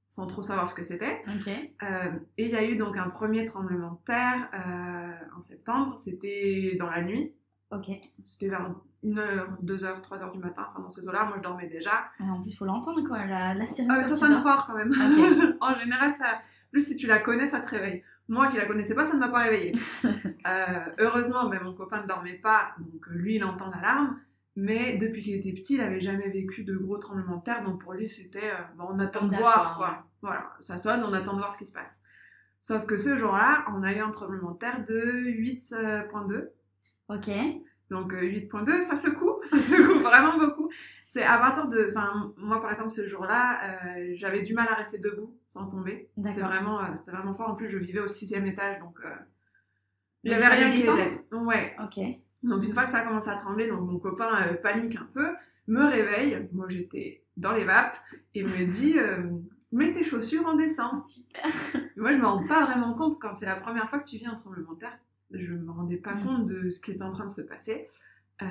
sans 0.05 0.29
trop 0.29 0.43
savoir 0.43 0.71
ce 0.71 0.77
que 0.77 0.85
c'était. 0.85 1.21
Euh, 1.83 2.13
et 2.39 2.45
il 2.45 2.53
y 2.53 2.57
a 2.57 2.65
eu 2.65 2.77
donc 2.77 2.97
un 2.97 3.09
premier 3.09 3.45
tremblement 3.45 3.93
de 3.93 4.05
terre 4.05 4.49
en 5.37 5.41
septembre. 5.41 5.99
C'était 5.99 6.77
dans 6.79 6.89
la 6.89 7.03
nuit. 7.03 7.33
C'était 8.23 8.49
vers 8.49 8.73
1h, 9.05 9.61
2h, 9.65 10.03
3h 10.03 10.31
du 10.33 10.39
matin, 10.39 10.63
enfin 10.71 10.81
dans 10.81 10.89
ces 10.89 11.09
eaux-là, 11.09 11.25
moi 11.25 11.35
je 11.37 11.43
dormais 11.43 11.67
déjà. 11.67 12.05
Ah, 12.21 12.25
en 12.25 12.43
plus, 12.43 12.53
il 12.53 12.57
faut 12.57 12.65
l'entendre 12.65 13.03
quoi, 13.07 13.27
la, 13.27 13.55
la 13.55 13.67
sirène. 13.67 13.91
Ah, 13.91 14.03
ça 14.05 14.15
sonne 14.15 14.35
fort 14.35 14.69
quand 14.69 14.77
même. 14.77 14.93
En 15.61 15.75
général, 15.75 16.13
ça. 16.13 16.39
Plus 16.71 16.87
si 16.87 16.95
tu 16.95 17.09
la 17.09 17.19
connais, 17.19 17.49
ça 17.49 17.61
te 17.61 17.69
réveille. 17.69 18.05
Moi 18.29 18.49
qui 18.49 18.57
la 18.57 18.67
connaissais 18.67 18.95
pas, 18.95 19.05
ça 19.05 19.15
ne 19.15 19.21
m'a 19.21 19.29
pas 19.29 19.41
réveillée. 19.41 19.75
Euh, 20.47 20.79
heureusement, 20.99 21.49
ben, 21.49 21.61
mon 21.61 21.75
copain 21.75 22.03
ne 22.03 22.07
dormait 22.07 22.39
pas, 22.39 22.69
donc 22.79 23.09
euh, 23.09 23.15
lui 23.15 23.35
il 23.35 23.43
entend 23.43 23.69
l'alarme. 23.69 24.21
Mais 24.55 24.97
depuis 24.97 25.21
qu'il 25.21 25.35
était 25.35 25.53
petit, 25.53 25.75
il 25.75 25.81
avait 25.81 25.99
jamais 25.99 26.29
vécu 26.29 26.63
de 26.63 26.77
gros 26.77 26.99
tremblements 26.99 27.39
de 27.39 27.43
terre, 27.43 27.65
donc 27.65 27.83
pour 27.83 27.95
lui 27.95 28.09
c'était 28.09 28.53
euh, 28.53 28.63
bon, 28.79 28.87
on 28.91 28.99
attend 29.01 29.27
de 29.27 29.35
voir 29.35 29.77
quoi. 29.77 29.89
ouais. 29.89 29.95
Voilà, 30.23 30.53
ça 30.61 30.79
sonne, 30.79 31.03
on 31.03 31.13
attend 31.13 31.33
de 31.33 31.39
voir 31.39 31.53
ce 31.53 31.59
qui 31.59 31.67
se 31.67 31.73
passe. 31.73 32.01
Sauf 32.61 32.87
que 32.87 32.97
ce 32.97 33.17
jour-là, 33.17 33.65
on 33.75 33.83
a 33.83 33.93
eu 33.93 33.99
un 33.99 34.11
tremblement 34.11 34.53
de 34.53 34.59
terre 34.59 34.85
de 34.85 35.01
8.2. 35.27 36.49
Ok. 37.09 37.31
Donc 37.91 38.13
euh, 38.15 38.21
8.2, 38.23 38.81
ça 38.81 38.97
secoue, 38.97 39.37
ça 39.45 39.59
secoue 39.59 39.99
vraiment 40.01 40.39
beaucoup. 40.39 40.71
C'est 41.07 41.23
à 41.23 41.39
partir 41.39 41.69
de, 41.69 41.89
enfin 41.91 42.33
moi 42.37 42.61
par 42.61 42.73
exemple 42.73 42.91
ce 42.91 43.07
jour-là, 43.07 43.61
euh, 43.97 44.11
j'avais 44.15 44.43
du 44.43 44.55
mal 44.55 44.67
à 44.69 44.75
rester 44.75 44.99
debout 44.99 45.37
sans 45.47 45.69
tomber. 45.69 46.11
C'était 46.17 46.41
vraiment, 46.41 46.81
euh, 46.81 46.87
c'était 46.97 47.13
vraiment 47.13 47.33
fort. 47.35 47.49
En 47.51 47.55
plus 47.55 47.69
je 47.69 47.79
vivais 47.79 48.01
au 48.01 48.09
sixième 48.09 48.47
étage, 48.47 48.79
donc 48.81 48.99
euh, 49.05 49.09
j'avais 50.25 50.47
rien 50.49 50.73
qui 50.75 50.83
aidait. 50.83 51.25
Ouais. 51.33 51.77
Ok. 51.83 51.99
Donc 52.43 52.65
une 52.65 52.73
fois 52.75 52.85
que 52.85 52.91
ça 52.91 52.99
a 52.99 53.03
commencé 53.07 53.29
à 53.31 53.37
trembler, 53.37 53.69
donc 53.69 53.81
mon 53.89 53.99
copain 53.99 54.35
euh, 54.49 54.55
panique 54.55 54.97
un 54.97 55.09
peu, 55.15 55.29
me 55.69 55.85
réveille. 55.85 56.49
Moi 56.53 56.67
j'étais 56.69 57.23
dans 57.37 57.53
les 57.53 57.65
vapes 57.65 57.99
et 58.35 58.43
me 58.43 58.67
dit. 58.67 58.99
euh, 58.99 59.23
Mets 59.73 59.93
tes 59.93 60.05
chaussures, 60.05 60.45
on 60.47 60.55
descend. 60.55 61.03
Super. 61.03 61.43
Moi, 61.97 62.13
je 62.13 62.19
me 62.19 62.25
rends 62.25 62.47
pas 62.47 62.65
vraiment 62.65 62.93
compte 62.95 63.19
quand 63.21 63.35
c'est 63.35 63.47
la 63.47 63.57
première 63.57 63.91
fois 63.91 63.99
que 63.99 64.09
tu 64.09 64.17
vis 64.17 64.27
un 64.27 64.37
tremblement 64.37 64.73
de 64.75 64.79
terre. 64.79 64.97
Je 65.33 65.53
me 65.53 65.71
rendais 65.71 65.97
pas 65.97 66.15
Mm. 66.15 66.25
compte 66.25 66.45
de 66.47 66.69
ce 66.69 66.81
qui 66.81 66.93
est 66.93 67.03
en 67.03 67.11
train 67.11 67.25
de 67.27 67.31
se 67.31 67.43
passer. 67.43 67.89
Euh, 68.43 68.47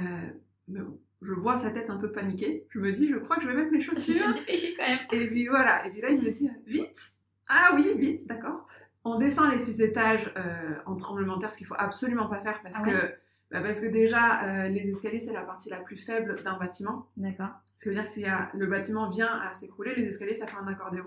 mais 0.67 0.79
bon, 0.81 0.99
je 1.21 1.33
vois 1.33 1.55
sa 1.55 1.71
tête 1.71 1.89
un 1.89 1.97
peu 1.97 2.11
paniquée. 2.11 2.65
Je 2.69 2.79
me 2.79 2.91
dis, 2.91 3.07
je 3.07 3.15
crois 3.17 3.37
que 3.37 3.43
je 3.43 3.47
vais 3.47 3.53
mettre 3.55 3.71
mes 3.71 3.79
Je 3.79 3.85
chaussures. 3.87 4.33
dépêcher 4.33 4.75
quand 4.75 4.87
même. 4.87 4.99
Et 5.11 5.27
puis 5.27 5.47
voilà. 5.47 5.85
Et 5.87 5.91
puis 5.91 6.01
là, 6.01 6.09
il 6.09 6.21
me 6.21 6.31
dit, 6.31 6.49
vite. 6.65 7.11
Ah 7.47 7.71
oui, 7.75 7.93
vite, 7.97 8.27
d'accord. 8.27 8.65
On 9.03 9.17
descend 9.19 9.51
les 9.51 9.57
six 9.59 9.81
étages 9.81 10.33
euh, 10.35 10.75
en 10.87 10.95
tremblement 10.95 11.35
de 11.35 11.41
terre, 11.41 11.51
ce 11.51 11.57
qu'il 11.57 11.67
faut 11.67 11.75
absolument 11.77 12.27
pas 12.27 12.39
faire 12.39 12.59
parce 12.63 12.77
Ah 12.79 12.83
que. 12.85 12.89
ouais? 12.89 13.19
bah, 13.51 13.61
parce 13.61 13.79
que 13.79 13.85
déjà, 13.85 14.43
euh, 14.65 14.67
les 14.67 14.89
escaliers, 14.89 15.19
c'est 15.19 15.31
la 15.33 15.43
partie 15.43 15.69
la 15.69 15.77
plus 15.77 15.95
faible 16.03 16.41
d'un 16.43 16.57
bâtiment. 16.57 17.07
D'accord. 17.15 17.49
Ce 17.75 17.83
qui 17.83 17.89
veut 17.89 17.95
dire 17.95 18.03
que 18.03 18.09
si 18.09 18.25
euh, 18.25 18.31
le 18.55 18.65
bâtiment 18.65 19.07
vient 19.09 19.39
à 19.39 19.53
s'écrouler, 19.53 19.93
les 19.95 20.07
escaliers, 20.07 20.33
ça 20.33 20.47
fait 20.47 20.57
un 20.57 20.67
accordéon. 20.67 21.05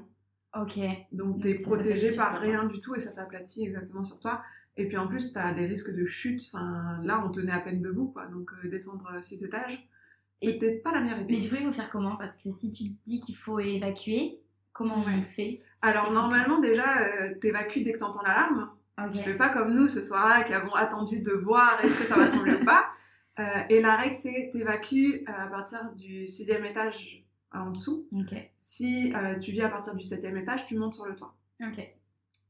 Ok. 0.59 0.79
Donc 1.13 1.43
t'es 1.43 1.57
ça 1.57 1.65
protégé 1.65 2.15
par 2.15 2.39
rien 2.41 2.65
du 2.65 2.79
tout 2.79 2.95
et 2.95 3.01
ça 3.01 3.11
s'aplatit 3.11 3.65
exactement 3.65 4.05
sur 4.05 4.19
toi. 4.21 4.43
Et 4.79 4.87
puis 4.89 4.97
en 4.97 5.07
plus, 5.09 5.33
t'as 5.33 5.53
des 5.53 5.67
risques 5.67 5.93
de 5.95 6.07
chute. 6.07 6.41
Enfin, 6.53 7.01
là, 7.03 7.23
on 7.25 7.31
tenait 7.31 7.53
à 7.53 7.59
peine 7.61 7.81
debout, 7.83 8.07
quoi. 8.09 8.27
Donc 8.27 8.51
euh, 8.65 8.69
descendre 8.71 9.11
euh, 9.15 9.21
six 9.21 9.43
étages, 9.45 9.87
c'était 10.37 10.77
pas 10.77 10.93
la 10.93 11.01
meilleure 11.01 11.19
Mais 11.19 11.25
idée. 11.35 11.41
du 11.43 11.49
coup, 11.51 11.57
il 11.59 11.67
faut 11.67 11.73
faire 11.73 11.91
comment? 11.91 12.17
Parce 12.17 12.39
que 12.39 12.49
si 12.51 12.71
tu 12.71 12.85
te 12.85 13.05
dis 13.05 13.19
qu'il 13.21 13.37
faut 13.37 13.59
évacuer, 13.59 14.39
comment 14.73 15.05
Ouais. 15.05 15.17
on 15.19 15.23
fait? 15.23 15.61
Alors 15.83 16.13
normalement, 16.13 16.59
déjà, 16.61 17.01
euh, 17.03 17.35
t'évacues 17.41 17.83
dès 17.83 17.93
que 17.93 17.99
t'entends 17.99 18.23
l'alarme. 18.23 18.71
Ok. 19.05 19.13
Tu 19.13 19.19
fais 19.21 19.35
pas 19.37 19.49
comme 19.51 19.75
nous 19.75 19.87
ce 19.89 20.01
soir-là 20.03 20.43
qui 20.45 20.53
avons 20.55 20.75
attendu 20.75 21.21
de 21.21 21.31
voir 21.33 21.79
est-ce 21.85 21.99
que 21.99 22.05
ça 22.05 22.17
va 22.17 22.29
tomber 22.29 22.55
ou 22.55 22.65
pas. 22.65 22.87
Euh, 23.41 23.45
et 23.69 23.81
la 23.81 23.95
règle, 23.95 24.17
c'est 24.17 24.49
t'évacues 24.51 25.23
euh, 25.29 25.33
à 25.33 25.47
partir 25.47 25.93
du 25.95 26.27
sixième 26.27 26.65
étage 26.65 27.25
en 27.55 27.71
dessous. 27.71 28.09
Si 28.57 29.15
euh, 29.15 29.39
tu 29.39 29.53
vis 29.53 29.63
à 29.63 29.69
partir 29.69 29.95
du 29.95 30.03
septième 30.03 30.37
étage, 30.37 30.67
tu 30.67 30.77
montes 30.77 30.95
sur 30.95 31.07
le 31.07 31.15
toit. 31.15 31.37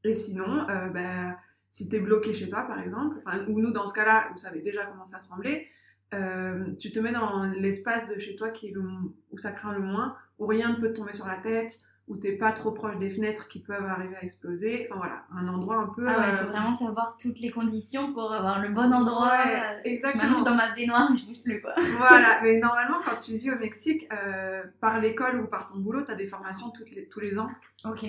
Et 0.03 0.15
sinon, 0.15 0.67
euh, 0.67 0.89
bah, 0.89 1.37
si 1.69 1.87
t'es 1.87 1.99
bloqué 1.99 2.33
chez 2.33 2.49
toi, 2.49 2.63
par 2.63 2.79
exemple, 2.79 3.17
ou 3.47 3.59
nous, 3.59 3.71
dans 3.71 3.85
ce 3.85 3.93
cas-là, 3.93 4.31
ça 4.35 4.49
avait 4.49 4.61
déjà 4.61 4.85
commencé 4.85 5.13
à 5.15 5.19
trembler, 5.19 5.67
euh, 6.13 6.73
tu 6.79 6.91
te 6.91 6.99
mets 6.99 7.11
dans 7.11 7.43
l'espace 7.43 8.07
de 8.07 8.17
chez 8.17 8.35
toi 8.35 8.49
qui 8.49 8.73
où 8.75 9.37
ça 9.37 9.51
craint 9.51 9.73
le 9.73 9.79
moins, 9.79 10.15
où 10.39 10.47
rien 10.47 10.71
ne 10.71 10.81
peut 10.81 10.91
te 10.91 10.97
tomber 10.97 11.13
sur 11.13 11.27
la 11.27 11.37
tête, 11.37 11.79
où 12.09 12.17
t'es 12.17 12.31
pas 12.31 12.51
trop 12.51 12.71
proche 12.71 12.97
des 12.97 13.11
fenêtres 13.11 13.47
qui 13.47 13.59
peuvent 13.59 13.85
arriver 13.85 14.15
à 14.15 14.23
exploser. 14.23 14.87
Enfin 14.89 14.99
voilà, 14.99 15.23
un 15.31 15.47
endroit 15.47 15.77
un 15.77 15.87
peu... 15.87 16.07
Ah 16.09 16.19
ouais, 16.19 16.25
il 16.29 16.33
faut 16.33 16.47
euh, 16.47 16.51
vraiment 16.51 16.73
savoir 16.73 17.17
toutes 17.17 17.39
les 17.39 17.51
conditions 17.51 18.11
pour 18.13 18.33
avoir 18.33 18.59
le 18.61 18.69
bon 18.69 18.91
endroit. 18.91 19.29
Ouais, 19.45 19.79
exactement. 19.83 20.23
Je 20.23 20.27
m'allonge 20.27 20.43
dans 20.43 20.55
ma 20.55 20.71
baignoire, 20.73 21.15
je 21.15 21.27
bouge 21.27 21.43
plus 21.43 21.61
quoi. 21.61 21.75
Voilà, 21.97 22.41
mais 22.41 22.57
normalement, 22.61 22.97
quand 23.05 23.15
tu 23.17 23.37
vis 23.37 23.51
au 23.51 23.59
Mexique, 23.59 24.07
euh, 24.11 24.63
par 24.81 24.99
l'école 24.99 25.39
ou 25.39 25.45
par 25.45 25.67
ton 25.67 25.77
boulot, 25.77 26.03
tu 26.03 26.11
as 26.11 26.15
des 26.15 26.25
formations 26.25 26.71
toutes 26.71 26.89
les, 26.91 27.07
tous 27.07 27.19
les 27.19 27.37
ans 27.37 27.47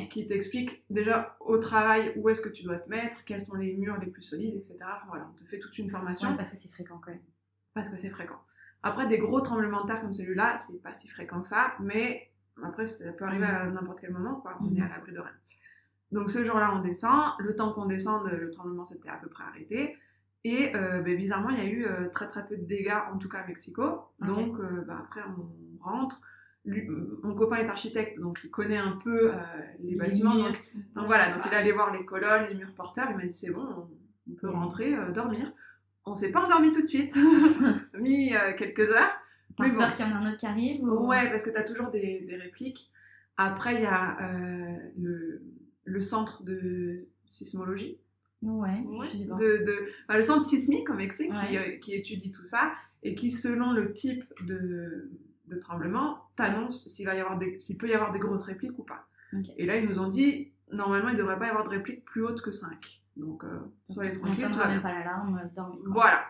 qui 0.08 0.26
t'expliquent 0.26 0.82
déjà 0.88 1.36
au 1.40 1.58
travail 1.58 2.14
où 2.16 2.30
est-ce 2.30 2.40
que 2.40 2.48
tu 2.48 2.62
dois 2.62 2.78
te 2.78 2.88
mettre, 2.88 3.24
quels 3.24 3.42
sont 3.42 3.56
les 3.58 3.74
murs 3.74 3.98
les 4.00 4.06
plus 4.06 4.22
solides, 4.22 4.56
etc. 4.56 4.78
Voilà, 5.08 5.28
on 5.30 5.36
te 5.38 5.44
fait 5.44 5.58
toute 5.58 5.76
une 5.76 5.90
formation 5.90 6.30
Ouais, 6.30 6.36
parce 6.36 6.50
que 6.50 6.56
c'est 6.56 6.70
fréquent 6.72 6.98
quand 7.04 7.10
même. 7.10 7.20
parce 7.74 7.90
que 7.90 7.96
c'est 7.96 8.10
fréquent. 8.10 8.40
Après, 8.82 9.06
des 9.06 9.18
gros 9.18 9.42
tremblements 9.42 9.82
de 9.82 9.88
terre 9.88 10.00
comme 10.00 10.14
celui-là, 10.14 10.56
c'est 10.56 10.82
pas 10.82 10.94
si 10.94 11.06
fréquent 11.06 11.42
que 11.42 11.46
ça, 11.46 11.74
mais 11.80 12.29
après, 12.64 12.86
ça 12.86 13.12
peut 13.12 13.24
arriver 13.24 13.44
à 13.46 13.66
n'importe 13.66 14.00
quel 14.00 14.12
moment, 14.12 14.36
quoi. 14.36 14.56
On 14.60 14.64
Mhm. 14.66 14.76
est 14.78 14.82
à 14.82 14.88
l'abri 14.88 15.12
de 15.12 15.18
rien. 15.20 15.32
Donc 16.12 16.30
ce 16.30 16.44
jour-là, 16.44 16.74
on 16.74 16.80
descend. 16.80 17.32
Le 17.38 17.54
temps 17.54 17.72
qu'on 17.72 17.86
descende, 17.86 18.28
le 18.30 18.50
tremblement 18.50 18.84
s'était 18.84 19.08
à 19.08 19.16
peu 19.16 19.28
près 19.28 19.44
arrêté. 19.44 19.96
Et 20.42 20.74
euh, 20.74 21.00
ben, 21.02 21.16
bizarrement, 21.16 21.50
il 21.50 21.58
y 21.58 21.60
a 21.60 21.66
eu 21.70 21.84
euh, 21.86 22.08
très 22.08 22.26
très 22.26 22.46
peu 22.46 22.56
de 22.56 22.64
dégâts, 22.64 22.96
en 23.12 23.18
tout 23.18 23.28
cas 23.28 23.38
à 23.40 23.46
Mexico. 23.46 24.08
Donc 24.20 24.58
euh, 24.58 24.82
ben, 24.86 24.96
après, 24.98 25.20
on 25.22 25.82
rentre. 25.84 26.20
Lui- 26.66 26.86
mon 27.22 27.34
copain 27.34 27.56
est 27.56 27.68
architecte, 27.68 28.18
donc 28.20 28.40
il 28.44 28.50
connaît 28.50 28.76
un 28.76 28.98
peu 29.02 29.32
les, 29.80 29.94
bâtiments. 29.96 30.34
murs 30.34 30.52
Donc, 30.94 31.06
voilà, 31.06 31.32
donc 31.32 31.42
il 31.46 31.52
est 31.52 31.56
allé 31.56 31.72
voir 31.72 31.90
les 31.92 32.04
colonnes, 32.04 32.48
les 32.48 32.54
murs 32.54 32.74
porteurs. 32.74 33.06
Il 33.10 33.16
m'a 33.16 33.24
dit 33.24 33.32
c'est 33.32 33.50
bon, 33.50 33.62
on, 33.66 33.88
on 34.30 34.34
peut 34.34 34.48
rentrer, 34.50 34.94
dormir. 35.14 35.50
On 36.04 36.14
s'est 36.14 36.30
pas 36.32 36.40
endormi 36.44 36.70
tout 36.72 36.82
de 36.82 36.86
suite, 36.86 37.16
mis 37.98 38.34
quelques 38.58 38.90
heures. 38.90 39.12
Par 39.56 39.66
mais 39.66 39.72
bon. 39.72 39.78
peur 39.78 39.94
qu'il 39.94 40.06
y 40.06 40.08
en 40.08 40.12
a 40.12 40.18
un 40.18 40.28
autre 40.28 40.38
qui 40.38 40.46
arrive 40.46 40.82
ou... 40.82 41.06
Ouais, 41.08 41.28
parce 41.30 41.42
que 41.42 41.50
tu 41.50 41.56
as 41.56 41.64
toujours 41.64 41.90
des, 41.90 42.20
des 42.20 42.36
répliques. 42.36 42.90
Après, 43.36 43.74
il 43.76 43.82
y 43.82 43.86
a 43.86 44.18
euh, 44.22 44.76
le, 44.98 45.42
le 45.84 46.00
centre 46.00 46.42
de 46.44 47.06
sismologie, 47.26 47.98
Ouais, 48.42 48.82
je 49.12 49.16
sais 49.18 49.26
pas. 49.28 49.34
de, 49.34 49.64
de- 49.66 49.88
bah, 50.08 50.16
le 50.16 50.22
centre 50.22 50.44
sismique 50.44 50.88
au 50.88 50.94
Mexique 50.94 51.32
qui, 51.32 51.56
Ouais. 51.56 51.74
euh, 51.74 51.78
qui 51.78 51.94
étudie 51.94 52.32
tout 52.32 52.44
ça 52.44 52.72
et 53.02 53.14
qui, 53.14 53.30
selon 53.30 53.72
le 53.72 53.92
type 53.92 54.24
de, 54.46 55.10
de 55.48 55.56
tremblement, 55.56 56.18
t'annonce 56.36 56.86
s'il 56.88 57.04
va 57.06 57.14
y 57.14 57.20
avoir 57.20 57.38
des- 57.38 57.58
s'il 57.58 57.76
peut 57.76 57.88
y 57.88 57.92
avoir 57.94 58.12
des 58.12 58.18
grosses 58.18 58.42
répliques 58.42 58.78
ou 58.78 58.82
pas. 58.84 59.06
Et 59.58 59.64
là, 59.66 59.76
ils 59.76 59.88
nous 59.88 59.98
ont 60.00 60.08
dit, 60.08 60.50
normalement, 60.72 61.08
il 61.10 61.14
ne 61.14 61.18
devrait 61.18 61.38
pas 61.38 61.46
y 61.46 61.50
avoir 61.50 61.64
de 61.64 61.70
répliques 61.70 62.04
plus 62.04 62.24
hautes 62.24 62.40
que 62.42 62.50
5. 62.52 63.02
Donc, 63.16 63.44
euh, 63.44 63.58
soyez 63.90 64.10
On 64.16 64.20
tranquilles, 64.20 64.36
tout 64.36 64.40
sonnera 64.42 64.62
va 64.64 64.68
même 64.70 64.80
bien. 64.80 64.88
pas 64.90 64.94
l'alarme, 64.98 65.40
euh. 65.56 65.62
Voilà. 65.86 66.24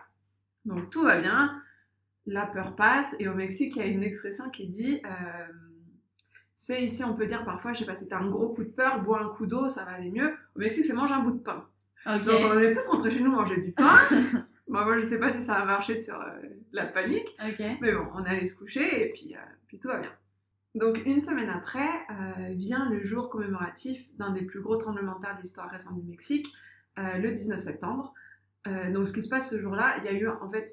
Donc 0.65 0.89
tout 0.91 1.01
va 1.03 1.17
bien, 1.19 1.61
la 2.25 2.45
peur 2.45 2.75
passe, 2.75 3.15
et 3.19 3.27
au 3.27 3.33
Mexique, 3.33 3.75
il 3.75 3.79
y 3.79 3.85
a 3.85 3.87
une 3.87 4.03
expression 4.03 4.49
qui 4.49 4.67
dit, 4.67 5.01
euh, 5.05 5.53
tu 6.17 6.27
sais, 6.53 6.83
ici 6.83 7.03
on 7.03 7.15
peut 7.15 7.25
dire 7.25 7.43
parfois, 7.43 7.73
je 7.73 7.79
sais 7.79 7.85
pas, 7.85 7.95
si 7.95 8.07
t'as 8.07 8.19
un 8.19 8.29
gros 8.29 8.49
coup 8.49 8.63
de 8.63 8.69
peur, 8.69 9.01
bois 9.01 9.21
un 9.21 9.29
coup 9.29 9.47
d'eau, 9.47 9.69
ça 9.69 9.85
va 9.85 9.91
aller 9.91 10.11
mieux. 10.11 10.33
Au 10.55 10.59
Mexique, 10.59 10.85
c'est 10.85 10.93
mange 10.93 11.11
un 11.11 11.19
bout 11.19 11.31
de 11.31 11.39
pain. 11.39 11.65
Donc 12.05 12.41
on 12.43 12.57
est 12.57 12.71
tous 12.71 12.87
rentrés 12.87 13.11
chez 13.11 13.21
nous 13.21 13.31
manger 13.31 13.57
du 13.57 13.71
pain. 13.71 13.97
Bon, 14.71 14.85
moi, 14.85 14.97
je 14.97 15.03
sais 15.03 15.19
pas 15.19 15.33
si 15.33 15.41
ça 15.41 15.55
a 15.55 15.65
marché 15.65 15.97
sur 15.97 16.15
euh, 16.15 16.31
la 16.71 16.85
panique, 16.85 17.35
mais 17.81 17.91
bon, 17.91 18.07
on 18.13 18.23
est 18.23 18.29
allé 18.29 18.45
se 18.45 18.55
coucher, 18.55 19.05
et 19.05 19.09
puis, 19.09 19.35
euh, 19.35 19.39
puis 19.67 19.79
tout 19.79 19.89
va 19.89 19.97
bien. 19.97 20.11
Donc 20.75 21.01
une 21.05 21.19
semaine 21.19 21.49
après, 21.49 21.89
euh, 22.09 22.53
vient 22.53 22.89
le 22.89 23.03
jour 23.03 23.29
commémoratif 23.29 24.07
d'un 24.15 24.29
des 24.31 24.43
plus 24.43 24.61
gros 24.61 24.77
tremblements 24.77 25.15
de 25.15 25.19
terre 25.19 25.35
de 25.35 25.41
l'histoire 25.41 25.69
récente 25.69 25.99
du 25.99 26.09
Mexique, 26.09 26.47
le 26.95 27.31
19 27.31 27.59
septembre. 27.59 28.13
Donc 28.65 29.07
ce 29.07 29.11
qui 29.11 29.21
se 29.21 29.27
passe 29.27 29.49
ce 29.49 29.59
jour-là, 29.59 29.97
il 29.97 30.05
y 30.05 30.07
a 30.07 30.13
eu 30.13 30.27
en 30.29 30.49
fait 30.49 30.69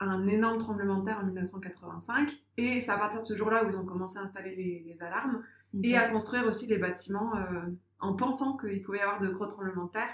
un 0.00 0.26
énorme 0.26 0.58
tremblement 0.58 0.98
de 1.00 1.04
terre 1.04 1.18
en 1.20 1.24
1985, 1.26 2.36
et 2.56 2.80
c'est 2.80 2.90
à 2.90 2.98
partir 2.98 3.20
de 3.22 3.26
ce 3.26 3.34
jour-là 3.34 3.64
où 3.64 3.68
ils 3.68 3.76
ont 3.76 3.84
commencé 3.84 4.18
à 4.18 4.22
installer 4.22 4.54
les, 4.54 4.82
les 4.86 5.02
alarmes, 5.02 5.42
et 5.82 5.96
à 5.96 6.08
construire 6.08 6.46
aussi 6.46 6.66
les 6.66 6.78
bâtiments 6.78 7.36
euh, 7.36 7.42
en 8.00 8.14
pensant 8.14 8.56
qu'il 8.56 8.80
pouvait 8.82 8.98
y 8.98 9.00
avoir 9.02 9.20
de 9.20 9.28
gros 9.28 9.46
tremblements 9.46 9.84
de 9.86 9.90
terre, 9.90 10.08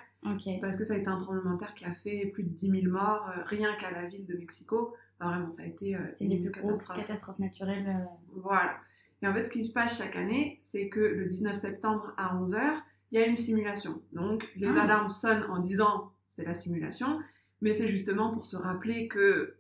parce 0.61 0.77
que 0.77 0.85
ça 0.85 0.94
a 0.94 0.97
été 0.97 1.09
un 1.09 1.18
tremblement 1.18 1.53
de 1.55 1.59
terre 1.59 1.75
qui 1.75 1.85
a 1.85 1.92
fait 1.92 2.27
plus 2.33 2.42
de 2.44 2.49
10 2.49 2.70
000 2.83 2.92
morts, 2.92 3.29
euh, 3.37 3.42
rien 3.44 3.75
qu'à 3.77 3.90
la 3.90 4.07
ville 4.07 4.25
de 4.27 4.35
Mexico. 4.37 4.94
Enfin, 5.20 5.31
vraiment, 5.31 5.51
ça 5.51 5.62
a 5.62 5.66
été 5.66 5.94
euh, 5.94 6.01
les 6.20 6.37
une 6.37 6.42
plus 6.42 6.51
catastrophe. 6.51 6.97
catastrophes 6.97 7.38
naturelles. 7.38 7.87
euh, 7.87 8.05
Voilà. 8.40 8.75
Et 9.23 9.29
en 9.29 9.33
fait, 9.35 9.42
ce 9.44 9.51
qui 9.51 9.64
se 9.64 9.73
passe 9.73 9.99
chaque 9.99 10.16
année, 10.16 10.57
c'est 10.61 10.88
que 10.88 11.01
le 11.01 11.27
19 11.27 11.55
septembre 11.55 12.12
à 12.16 12.35
11h, 12.37 12.59
il 13.12 13.20
y 13.20 13.23
a 13.23 13.27
une 13.27 13.37
simulation. 13.37 14.03
Donc, 14.12 14.49
les 14.57 14.77
Ah. 14.77 14.83
alarmes 14.83 15.09
sonnent 15.09 15.44
en 15.51 15.59
disant 15.61 16.11
c'est 16.27 16.44
la 16.44 16.55
simulation, 16.55 17.20
mais 17.61 17.73
c'est 17.73 17.88
justement 17.88 18.33
pour 18.33 18.44
se 18.44 18.57
rappeler 18.57 19.07
que 19.09 19.55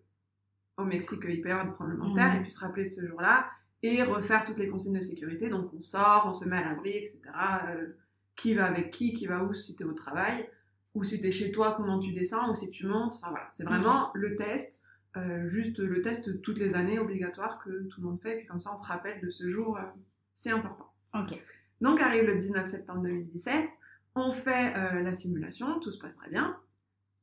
au 0.76 0.84
Mexique, 0.84 1.20
il 1.28 1.40
peut 1.40 1.48
y 1.48 1.52
avoir 1.52 1.66
des 1.66 1.72
tremblements 1.72 2.10
de 2.10 2.14
terre, 2.14 2.30
Mhm. 2.32 2.38
et 2.38 2.42
puis 2.42 2.50
se 2.50 2.60
rappeler 2.60 2.84
de 2.84 2.88
ce 2.88 3.06
jour-là, 3.06 3.46
et 3.82 4.02
refaire 4.02 4.44
toutes 4.44 4.58
les 4.58 4.68
consignes 4.68 4.94
de 4.94 5.00
sécurité. 5.00 5.48
Donc, 5.50 5.72
on 5.74 5.80
sort, 5.80 6.24
on 6.26 6.32
se 6.32 6.48
met 6.48 6.56
à 6.56 6.68
l'abri, 6.68 6.90
etc. 6.90 7.20
Euh, 7.68 7.88
qui 8.36 8.54
va 8.54 8.66
avec 8.66 8.90
qui, 8.90 9.12
qui 9.14 9.26
va 9.26 9.44
où 9.44 9.54
si 9.54 9.76
tu 9.76 9.82
es 9.84 9.86
au 9.86 9.92
travail, 9.92 10.48
ou 10.94 11.04
si 11.04 11.20
tu 11.20 11.26
es 11.28 11.30
chez 11.30 11.52
toi, 11.52 11.74
comment 11.76 11.98
tu 11.98 12.12
descends, 12.12 12.50
ou 12.50 12.54
si 12.54 12.70
tu 12.70 12.86
montes. 12.86 13.14
Enfin, 13.16 13.30
voilà, 13.30 13.46
c'est 13.50 13.64
vraiment 13.64 14.10
le 14.14 14.34
test. 14.36 14.82
Euh, 15.16 15.46
juste 15.46 15.78
le 15.78 16.02
test 16.02 16.42
toutes 16.42 16.58
les 16.58 16.74
années 16.74 16.98
obligatoire 16.98 17.62
que 17.62 17.84
tout 17.84 18.00
le 18.00 18.08
monde 18.08 18.20
fait, 18.20 18.36
puis 18.38 18.46
comme 18.46 18.58
ça 18.58 18.72
on 18.74 18.76
se 18.76 18.84
rappelle 18.84 19.20
de 19.20 19.30
ce 19.30 19.48
jour 19.48 19.76
euh, 19.78 19.82
si 20.32 20.50
important. 20.50 20.90
Ok. 21.14 21.40
Donc 21.80 22.00
arrive 22.00 22.24
le 22.24 22.34
19 22.34 22.66
septembre 22.66 23.02
2017, 23.02 23.68
on 24.16 24.32
fait 24.32 24.74
euh, 24.76 25.02
la 25.02 25.12
simulation, 25.12 25.78
tout 25.78 25.92
se 25.92 26.00
passe 26.00 26.16
très 26.16 26.30
bien. 26.30 26.56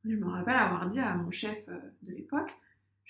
Je 0.06 0.16
me 0.16 0.24
rappelle 0.26 0.56
avoir 0.56 0.86
dit 0.86 1.00
à 1.00 1.14
mon 1.16 1.30
chef 1.30 1.66
de 1.66 2.12
l'époque, 2.12 2.50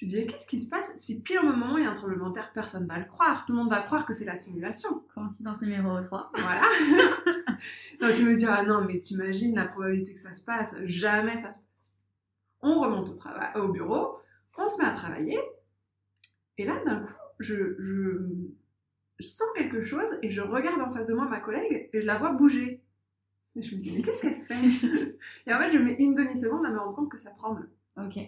Je 0.03 0.07
me 0.07 0.11
disais, 0.11 0.27
qu'est-ce 0.27 0.49
qui 0.49 0.59
se 0.59 0.69
passe 0.69 0.97
si 0.97 1.23
pile 1.23 1.39
au 1.39 1.45
moment 1.45 1.75
où 1.75 1.79
il 1.79 1.85
y 1.85 1.87
a 1.87 1.91
un 1.91 1.95
tremblement 1.95 2.31
de 2.31 2.35
terre, 2.35 2.51
personne 2.53 2.83
ne 2.83 2.89
va 2.89 2.99
le 2.99 3.05
croire? 3.05 3.45
Tout 3.45 3.53
le 3.53 3.59
monde 3.61 3.71
va 3.71 3.81
croire 3.81 4.05
que 4.05 4.13
c'est 4.13 4.25
la 4.25 4.35
simulation. 4.35 5.05
Coïncidence 5.15 5.63
numéro 5.63 6.01
3. 6.01 6.33
Voilà. 6.35 6.63
Donc 8.01 8.17
je 8.17 8.23
me 8.25 8.35
dis, 8.35 8.45
ah 8.45 8.65
non, 8.65 8.85
mais 8.85 8.99
t'imagines 8.99 9.55
la 9.55 9.65
probabilité 9.65 10.15
que 10.15 10.19
ça 10.19 10.35
se 10.35 10.45
passe? 10.45 10.75
Jamais 10.87 11.39
ça 11.39 11.53
se 11.53 11.61
passe. 11.61 11.89
On 12.63 12.81
remonte 12.81 13.11
au, 13.11 13.15
travail, 13.15 13.51
au 13.55 13.69
bureau, 13.69 14.19
on 14.59 14.67
se 14.67 14.83
met 14.83 14.89
à 14.89 14.91
travailler. 14.91 15.39
Et 16.59 16.65
là, 16.65 16.83
d'un 16.85 16.99
coup, 16.99 17.13
je, 17.39 17.77
je, 17.79 19.25
sens 19.25 19.47
quelque 19.55 19.83
chose 19.83 20.19
et 20.23 20.31
je 20.31 20.41
regarde 20.41 20.81
en 20.81 20.91
face 20.91 21.07
de 21.07 21.15
moi 21.15 21.27
ma 21.27 21.39
collègue 21.39 21.91
et 21.93 22.01
je 22.01 22.07
la 22.07 22.19
vois 22.19 22.33
bouger. 22.33 22.83
Et 23.55 23.63
je 23.63 23.73
me 23.77 23.81
dis, 23.81 23.93
mais 23.97 24.03
qu'est-ce 24.03 24.23
qu'elle 24.23 24.41
fait? 24.41 24.57
Et 25.47 25.55
en 25.55 25.61
fait, 25.61 25.71
je 25.71 25.79
mets 25.79 25.95
une 25.95 26.17
demi-seconde 26.17 26.67
à 26.67 26.71
me 26.71 26.79
rendre 26.79 26.97
compte 26.97 27.11
que 27.11 27.19
ça 27.19 27.31
tremble. 27.31 27.71
Ok. 27.97 28.19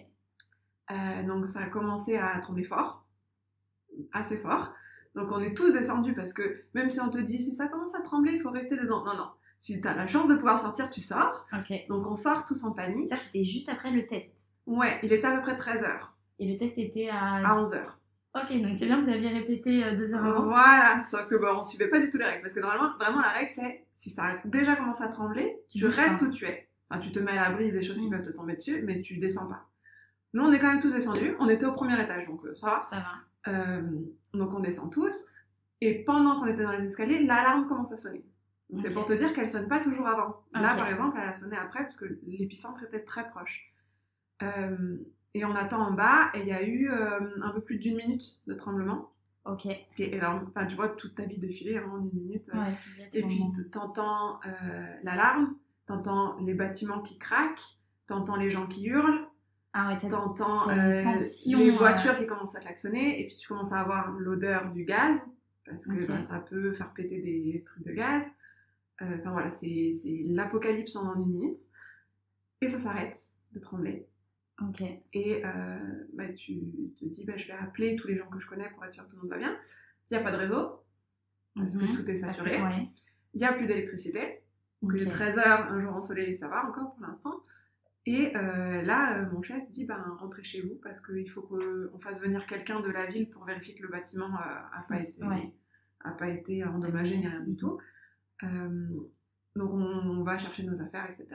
Euh, 0.91 1.23
donc 1.23 1.47
ça 1.47 1.61
a 1.61 1.65
commencé 1.67 2.17
à 2.17 2.37
trembler 2.39 2.63
fort, 2.63 3.05
assez 4.13 4.37
fort. 4.37 4.73
Donc 5.15 5.31
on 5.31 5.39
est 5.41 5.55
tous 5.55 5.71
descendus 5.71 6.13
parce 6.13 6.33
que 6.33 6.63
même 6.73 6.89
si 6.89 6.99
on 6.99 7.09
te 7.09 7.17
dit 7.17 7.41
si 7.41 7.53
ça 7.53 7.67
commence 7.67 7.95
à 7.95 8.01
trembler, 8.01 8.33
il 8.33 8.41
faut 8.41 8.51
rester 8.51 8.77
dedans. 8.77 9.03
Non, 9.05 9.15
non. 9.15 9.29
Si 9.57 9.79
tu 9.79 9.87
as 9.87 9.95
la 9.95 10.05
chance 10.07 10.27
de 10.27 10.35
pouvoir 10.35 10.59
sortir, 10.59 10.89
tu 10.89 11.01
sors. 11.01 11.47
Donc 11.89 12.05
on 12.07 12.15
sort 12.15 12.45
tous 12.45 12.63
en 12.65 12.71
panique. 12.73 13.09
Ça, 13.09 13.15
c'était 13.17 13.43
juste 13.43 13.69
après 13.69 13.91
le 13.91 14.05
test. 14.05 14.37
Ouais, 14.65 14.99
il 15.03 15.13
était 15.13 15.25
à 15.27 15.35
peu 15.35 15.41
près 15.41 15.55
13h. 15.55 15.89
Et 16.39 16.51
le 16.51 16.57
test 16.57 16.77
était 16.77 17.07
à... 17.09 17.35
À 17.35 17.55
11h. 17.63 17.79
Ok, 18.35 18.61
donc 18.61 18.75
c'est 18.75 18.87
bien, 18.87 18.99
vous 19.01 19.07
aviez 19.07 19.29
répété 19.29 19.81
euh, 19.85 19.95
deux 19.95 20.13
heures 20.13 20.25
avant. 20.25 20.43
Voilà, 20.47 21.05
sauf 21.07 21.29
que 21.29 21.35
bon, 21.35 21.59
on 21.59 21.63
suivait 21.63 21.87
pas 21.87 21.99
du 21.99 22.09
tout 22.09 22.17
les 22.17 22.25
règles. 22.25 22.41
Parce 22.41 22.53
que 22.53 22.59
normalement, 22.59 22.97
vraiment, 22.99 23.21
la 23.21 23.29
règle, 23.29 23.49
c'est 23.55 23.85
si 23.93 24.09
ça 24.09 24.23
a 24.25 24.37
déjà 24.43 24.75
commencé 24.75 25.01
à 25.03 25.07
trembler, 25.07 25.57
tu, 25.69 25.85
restes 25.85 26.19
pas. 26.19 26.25
où 26.25 26.29
tu 26.31 26.43
es. 26.45 26.67
Enfin, 26.89 26.99
tu 26.99 27.13
te 27.13 27.19
mets 27.19 27.31
à 27.31 27.35
l'abri 27.49 27.71
des 27.71 27.81
choses 27.81 27.97
qui 27.97 28.07
Mm. 28.07 28.11
peuvent 28.11 28.21
te 28.23 28.31
tomber 28.31 28.55
dessus, 28.57 28.81
mais 28.83 29.01
tu 29.01 29.17
descends 29.19 29.47
pas. 29.47 29.69
Nous, 30.35 30.43
on 30.43 30.51
est 30.51 30.59
quand 30.59 30.67
même 30.67 30.81
tous 30.81 30.91
descendus. 30.93 31.33
On 31.39 31.47
était 31.47 31.65
au 31.65 31.71
premier 31.71 31.99
étage, 31.99 32.27
donc 32.27 32.45
euh, 32.45 32.53
ça 32.53 32.67
va. 32.67 32.81
Ça 32.81 32.97
va. 32.97 33.51
Euh, 33.51 33.81
donc 34.33 34.53
on 34.53 34.59
descend 34.59 34.91
tous. 34.91 35.25
Et 35.79 36.03
pendant 36.03 36.37
qu'on 36.37 36.45
était 36.45 36.63
dans 36.63 36.71
les 36.71 36.85
escaliers, 36.85 37.23
l'alarme 37.23 37.67
commence 37.67 37.91
à 37.93 37.97
sonner. 37.97 38.25
C'est 38.75 38.89
pour 38.89 39.05
te 39.05 39.13
dire 39.13 39.33
qu'elle 39.33 39.47
sonne 39.47 39.67
pas 39.67 39.79
toujours 39.79 40.07
avant. 40.07 40.41
Là, 40.53 40.75
par 40.75 40.89
exemple, 40.89 41.17
elle 41.21 41.29
a 41.29 41.33
sonné 41.33 41.55
après 41.55 41.79
parce 41.79 41.95
que 41.95 42.19
l'épicentre 42.27 42.83
était 42.83 43.03
très 43.03 43.29
proche. 43.29 43.71
Euh, 44.43 44.97
et 45.33 45.45
on 45.45 45.55
attend 45.55 45.79
en 45.79 45.91
bas 45.91 46.31
et 46.33 46.41
il 46.41 46.47
y 46.47 46.51
a 46.51 46.63
eu 46.63 46.89
euh, 46.91 47.19
un 47.41 47.51
peu 47.51 47.61
plus 47.61 47.77
d'une 47.77 47.95
minute 47.95 48.41
de 48.47 48.53
tremblement. 48.53 49.11
Ok. 49.45 49.65
Ouais, 49.65 49.85
Ce 49.87 49.95
qui 49.95 50.03
est 50.03 50.13
énorme. 50.15 50.47
Enfin, 50.49 50.65
tu 50.65 50.75
vois 50.75 50.89
toute 50.89 51.15
ta 51.15 51.23
vie 51.23 51.37
défiler 51.37 51.77
hein, 51.77 51.89
en 51.93 51.99
une 51.99 52.11
minute. 52.11 52.49
euh. 52.53 52.71
c'est 52.79 52.95
bien 52.95 53.07
Et 53.13 53.23
puis 53.23 53.69
t'entends 53.71 54.39
l'alarme, 55.03 55.55
t'entends 55.85 56.35
les 56.39 56.55
bâtiments 56.55 57.01
qui 57.01 57.19
craquent, 57.19 57.77
t'entends 58.07 58.35
les 58.35 58.49
gens 58.49 58.65
qui 58.67 58.85
hurlent, 58.87 59.24
Ah 59.77 59.89
ouais, 59.89 59.97
t'entends 60.09 60.69
euh, 60.69 61.01
les 61.01 61.53
euh. 61.71 61.77
voitures 61.77 62.15
qui 62.15 62.25
commencent 62.25 62.55
à 62.55 62.61
klaxonner, 62.61 63.19
et 63.19 63.27
puis 63.27 63.35
tu 63.35 63.45
commences 63.47 63.73
à 63.73 63.81
avoir 63.81 64.09
l'odeur 64.11 64.71
du 64.71 64.85
gaz, 64.85 65.17
parce 65.65 65.85
que 65.87 66.07
bah, 66.07 66.21
ça 66.23 66.39
peut 66.39 66.71
faire 66.73 66.93
péter 66.93 67.19
des 67.21 67.61
trucs 67.65 67.83
de 67.83 67.91
gaz. 67.91 68.23
Euh, 69.01 69.17
Enfin 69.19 69.31
voilà, 69.31 69.49
c'est 69.49 69.91
l'apocalypse 70.27 70.95
en 70.95 71.13
une 71.15 71.25
minute. 71.25 71.57
Et 72.61 72.69
ça 72.69 72.79
s'arrête 72.79 73.17
de 73.51 73.59
trembler. 73.59 74.07
Ok. 74.61 74.81
Et 75.11 75.43
euh, 75.45 76.07
bah, 76.13 76.29
tu 76.33 76.53
te 76.97 77.03
dis, 77.03 77.25
bah, 77.25 77.35
je 77.35 77.45
vais 77.47 77.53
appeler 77.53 77.97
tous 77.97 78.07
les 78.07 78.15
gens 78.17 78.29
que 78.29 78.39
je 78.39 78.47
connais 78.47 78.69
pour 78.69 78.85
être 78.85 78.93
sûr 78.93 79.03
que 79.03 79.09
tout 79.09 79.17
le 79.17 79.23
monde 79.23 79.31
va 79.31 79.37
bien. 79.37 79.57
Il 80.09 80.13
n'y 80.13 80.21
a 80.21 80.23
pas 80.23 80.31
de 80.31 80.37
réseau, 80.37 80.79
parce 81.57 81.77
que 81.77 81.83
Mhm. 81.83 81.91
tout 81.97 82.09
est 82.09 82.15
saturé. 82.15 82.61
ouais. 82.63 82.87
Il 83.33 83.39
n'y 83.39 83.45
a 83.45 83.51
plus 83.51 83.65
d'électricité. 83.67 84.41
Donc 84.81 84.93
il 84.95 85.01
est 85.03 85.07
Ok. 85.07 85.11
13h, 85.19 85.67
un 85.67 85.79
jour 85.81 85.93
ensoleillé, 85.93 86.33
ça 86.35 86.47
va 86.47 86.65
encore 86.65 86.95
pour 86.95 87.05
l'instant. 87.05 87.33
Et 88.07 88.35
euh, 88.37 88.81
là, 88.83 89.17
euh, 89.17 89.31
mon 89.31 89.41
chef 89.41 89.67
dit 89.71 89.85
ben, 89.85 90.15
rentrez 90.19 90.43
chez 90.43 90.61
vous 90.61 90.75
parce 90.83 91.01
qu'il 91.01 91.27
faut 91.29 91.41
qu'on 91.41 91.99
fasse 91.99 92.21
venir 92.21 92.45
quelqu'un 92.45 92.79
de 92.79 92.89
la 92.91 93.07
ville 93.07 93.29
pour 93.29 93.45
vérifier 93.45 93.73
que 93.75 93.81
le 93.83 93.89
bâtiment 93.89 94.29
n'a 94.29 94.85
pas, 94.87 94.99
été- 94.99 95.25
Ouais. 95.25 95.51
a 96.01 96.11
pas 96.11 96.29
été 96.29 96.63
endommagé 96.63 97.17
ni 97.17 97.27
rien 97.27 97.39
du 97.41 97.55
tout. 97.55 97.79
Euh, 98.43 98.87
donc 99.55 99.71
on, 99.73 99.79
on 100.19 100.23
va 100.23 100.37
chercher 100.37 100.63
nos 100.63 100.79
affaires, 100.81 101.05
etc. 101.05 101.27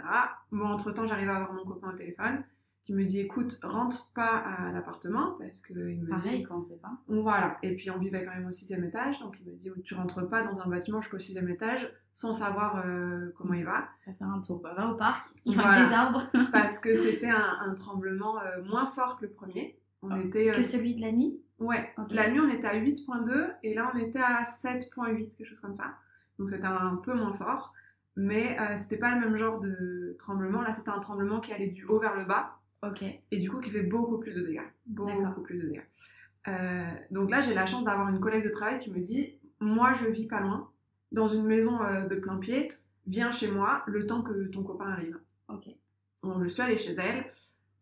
Moi, 0.52 0.68
entre-temps, 0.68 1.06
j'arrive 1.06 1.30
à 1.30 1.36
avoir 1.36 1.52
mon 1.54 1.64
copain 1.64 1.90
au 1.90 1.96
téléphone 1.96 2.44
qui 2.84 2.94
me 2.94 3.04
dit 3.04 3.20
écoute, 3.20 3.58
rentre 3.62 4.10
pas 4.14 4.38
à 4.38 4.72
l'appartement 4.72 5.36
parce 5.38 5.60
qu'il 5.60 5.76
me 5.76 6.08
Pareil, 6.08 6.38
dit 6.38 6.44
quoi, 6.44 6.56
on 6.56 6.62
sait 6.64 6.78
pas. 6.78 6.90
voilà. 7.08 7.56
Et 7.62 7.76
puis 7.76 7.90
on 7.90 7.98
vivait 7.98 8.22
quand 8.24 8.34
même 8.34 8.46
au 8.46 8.50
sixième 8.50 8.82
étage, 8.84 9.20
donc 9.20 9.38
il 9.40 9.46
me 9.52 9.56
dit 9.56 9.70
tu 9.84 9.94
rentres 9.94 10.26
pas 10.28 10.42
dans 10.42 10.60
un 10.62 10.66
bâtiment 10.66 11.00
jusqu'au 11.00 11.18
sixième 11.18 11.48
étage 11.48 11.92
sans 12.12 12.32
savoir 12.32 12.82
euh, 12.84 13.32
comment 13.36 13.54
il 13.54 13.64
va. 13.64 13.84
Va 14.06 14.12
faire 14.14 14.28
un 14.28 14.40
tour. 14.40 14.60
Va 14.62 14.88
au 14.88 14.94
parc, 14.96 15.26
il 15.44 15.52
y 15.54 15.58
a 15.58 15.62
Voilà. 15.62 15.86
des 15.88 15.94
arbres. 15.94 16.26
parce 16.52 16.78
que 16.78 16.94
c'était 16.94 17.30
un, 17.30 17.58
un 17.60 17.74
tremblement 17.74 18.40
euh, 18.40 18.62
moins 18.64 18.86
fort 18.86 19.16
que 19.18 19.26
le 19.26 19.30
premier. 19.30 19.78
On 20.02 20.18
était. 20.20 20.50
euh, 20.50 20.54
Que 20.54 20.62
celui 20.62 20.94
de 20.96 21.02
la 21.02 21.12
nuit? 21.12 21.38
Ouais, 21.58 21.92
Ok. 21.98 22.10
la 22.12 22.30
nuit 22.30 22.40
on 22.40 22.48
était 22.48 22.66
à 22.66 22.74
8.2 22.80 23.52
et 23.62 23.74
là 23.74 23.92
on 23.94 23.98
était 23.98 24.18
à 24.18 24.42
7.8, 24.42 25.36
quelque 25.36 25.46
chose 25.46 25.60
comme 25.60 25.74
ça. 25.74 25.94
Donc 26.38 26.48
c'était 26.48 26.64
un 26.66 26.96
peu 27.04 27.12
moins 27.12 27.34
fort, 27.34 27.74
mais 28.16 28.58
euh, 28.58 28.78
c'était 28.78 28.96
pas 28.96 29.14
le 29.14 29.20
même 29.20 29.36
genre 29.36 29.60
de 29.60 30.16
tremblement. 30.18 30.62
Là 30.62 30.72
c'était 30.72 30.88
un 30.88 30.98
tremblement 31.00 31.38
qui 31.40 31.52
allait 31.52 31.66
du 31.68 31.84
haut 31.84 32.00
vers 32.00 32.16
le 32.16 32.24
bas 32.24 32.56
Ok. 32.82 33.02
et 33.02 33.38
du 33.38 33.50
coup 33.50 33.60
qui 33.60 33.70
fait 33.70 33.82
beaucoup 33.82 34.18
plus 34.18 34.34
de 34.34 34.40
dégâts. 34.40 34.68
Beaucoup 34.86 35.42
plus 35.42 35.58
de 35.58 35.68
dégâts. 35.68 35.84
Euh, 36.48 36.90
donc 37.10 37.30
là 37.30 37.40
j'ai 37.40 37.52
la 37.52 37.66
chance 37.66 37.84
d'avoir 37.84 38.08
une 38.08 38.20
collègue 38.20 38.44
de 38.44 38.48
travail 38.48 38.78
qui 38.78 38.90
me 38.90 39.00
dit 39.00 39.38
Moi 39.60 39.92
je 39.92 40.06
vis 40.06 40.26
pas 40.26 40.40
loin, 40.40 40.70
dans 41.12 41.28
une 41.28 41.44
maison 41.44 41.82
euh, 41.82 42.06
de 42.06 42.16
plein 42.16 42.36
pied, 42.38 42.68
viens 43.06 43.30
chez 43.30 43.50
moi 43.50 43.82
le 43.86 44.06
temps 44.06 44.22
que 44.22 44.46
ton 44.48 44.62
copain 44.62 44.86
arrive. 44.86 45.18
Ok. 45.48 45.68
Donc, 46.22 46.42
je 46.42 46.48
suis 46.48 46.62
allée 46.62 46.76
chez 46.76 46.94
elle. 46.94 47.24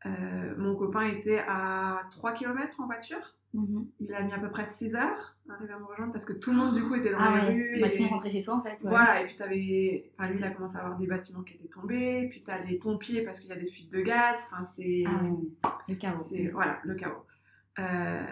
Euh, 0.06 0.54
mon 0.56 0.76
copain 0.76 1.02
était 1.02 1.42
à 1.48 2.02
3 2.10 2.32
km 2.32 2.80
en 2.80 2.86
voiture. 2.86 3.34
Mhm. 3.54 3.86
Il 4.00 4.12
a 4.14 4.22
mis 4.22 4.32
à 4.32 4.38
peu 4.38 4.50
près 4.50 4.64
6 4.66 4.94
heures 4.94 5.34
à 5.48 5.54
arriver 5.54 5.72
à 5.72 5.78
me 5.78 5.84
rejoindre 5.84 6.12
parce 6.12 6.24
que 6.24 6.34
tout 6.34 6.50
le 6.50 6.56
monde 6.58 6.74
du 6.74 6.82
coup 6.84 6.94
était 6.94 7.10
dans 7.10 7.18
Ah 7.18 7.32
ouais. 7.34 7.48
rues. 7.52 7.78
Bah, 7.80 7.88
et- 7.88 7.90
tout 7.96 8.02
le 8.04 8.08
monde 8.10 8.22
chez 8.30 8.40
soi 8.42 8.54
en 8.56 8.62
fait. 8.62 8.70
ouais. 8.82 8.90
Voilà, 8.90 9.20
et 9.20 9.24
puis 9.24 9.34
t'avais... 9.34 10.12
Enfin, 10.18 10.28
lui, 10.30 10.38
il 10.38 10.44
a 10.44 10.50
commencé 10.50 10.76
à 10.76 10.80
avoir 10.80 10.96
des 10.98 11.06
bâtiments 11.06 11.42
qui 11.42 11.54
étaient 11.54 11.68
tombés, 11.68 12.28
puis 12.30 12.42
t'as 12.42 12.62
les 12.62 12.76
pompiers 12.78 13.22
parce 13.22 13.40
qu'il 13.40 13.48
y 13.48 13.52
a 13.52 13.56
des 13.56 13.66
fuites 13.66 13.90
de 13.90 14.00
gaz, 14.00 14.48
enfin, 14.52 14.64
c'est... 14.64 15.04
Ah. 15.06 15.70
Le 15.88 15.94
chaos. 15.96 16.22
Voilà, 16.52 16.78
le 16.84 16.94
chaos. 16.94 17.24
Euh, 17.78 18.24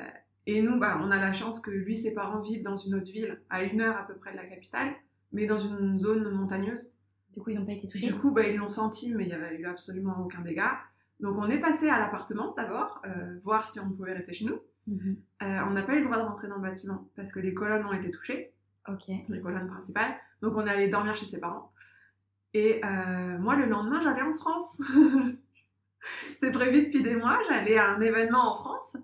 Et 0.46 0.62
nous, 0.62 0.78
bah, 0.78 0.98
on 1.02 1.10
a 1.10 1.16
la 1.16 1.32
chance 1.32 1.58
que 1.60 1.70
lui, 1.72 1.96
ses 1.96 2.14
parents 2.14 2.40
vivent 2.40 2.62
dans 2.62 2.76
une 2.76 2.94
autre 2.94 3.10
ville, 3.10 3.40
à 3.50 3.62
une 3.64 3.80
heure 3.80 3.96
à 3.96 4.06
peu 4.06 4.14
près 4.14 4.30
de 4.32 4.36
la 4.36 4.44
capitale, 4.46 4.92
mais 5.32 5.46
dans 5.46 5.58
une 5.58 5.98
zone 5.98 6.30
montagneuse. 6.30 6.92
Du 7.32 7.40
coup, 7.40 7.50
ils 7.50 7.58
n'ont 7.58 7.66
pas 7.66 7.72
été 7.72 7.88
touchés. 7.88 8.06
Du 8.06 8.14
coup, 8.14 8.30
bah, 8.30 8.46
ils 8.46 8.56
l'ont 8.56 8.68
senti, 8.68 9.12
mais 9.14 9.24
il 9.24 9.28
n'y 9.28 9.32
avait 9.34 9.56
eu 9.56 9.64
absolument 9.66 10.16
aucun 10.20 10.42
dégât. 10.42 10.78
Donc 11.20 11.36
on 11.38 11.48
est 11.48 11.58
passé 11.58 11.88
à 11.88 11.98
l'appartement 11.98 12.52
d'abord, 12.56 13.02
euh, 13.06 13.38
voir 13.42 13.68
si 13.68 13.80
on 13.80 13.90
pouvait 13.90 14.12
rester 14.12 14.32
chez 14.32 14.44
nous. 14.44 14.60
Mhm. 14.86 15.16
Euh, 15.42 15.60
on 15.66 15.70
n'a 15.70 15.82
pas 15.82 15.94
eu 15.94 15.98
le 16.00 16.04
droit 16.04 16.18
de 16.18 16.22
rentrer 16.22 16.46
dans 16.48 16.56
le 16.56 16.62
bâtiment 16.62 17.08
parce 17.16 17.32
que 17.32 17.40
les 17.40 17.54
colonnes 17.54 17.84
ont 17.86 17.92
été 17.92 18.10
touchées, 18.10 18.52
Ok. 18.88 19.08
les 19.28 19.40
colonnes 19.40 19.66
principales. 19.68 20.14
Donc 20.42 20.54
on 20.56 20.66
est 20.66 20.70
allé 20.70 20.88
dormir 20.88 21.16
chez 21.16 21.26
ses 21.26 21.40
parents. 21.40 21.72
Et 22.54 22.80
euh, 22.84 23.38
moi, 23.38 23.56
le 23.56 23.66
lendemain, 23.66 24.00
j'allais 24.00 24.22
en 24.22 24.32
France. 24.32 24.80
C'était 26.32 26.50
prévu 26.52 26.86
depuis 26.86 27.02
des 27.02 27.16
mois, 27.16 27.40
j'allais 27.48 27.76
à 27.78 27.88
un 27.90 28.00
événement 28.00 28.50
en 28.52 28.54
France. 28.54 28.96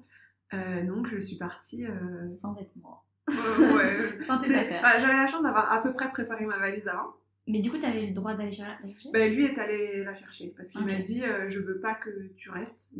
Donc 0.52 1.06
je 1.08 1.18
suis 1.18 1.36
partie. 1.36 1.84
Sans 2.28 2.52
vêtements. 2.52 3.02
ouais. 3.28 4.18
Sans 4.26 4.38
tes 4.38 4.48
C'est- 4.48 4.58
affaires. 4.58 4.98
J'avais 4.98 5.16
la 5.16 5.26
chance 5.26 5.42
d'avoir 5.42 5.72
à 5.72 5.82
peu 5.82 5.92
près 5.94 6.10
préparé 6.12 6.44
ma 6.46 6.58
valise 6.58 6.86
avant. 6.88 7.14
Mais 7.48 7.60
du 7.60 7.70
coup, 7.70 7.78
tu 7.78 7.84
avais 7.84 8.06
le 8.06 8.12
droit 8.12 8.34
d'aller 8.34 8.56
d'aller 8.56 8.92
chercher? 8.92 9.10
Ben, 9.12 9.32
lui 9.34 9.44
est 9.44 9.58
allé 9.58 10.04
la 10.04 10.14
chercher 10.14 10.52
parce 10.56 10.70
qu'il 10.70 10.84
m'a 10.84 10.98
dit 10.98 11.24
euh, 11.24 11.48
je 11.48 11.58
veux 11.58 11.80
pas 11.80 11.94
que 11.94 12.28
tu 12.36 12.50
restes. 12.50 12.92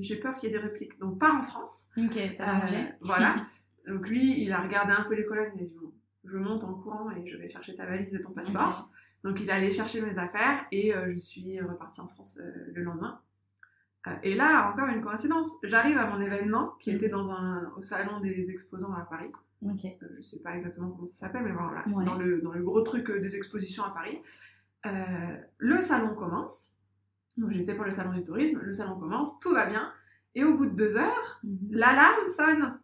J'ai 0.00 0.16
peur 0.16 0.36
qu'il 0.36 0.48
y 0.50 0.52
ait 0.52 0.56
des 0.58 0.62
répliques. 0.62 0.98
Donc 0.98 1.18
pars 1.20 1.36
en 1.36 1.42
France. 1.42 1.88
Ok, 1.96 2.18
ça 2.36 2.56
Euh, 2.56 2.84
voilà. 3.00 3.46
Donc 3.86 4.08
lui 4.08 4.42
il 4.42 4.52
a 4.52 4.60
regardé 4.60 4.92
un 4.92 5.04
peu 5.04 5.14
les 5.14 5.24
colonnes. 5.24 5.52
Il 5.54 5.62
a 5.62 5.64
dit 5.64 5.76
bon, 5.80 5.92
je 6.24 6.36
monte 6.38 6.64
en 6.64 6.74
courant 6.74 7.10
et 7.12 7.24
je 7.26 7.36
vais 7.36 7.48
chercher 7.48 7.74
ta 7.76 7.86
valise 7.86 8.12
et 8.14 8.20
ton 8.20 8.32
passeport. 8.32 8.90
Donc 9.22 9.40
il 9.40 9.48
est 9.48 9.52
allé 9.52 9.70
chercher 9.70 10.00
mes 10.00 10.18
affaires 10.18 10.66
et 10.72 10.94
euh, 10.94 11.12
je 11.12 11.18
suis 11.18 11.60
repartie 11.60 12.00
en 12.00 12.08
France 12.08 12.38
euh, 12.40 12.50
le 12.74 12.82
lendemain. 12.82 13.20
Euh, 14.08 14.10
et 14.24 14.34
là 14.34 14.70
encore 14.72 14.88
une 14.88 15.00
coïncidence. 15.00 15.48
J'arrive 15.62 15.98
à 15.98 16.06
mon 16.06 16.20
événement 16.20 16.74
qui 16.80 16.90
était 16.90 17.08
dans 17.08 17.30
un 17.30 17.72
au 17.76 17.82
salon 17.82 18.18
des 18.20 18.50
exposants 18.50 18.92
à 18.92 19.02
Paris. 19.02 19.30
Euh, 19.64 19.68
je 20.18 20.22
sais 20.22 20.38
pas 20.40 20.54
exactement 20.54 20.90
comment 20.90 21.06
ça 21.06 21.26
s'appelle, 21.26 21.42
mais 21.44 21.52
voilà, 21.52 21.82
Ouais. 21.88 22.04
dans, 22.04 22.16
le, 22.16 22.40
dans 22.40 22.52
le 22.52 22.62
gros 22.62 22.82
truc 22.82 23.08
euh, 23.10 23.20
des 23.20 23.36
expositions 23.36 23.84
à 23.84 23.90
Paris. 23.90 24.18
Euh, 24.86 24.90
le 25.58 25.80
salon 25.82 26.14
commence. 26.14 26.74
Donc 27.36 27.50
j'étais 27.52 27.74
pour 27.74 27.84
le 27.84 27.90
salon 27.90 28.12
du 28.12 28.22
tourisme, 28.24 28.60
le 28.62 28.72
salon 28.72 28.98
commence, 28.98 29.38
tout 29.40 29.52
va 29.52 29.66
bien. 29.66 29.90
Et 30.34 30.44
au 30.44 30.56
bout 30.56 30.66
de 30.66 30.74
deux 30.76 30.96
heures, 30.96 31.40
Mhm. 31.42 31.56
l'alarme 31.70 32.26
sonne 32.26 32.78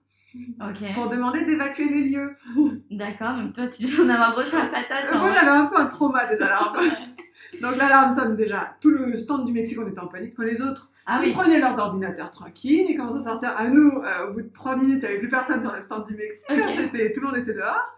pour 0.95 1.09
demander 1.09 1.45
d'évacuer 1.45 1.89
les 1.89 2.09
lieux. 2.09 2.35
D'accord, 2.91 3.37
donc 3.37 3.53
toi, 3.55 3.67
tu 3.69 3.85
en 4.01 4.09
as 4.09 4.15
un 4.29 4.33
gros 4.33 4.45
sur 4.45 4.59
la 4.59 4.67
patate. 4.67 5.13
Euh, 5.13 5.19
Moi 5.19 5.29
hein. 5.29 5.33
j'avais 5.35 5.51
un 5.51 5.67
peu 5.67 5.77
un 5.77 5.87
trauma 5.87 6.27
des 6.27 6.41
alarmes. 6.43 6.77
Donc 7.61 7.77
l'alarme 7.77 8.11
sonne 8.11 8.35
déjà. 8.37 8.77
Tout 8.81 8.91
le 8.91 9.17
stand 9.17 9.45
du 9.47 9.53
Mexique, 9.53 9.79
on 9.79 9.87
était 9.87 9.99
en 10.01 10.07
panique. 10.07 10.33
Enfin, 10.35 10.45
les 10.45 10.63
autres, 10.63 10.91
Ah 11.07 11.21
ils 11.23 11.29
oui. 11.29 11.35
prenaient 11.35 11.59
leurs 11.59 11.79
ordinateurs 11.79 12.31
tranquilles, 12.31 12.87
ils 12.89 12.97
commençaient 12.97 13.27
à 13.27 13.31
sortir. 13.31 13.57
À 13.57 13.69
nous, 13.69 13.91
euh, 13.91 14.29
au 14.29 14.35
bout 14.35 14.43
de 14.43 14.53
trois 14.53 14.77
minutes, 14.77 15.03
il 15.03 15.07
n'y 15.07 15.07
avait 15.07 15.19
plus 15.19 15.29
personne 15.29 15.61
sur 15.61 15.73
le 15.73 15.81
stand 15.81 16.07
du 16.07 16.15
Mexique. 16.15 16.47
Tout 16.49 17.21
le 17.21 17.27
monde 17.27 17.37
était 17.37 17.55
dehors. 17.55 17.97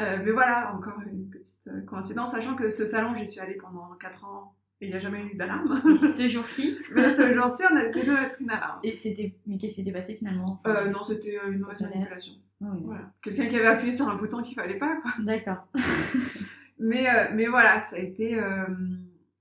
Euh, 0.00 0.18
mais 0.24 0.32
voilà, 0.32 0.72
encore 0.74 1.00
une 1.06 1.28
petite 1.28 1.68
euh, 1.68 1.82
coïncidence, 1.82 2.30
sachant 2.32 2.54
que 2.54 2.70
ce 2.70 2.86
salon, 2.86 3.14
j'y 3.14 3.26
suis 3.26 3.40
allée 3.40 3.54
pendant 3.54 3.90
4 4.00 4.24
ans 4.24 4.54
Et 4.80 4.86
il 4.86 4.90
n'y 4.90 4.96
a 4.96 4.98
jamais 4.98 5.22
eu 5.22 5.36
d'alarme. 5.36 5.80
ce 5.98 6.28
jour-ci 6.28 6.78
Mais 6.94 7.14
ce 7.14 7.30
jour-ci, 7.32 7.62
on 7.70 7.76
a 7.76 7.84
essayé 7.84 8.06
de 8.06 8.12
mettre 8.12 8.36
une 8.40 8.50
alarme. 8.50 8.80
Et 8.82 8.96
c'était... 8.96 9.34
Mais 9.46 9.58
qu'est-ce 9.58 9.74
qui 9.74 9.80
s'était 9.80 9.92
passé 9.92 10.14
finalement 10.14 10.60
euh, 10.66 10.86
Non, 10.86 11.04
c'était 11.04 11.38
une 11.46 11.60
mauvaise 11.60 11.82
manipulation. 11.82 12.32
Ah 12.62 12.68
oui. 12.72 12.80
Voilà. 12.84 13.12
Quelqu'un 13.22 13.46
qui 13.46 13.56
avait 13.56 13.66
appuyé 13.66 13.92
sur 13.92 14.08
un 14.08 14.16
bouton 14.16 14.42
qu'il 14.42 14.54
fallait 14.54 14.78
pas, 14.78 14.96
quoi. 15.02 15.12
D'accord. 15.20 15.66
Mais, 16.78 17.08
euh, 17.08 17.28
mais 17.32 17.46
voilà, 17.46 17.78
ça 17.78 17.94
a 17.94 17.98
été, 18.00 18.40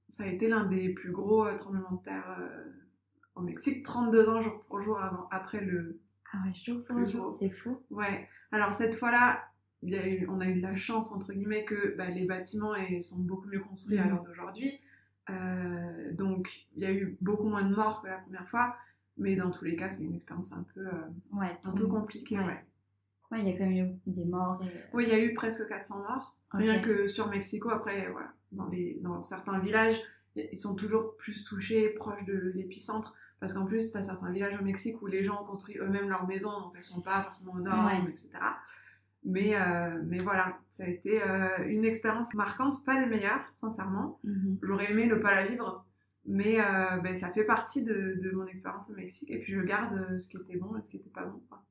ça 0.07 0.25
a 0.25 0.27
été 0.27 0.47
l'un 0.47 0.65
des 0.65 0.89
plus 0.89 1.11
gros 1.11 1.47
tremblements 1.55 1.93
de 1.93 2.03
terre 2.03 2.37
au 3.35 3.41
Mexique. 3.41 3.83
32 3.83 4.29
ans 4.29 4.41
jour 4.41 4.63
pour 4.67 4.81
jour 4.81 4.99
avant, 4.99 5.27
après 5.31 5.61
le... 5.61 5.99
Ah 6.33 6.37
ouais, 6.45 6.53
jour 6.53 6.83
pour 6.85 7.05
jour, 7.05 7.37
c'est 7.39 7.49
fou. 7.49 7.81
Ouais. 7.89 8.27
Alors 8.51 8.73
cette 8.73 8.95
fois-là, 8.95 9.43
il 9.83 9.89
y 9.89 9.95
a 9.97 10.07
eu, 10.07 10.27
on 10.29 10.39
a 10.39 10.45
eu 10.47 10.59
la 10.59 10.75
chance, 10.75 11.11
entre 11.11 11.33
guillemets, 11.33 11.65
que 11.65 11.95
bah, 11.97 12.09
les 12.09 12.25
bâtiments 12.25 12.73
sont 13.01 13.19
beaucoup 13.21 13.47
mieux 13.47 13.59
construits 13.59 13.97
à 13.97 14.03
Mhm. 14.05 14.09
l'heure 14.11 14.23
d'aujourd'hui. 14.23 14.79
Euh, 15.29 16.11
donc 16.13 16.67
il 16.75 16.83
y 16.83 16.85
a 16.85 16.91
eu 16.91 17.17
beaucoup 17.21 17.47
moins 17.47 17.63
de 17.63 17.73
morts 17.75 18.01
que 18.01 18.07
la 18.07 18.17
première 18.17 18.47
fois. 18.47 18.75
Mais 19.17 19.35
dans 19.35 19.51
tous 19.51 19.65
les 19.65 19.75
cas, 19.75 19.89
c'est 19.89 20.03
une 20.03 20.15
expérience 20.15 20.53
un 20.53 20.65
peu, 20.73 20.81
euh, 20.87 20.91
Ouais, 21.33 21.57
un 21.65 21.71
peu 21.73 21.85
compliquée. 21.87 22.37
Ouais. 22.37 22.45
ouais. 22.45 22.65
Ouais, 23.31 23.41
il 23.41 23.47
y 23.49 23.53
a 23.53 23.57
quand 23.57 23.65
même 23.65 23.95
eu 24.05 24.11
des 24.11 24.25
morts. 24.25 24.61
Et... 24.63 24.67
Oui, 24.93 25.03
il 25.05 25.09
y 25.09 25.13
a 25.13 25.23
eu 25.23 25.33
presque 25.33 25.67
400 25.67 25.99
morts. 25.99 26.37
Ok. 26.53 26.61
Rien 26.61 26.79
que 26.81 27.07
sur 27.07 27.27
Mexico, 27.29 27.69
après, 27.69 28.09
voilà, 28.11 28.33
dans, 28.51 28.67
les, 28.67 28.99
dans 29.01 29.23
certains 29.23 29.59
villages, 29.59 29.99
ils 30.35 30.57
sont 30.57 30.75
toujours 30.75 31.15
plus 31.17 31.43
touchés, 31.43 31.89
proches 31.89 32.23
de 32.25 32.51
l'épicentre. 32.55 33.13
Parce 33.39 33.53
qu'en 33.53 33.65
plus, 33.65 33.91
tu 33.91 33.97
as 33.97 34.03
certains 34.03 34.31
villages 34.31 34.55
au 34.59 34.63
Mexique 34.63 35.01
où 35.01 35.07
les 35.07 35.23
gens 35.23 35.41
ont 35.41 35.45
construit 35.45 35.77
eux-mêmes 35.79 36.09
leurs 36.09 36.27
maisons, 36.27 36.59
donc 36.61 36.73
elles 36.77 36.83
sont 36.83 37.01
pas 37.01 37.21
forcément 37.21 37.55
normes, 37.55 37.87
Ouais. 38.05 38.09
etc. 38.11 38.29
Mais, 39.23 39.55
euh, 39.55 40.01
mais 40.05 40.17
voilà, 40.19 40.57
ça 40.69 40.83
a 40.83 40.87
été 40.87 41.21
euh, 41.21 41.47
une 41.67 41.85
expérience 41.85 42.33
marquante, 42.33 42.83
pas 42.85 42.99
des 42.99 43.05
meilleures, 43.07 43.43
sincèrement. 43.51 44.19
Mhm. 44.23 44.57
J'aurais 44.63 44.91
aimé 44.91 45.05
ne 45.07 45.15
pas 45.15 45.33
la 45.33 45.45
vivre, 45.45 45.85
mais 46.25 46.59
euh, 46.59 46.97
ben, 46.97 47.15
ça 47.15 47.29
fait 47.31 47.43
partie 47.43 47.83
de, 47.83 48.17
de 48.21 48.31
mon 48.31 48.45
expérience 48.47 48.89
au 48.89 48.95
Mexique. 48.95 49.29
Et 49.31 49.39
puis 49.39 49.53
je 49.53 49.61
garde 49.61 50.17
ce 50.19 50.27
qui 50.27 50.37
était 50.37 50.57
bon 50.57 50.75
et 50.77 50.81
ce 50.81 50.89
qui 50.89 50.97
était 50.97 51.09
pas 51.09 51.25
bon. 51.25 51.39
quoi. 51.49 51.63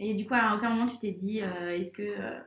Et 0.00 0.14
du 0.14 0.26
coup, 0.26 0.34
à 0.34 0.56
aucun 0.56 0.70
moment 0.70 0.86
tu 0.86 0.98
t'es 0.98 1.12
dit 1.12 1.42
euh, 1.42 1.70
est-ce 1.76 1.92
que, 1.92 2.02
euh, 2.02 2.40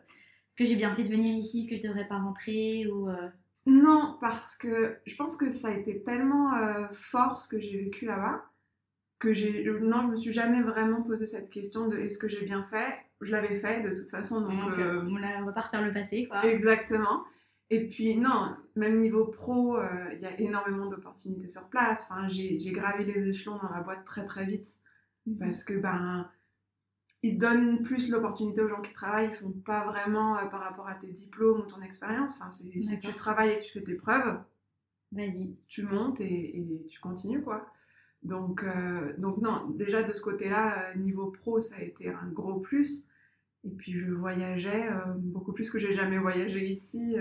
que 0.57 0.65
j'ai 0.65 0.75
bien 0.75 0.93
fait 0.95 1.03
de 1.03 1.09
venir 1.09 1.33
ici? 1.35 1.59
Est-ce 1.61 1.69
que 1.69 1.75
je 1.77 1.81
devrais 1.87 2.07
pas 2.07 2.17
rentrer? 2.17 2.87
Ou, 2.87 3.09
euh, 3.09 3.29
Non, 3.65 4.17
parce 4.19 4.57
que 4.57 4.97
je 5.05 5.15
pense 5.15 5.37
que 5.37 5.49
ça 5.49 5.69
a 5.69 5.71
été 5.71 6.03
tellement 6.03 6.55
euh, 6.55 6.87
fort 6.91 7.39
ce 7.39 7.47
que 7.47 7.59
j'ai 7.59 7.77
vécu 7.77 8.05
là-bas 8.05 8.43
que 9.19 9.31
j'ai 9.31 9.63
non, 9.81 10.01
je 10.01 10.07
me 10.07 10.15
suis 10.17 10.33
jamais 10.33 10.61
vraiment 10.61 11.01
posé 11.01 11.25
cette 11.25 11.49
question 11.49 11.87
de 11.87 11.97
est-ce 11.97 12.17
que 12.17 12.27
j'ai 12.27 12.41
bien 12.43 12.61
fait? 12.63 12.93
Je 13.21 13.31
l'avais 13.31 13.55
fait 13.55 13.81
de 13.81 13.89
toute 13.95 14.09
façon, 14.09 14.41
donc 14.41 14.51
donc, 14.51 14.73
on, 14.77 15.15
la- 15.17 15.49
pas 15.53 15.61
refaire 15.61 15.81
le 15.81 15.93
passé 15.93 16.25
quoi. 16.25 16.45
exactement. 16.45 17.23
Et 17.69 17.87
puis 17.87 18.17
non, 18.17 18.53
même 18.75 18.99
niveau 18.99 19.25
pro, 19.25 19.77
il 20.11 20.19
y 20.19 20.25
a 20.25 20.37
énormément 20.41 20.87
d'opportunités 20.87 21.47
sur 21.47 21.69
place. 21.69 22.09
Enfin, 22.11 22.27
j'ai 22.27 22.71
gravé 22.73 23.05
les 23.05 23.29
échelons 23.29 23.57
dans 23.57 23.69
la 23.69 23.79
boîte 23.79 24.03
très 24.03 24.25
très 24.25 24.45
vite 24.45 24.67
Mhm. 25.25 25.37
parce 25.39 25.63
que 25.63 25.73
ben 25.75 26.29
ils 27.23 27.37
donnent 27.37 27.81
plus 27.81 28.09
l'opportunité 28.09 28.61
aux 28.61 28.67
gens 28.67 28.81
qui 28.81 28.93
travaillent, 28.93 29.29
ils 29.29 29.33
font 29.33 29.51
pas 29.51 29.85
vraiment 29.85 30.37
euh, 30.37 30.45
par 30.45 30.59
rapport 30.59 30.87
à 30.87 30.95
tes 30.95 31.09
diplômes 31.09 31.61
ou 31.61 31.65
ton 31.65 31.81
expérience. 31.81 32.39
Enfin, 32.39 32.51
si 32.51 32.99
tu 32.99 33.13
travailles 33.13 33.51
et 33.51 33.55
que 33.55 33.63
tu 33.63 33.71
fais 33.71 33.83
tes 33.83 33.95
preuves, 33.95 34.39
Vas-y. 35.11 35.55
tu 35.67 35.83
montes 35.83 36.19
et, 36.21 36.59
et 36.59 36.85
tu 36.87 36.99
continues 36.99 37.41
quoi. 37.41 37.73
Donc, 38.23 38.63
euh, 38.63 39.13
donc 39.17 39.37
non, 39.37 39.69
déjà 39.69 40.01
de 40.01 40.13
ce 40.13 40.21
côté-là, 40.21 40.91
euh, 40.91 40.95
niveau 40.97 41.27
pro, 41.27 41.59
ça 41.59 41.75
a 41.77 41.81
été 41.81 42.09
un 42.09 42.27
gros 42.31 42.59
plus. 42.59 43.07
Et 43.65 43.69
puis 43.69 43.93
je 43.93 44.11
voyageais 44.11 44.87
euh, 44.87 45.13
beaucoup 45.17 45.53
plus 45.53 45.69
que 45.69 45.79
j'ai 45.79 45.93
jamais 45.93 46.17
voyagé 46.17 46.65
ici. 46.65 47.15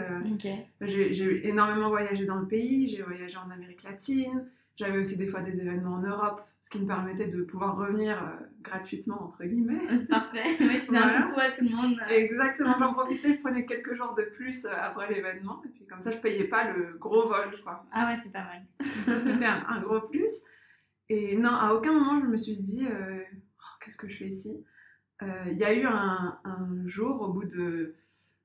j'ai 0.80 1.48
énormément 1.48 1.88
voyagé 1.88 2.24
dans 2.24 2.38
le 2.38 2.46
pays, 2.46 2.88
j'ai 2.88 3.02
voyagé 3.02 3.36
en 3.36 3.50
Amérique 3.50 3.84
latine, 3.84 4.46
j'avais 4.76 4.98
aussi 4.98 5.16
des 5.16 5.28
fois 5.28 5.40
des 5.42 5.60
événements 5.60 5.94
en 5.94 6.02
Europe, 6.02 6.44
ce 6.58 6.70
qui 6.70 6.80
me 6.80 6.86
permettait 6.86 7.28
de 7.28 7.42
pouvoir 7.42 7.76
revenir 7.76 8.18
gratuitement, 8.62 9.22
entre 9.24 9.44
guillemets. 9.44 9.96
C'est 9.96 10.08
parfait. 10.08 10.42
Ouais, 10.60 10.80
tu 10.80 10.90
dis 10.90 10.96
un 10.96 11.02
Voilà. 11.02 11.22
coucou 11.26 11.40
à 11.40 11.50
tout 11.50 11.64
le 11.64 11.70
monde. 11.76 11.96
Exactement, 12.10 12.74
j'en 12.78 12.92
profitais, 12.98 13.34
je 13.34 13.40
prenais 13.40 13.64
quelques 13.64 13.94
jours 13.94 14.14
de 14.14 14.22
plus 14.22 14.64
euh, 14.64 14.70
après 14.74 15.12
l'événement, 15.12 15.62
et 15.64 15.68
puis 15.68 15.86
comme 15.86 16.00
ça 16.00 16.10
je 16.10 16.18
payais 16.18 16.44
pas 16.44 16.70
le 16.72 16.96
gros 16.98 17.28
vol, 17.28 17.54
quoi. 17.62 17.84
Ah 17.92 18.06
ouais, 18.08 18.18
c'est 18.22 18.32
pas 18.32 18.44
mal. 18.44 18.62
Ça 19.04 19.18
c'était 19.18 19.44
un, 19.46 19.64
un 19.68 19.80
gros 19.80 20.00
plus. 20.00 20.30
Et 21.08 21.36
non, 21.36 21.50
à 21.54 21.74
aucun 21.74 21.92
moment 21.92 22.20
je 22.20 22.26
me 22.26 22.36
suis 22.36 22.56
dit, 22.56 22.86
euh, 22.86 23.18
Oh, 23.58 23.74
qu'est-ce 23.84 23.96
que 23.96 24.08
je 24.08 24.16
fais 24.18 24.26
ici? 24.28 24.64
Euh, 25.22 25.26
Il 25.50 25.58
y 25.58 25.64
a 25.64 25.72
eu 25.74 25.84
un, 25.84 26.38
un 26.44 26.86
jour, 26.86 27.20
au 27.22 27.32
bout, 27.32 27.44
de, 27.44 27.94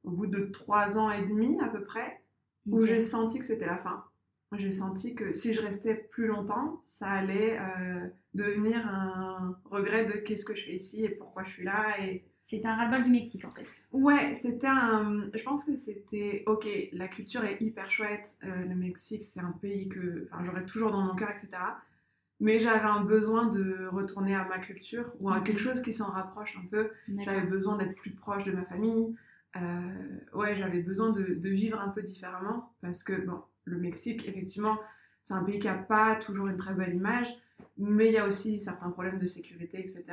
au 0.04 0.12
bout 0.12 0.28
de 0.28 0.46
trois 0.46 0.98
ans 0.98 1.10
et 1.12 1.24
demi 1.26 1.58
à 1.62 1.68
peu 1.68 1.84
près, 1.84 2.22
où 2.68 2.82
j'ai 2.82 3.00
senti 3.00 3.40
que 3.40 3.46
c'était 3.46 3.66
la 3.66 3.78
fin. 3.78 4.04
J'ai 4.54 4.72
senti 4.72 5.14
que 5.16 5.32
si 5.34 5.54
je 5.54 5.62
restais 5.62 5.96
plus 5.96 6.28
longtemps, 6.28 6.80
ça 6.82 7.08
allait 7.10 7.60
euh, 7.60 8.08
devenir 8.34 8.86
un 8.88 9.60
regret 9.66 10.06
de 10.06 10.14
qu'est-ce 10.14 10.46
que 10.46 10.56
je 10.56 10.64
fais 10.66 10.76
ici 10.76 11.04
et 11.06 11.10
pourquoi 11.10 11.44
je 11.44 11.50
suis 11.52 11.64
là. 11.64 12.00
Et 12.02 12.26
C'était 12.46 12.68
un 12.68 12.76
ras-le-bol 12.76 13.04
du 13.04 13.10
Mexique 13.12 13.46
en 13.46 13.52
fait. 13.52 13.68
ouais, 13.92 14.34
c'était 14.34 14.68
un. 14.68 15.30
Je 15.34 15.44
pense 15.44 15.64
que 15.64 15.76
c'était 15.76 16.44
ok. 16.46 16.68
La 16.94 17.08
culture 17.08 17.44
est 17.44 17.62
hyper 17.62 17.90
chouette. 17.90 18.38
euh, 18.44 18.66
le 18.66 18.76
Mexique, 18.76 19.24
c'est 19.24 19.40
un 19.40 19.52
pays 19.52 19.90
que, 19.90 20.28
enfin, 20.32 20.44
j'aurais 20.44 20.66
toujours 20.66 20.92
dans 20.92 21.02
mon 21.02 21.16
cœur, 21.16 21.32
etc. 21.32 21.82
Mais 22.40 22.60
j'avais 22.60 22.86
un 22.86 23.04
besoin 23.04 23.48
de 23.48 23.88
retourner 23.88 24.36
à 24.36 24.46
ma 24.46 24.60
culture 24.60 25.12
ou 25.20 25.30
à 25.32 25.42
quelque 25.42 25.60
chose 25.60 25.82
qui 25.82 25.92
s'en 25.94 26.12
rapproche 26.12 26.56
un 26.58 26.66
peu. 26.68 26.92
J'avais 27.18 27.42
besoin 27.42 27.78
d'être 27.78 27.96
plus 27.96 28.12
proche 28.12 28.44
de 28.44 28.52
ma 28.52 28.64
famille. 28.66 29.16
Euh, 29.56 30.20
ouais, 30.34 30.56
j'avais 30.56 30.82
besoin 30.82 31.10
de, 31.12 31.34
de 31.34 31.50
vivre 31.50 31.80
un 31.80 31.90
peu 31.90 32.02
différemment 32.04 32.74
parce 32.82 33.04
que, 33.04 33.14
bon, 33.26 33.42
le 33.68 33.78
Mexique, 33.78 34.28
effectivement, 34.28 34.78
c'est 35.24 35.34
un 35.34 35.44
pays 35.44 35.60
qui 35.60 35.68
n'a 35.68 35.76
pas 35.76 36.16
toujours 36.16 36.48
une 36.48 36.58
très 36.58 36.74
belle 36.74 36.96
image, 36.96 37.34
mais 37.78 38.08
il 38.08 38.14
y 38.14 38.18
a 38.18 38.26
aussi 38.26 38.60
certains 38.60 38.90
problèmes 38.90 39.20
de 39.20 39.26
sécurité, 39.26 39.80
etc. 39.80 40.06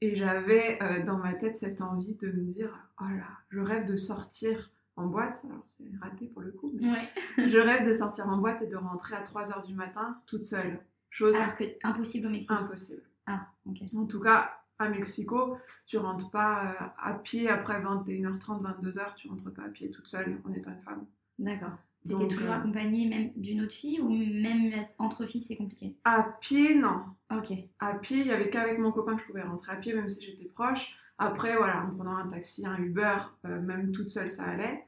Et 0.00 0.14
j'avais 0.14 0.82
euh, 0.82 1.02
dans 1.02 1.18
ma 1.18 1.32
tête 1.34 1.56
cette 1.56 1.80
envie 1.80 2.14
de 2.14 2.28
me 2.30 2.44
dire, 2.44 2.88
oh 3.00 3.04
là, 3.08 3.28
je 3.50 3.60
rêve 3.60 3.86
de 3.86 3.96
sortir 3.96 4.70
en 4.96 5.06
boîte, 5.06 5.42
alors 5.48 5.62
c'est 5.66 5.84
raté 6.00 6.26
pour 6.26 6.42
le 6.42 6.52
coup, 6.52 6.72
mais 6.74 6.90
Ouais. 6.90 7.08
je 7.48 7.58
rêve 7.58 7.86
de 7.88 7.94
sortir 7.94 8.28
en 8.28 8.36
boîte 8.36 8.62
et 8.62 8.66
de 8.66 8.76
rentrer 8.76 9.16
à 9.16 9.22
3h 9.22 9.66
du 9.66 9.74
matin 9.74 10.20
toute 10.26 10.42
seule. 10.42 10.78
Chose 11.10 11.36
Alors 11.36 11.54
que 11.56 11.64
impossible 11.82 12.26
au 12.26 12.30
Mexique. 12.30 12.50
impossible. 12.50 13.02
Ah, 13.26 13.46
ok. 13.66 13.78
En 13.96 14.04
tout 14.06 14.20
cas, 14.20 14.52
à 14.78 14.88
Mexico, 14.88 15.56
tu 15.86 15.96
rentres 15.96 16.30
pas 16.30 16.64
euh, 16.64 16.86
à 16.98 17.14
pied 17.14 17.48
après 17.48 17.80
21h30, 17.80 18.62
22h, 18.62 19.14
tu 19.14 19.28
rentres 19.28 19.52
pas 19.54 19.62
à 19.62 19.68
pied 19.68 19.90
toute 19.90 20.06
seule 20.08 20.40
en 20.44 20.52
étant 20.52 20.72
une 20.72 20.80
femme. 20.82 21.06
D'accord. 21.38 21.72
T'étais 22.08 22.28
toujours 22.28 22.50
euh, 22.50 22.56
accompagnée 22.56 23.08
même 23.08 23.30
d'une 23.36 23.62
autre 23.62 23.72
fille 23.72 24.00
ou 24.00 24.08
même 24.10 24.72
entre 24.98 25.26
filles 25.26 25.42
c'est 25.42 25.56
compliqué 25.56 25.96
À 26.04 26.22
pied, 26.40 26.74
non. 26.74 27.00
Ok. 27.30 27.52
À 27.78 27.94
pied, 27.94 28.18
il 28.20 28.26
y 28.26 28.32
avait 28.32 28.50
qu'avec 28.50 28.78
mon 28.78 28.92
copain 28.92 29.14
que 29.16 29.22
je 29.22 29.26
pouvais 29.26 29.42
rentrer 29.42 29.72
à 29.72 29.76
pied, 29.76 29.94
même 29.94 30.08
si 30.08 30.22
j'étais 30.22 30.44
proche. 30.44 30.96
Après, 31.18 31.56
voilà, 31.56 31.84
en 31.84 31.94
prenant 31.94 32.16
un 32.16 32.28
taxi, 32.28 32.66
un 32.66 32.76
Uber, 32.76 33.16
euh, 33.46 33.60
même 33.60 33.92
toute 33.92 34.10
seule, 34.10 34.30
ça 34.30 34.44
allait. 34.44 34.84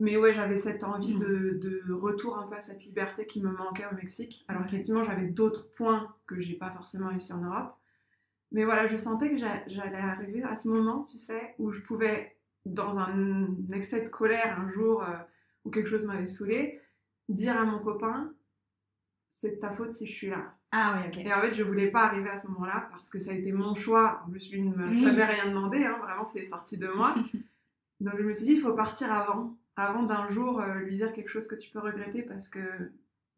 Mais 0.00 0.16
ouais, 0.16 0.32
j'avais 0.32 0.56
cette 0.56 0.84
envie 0.84 1.14
Mhm. 1.14 1.20
de, 1.20 1.82
de 1.86 1.92
retour 1.92 2.38
un 2.38 2.46
peu 2.46 2.56
à 2.56 2.60
cette 2.60 2.84
liberté 2.84 3.26
qui 3.26 3.40
me 3.40 3.50
manquait 3.50 3.86
au 3.90 3.94
Mexique. 3.94 4.44
Alors 4.48 4.62
Ok. 4.62 4.68
effectivement, 4.68 5.02
j'avais 5.02 5.26
d'autres 5.26 5.72
points 5.74 6.14
que 6.26 6.40
j'ai 6.40 6.54
pas 6.54 6.70
forcément 6.70 7.10
ici 7.10 7.32
en 7.32 7.40
Europe. 7.40 7.74
Mais 8.52 8.64
voilà, 8.64 8.86
je 8.86 8.96
sentais 8.96 9.30
que 9.30 9.36
j'a- 9.36 9.66
j'allais 9.68 9.96
arriver 9.96 10.42
à 10.42 10.54
ce 10.54 10.68
moment, 10.68 11.02
tu 11.02 11.18
sais, 11.18 11.54
où 11.58 11.70
je 11.72 11.80
pouvais, 11.80 12.36
dans 12.66 12.98
un 12.98 13.46
excès 13.72 14.02
de 14.02 14.08
colère 14.08 14.58
un 14.60 14.70
jour 14.70 15.02
euh, 15.02 15.16
quelque 15.70 15.88
chose 15.88 16.04
m'avait 16.06 16.26
saoulé, 16.26 16.80
dire 17.28 17.56
à 17.58 17.64
mon 17.64 17.78
copain, 17.78 18.32
c'est 19.28 19.56
de 19.56 19.60
ta 19.60 19.70
faute 19.70 19.92
si 19.92 20.06
je 20.06 20.12
suis 20.12 20.26
là. 20.30 20.54
Ah 20.72 21.00
ouais, 21.00 21.08
ok. 21.08 21.18
Et 21.24 21.32
en 21.32 21.40
fait, 21.40 21.54
je 21.54 21.62
voulais 21.62 21.90
pas 21.90 22.02
arriver 22.04 22.28
à 22.30 22.36
ce 22.36 22.46
moment-là 22.48 22.88
parce 22.90 23.08
que 23.08 23.18
ça 23.18 23.30
a 23.30 23.34
été 23.34 23.52
mon 23.52 23.74
choix. 23.74 24.22
En 24.26 24.30
plus, 24.30 24.50
lui 24.50 24.62
ne 24.62 24.74
m'a 24.74 24.88
Oui. 24.88 24.98
jamais 25.00 25.24
rien 25.24 25.46
demandé, 25.48 25.84
hein, 25.84 25.98
vraiment, 26.02 26.24
c'est 26.24 26.44
sorti 26.44 26.76
de 26.78 26.88
moi. 26.88 27.14
Donc, 28.00 28.14
je 28.18 28.22
me 28.22 28.32
suis 28.32 28.44
dit, 28.46 28.52
il 28.52 28.60
faut 28.60 28.74
partir 28.74 29.12
avant, 29.12 29.56
avant 29.76 30.02
d'un 30.02 30.28
jour 30.28 30.60
euh, 30.60 30.74
lui 30.80 30.96
dire 30.96 31.12
quelque 31.12 31.28
chose 31.28 31.46
que 31.46 31.54
tu 31.54 31.70
peux 31.70 31.78
regretter 31.80 32.22
parce 32.22 32.48
que 32.48 32.60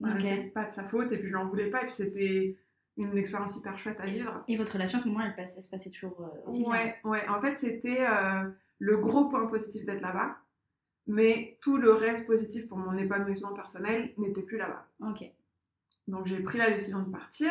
voilà, 0.00 0.16
Ok. 0.16 0.22
c'est 0.22 0.50
pas 0.54 0.64
de 0.64 0.72
sa 0.72 0.84
faute 0.84 1.12
et 1.12 1.18
puis 1.18 1.28
je 1.28 1.32
l'en 1.34 1.46
voulais 1.48 1.70
pas. 1.70 1.82
Et 1.82 1.86
puis, 1.86 1.94
c'était 1.94 2.56
une 2.96 3.16
expérience 3.16 3.56
hyper 3.56 3.78
chouette 3.78 4.00
à 4.00 4.06
vivre. 4.06 4.44
Et 4.48 4.56
votre 4.56 4.72
relation 4.74 4.98
à 4.98 5.02
ce 5.02 5.08
moment 5.08 5.20
elle, 5.24 5.34
elle 5.38 5.48
se 5.48 5.68
passait 5.70 5.90
toujours 5.90 6.20
euh, 6.20 6.46
aussi 6.46 6.62
bien 6.62 6.70
Ouais, 6.72 6.96
ouais. 7.04 7.28
En 7.28 7.40
fait, 7.40 7.56
c'était 7.58 8.00
euh, 8.06 8.50
le 8.78 8.96
gros 8.98 9.28
point 9.28 9.46
positif 9.46 9.84
d'être 9.86 10.02
là-bas, 10.02 10.36
mais 11.10 11.58
tout 11.60 11.76
le 11.76 11.92
reste 11.92 12.26
positif 12.26 12.68
pour 12.68 12.78
mon 12.78 12.96
épanouissement 12.96 13.52
personnel 13.52 14.12
n'était 14.16 14.42
plus 14.42 14.56
là-bas. 14.56 14.86
Ok. 15.08 15.24
Donc 16.08 16.26
j'ai 16.26 16.40
pris 16.40 16.58
la 16.58 16.70
décision 16.70 17.02
de 17.02 17.10
partir. 17.10 17.50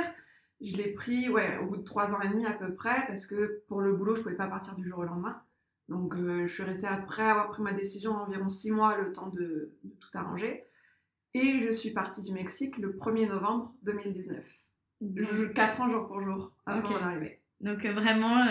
Je 0.62 0.76
l'ai 0.76 0.92
pris 0.92 1.30
ouais, 1.30 1.58
au 1.60 1.68
bout 1.68 1.78
de 1.78 1.84
trois 1.84 2.14
ans 2.14 2.22
et 2.22 2.28
demi 2.28 2.46
à 2.46 2.52
peu 2.52 2.74
près, 2.74 3.06
parce 3.08 3.26
que 3.26 3.62
pour 3.68 3.82
le 3.82 3.94
boulot, 3.94 4.16
je 4.16 4.22
pouvais 4.22 4.36
pas 4.36 4.48
partir 4.48 4.76
du 4.76 4.88
jour 4.88 5.00
au 5.00 5.04
lendemain. 5.04 5.42
Donc 5.88 6.16
euh, 6.16 6.46
je 6.46 6.54
suis 6.54 6.64
restée 6.64 6.88
après 6.88 7.24
avoir 7.24 7.50
pris 7.50 7.62
ma 7.64 7.74
décision 7.74 8.12
environ 8.14 8.50
six 8.50 8.72
mois, 8.72 8.98
le 8.98 9.12
temps 9.12 9.28
de, 9.30 9.72
de 9.84 9.90
tout 10.00 10.10
arranger. 10.18 10.64
Et 11.34 11.60
je 11.60 11.72
suis 11.72 11.92
partie 11.92 12.22
du 12.22 12.32
Mexique 12.34 12.78
le 12.78 12.92
1er 12.94 13.28
novembre 13.30 13.74
2019. 13.84 14.44
Je- 15.16 15.46
Quatre 15.46 15.80
ans 15.82 15.88
jour 15.88 16.08
pour 16.08 16.22
jour 16.22 16.52
avant 16.66 16.80
Ok. 16.80 16.90
mon 16.90 16.98
arrivée. 17.04 17.40
Donc 17.62 17.84
euh, 17.84 17.92
vraiment 17.92 18.46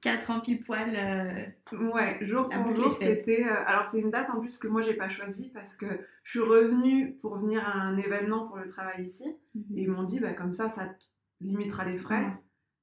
4 0.00 0.30
ans 0.30 0.40
pile 0.40 0.62
poil. 0.62 0.90
euh, 0.94 1.76
Ouais, 1.76 2.18
jour 2.22 2.48
pour 2.50 2.74
jour, 2.74 2.92
c'était. 2.92 3.44
euh, 3.46 3.54
alors, 3.66 3.86
c'est 3.86 4.00
une 4.00 4.10
date 4.10 4.30
en 4.30 4.40
plus 4.40 4.58
que 4.58 4.66
moi, 4.68 4.80
j'ai 4.80 4.94
pas 4.94 5.08
choisie 5.08 5.50
parce 5.54 5.76
que 5.76 5.86
je 6.24 6.30
suis 6.30 6.40
revenue 6.40 7.14
pour 7.22 7.36
venir 7.38 7.64
à 7.66 7.72
un 7.78 7.96
événement 7.96 8.46
pour 8.48 8.56
le 8.56 8.66
travail 8.66 9.04
ici. 9.04 9.24
Et 9.54 9.82
ils 9.82 9.90
m'ont 9.90 10.02
dit, 10.02 10.18
bah, 10.18 10.32
comme 10.32 10.52
ça, 10.52 10.68
ça 10.68 10.86
te 10.86 11.04
limitera 11.40 11.84
les 11.84 11.96
frais. 11.96 12.26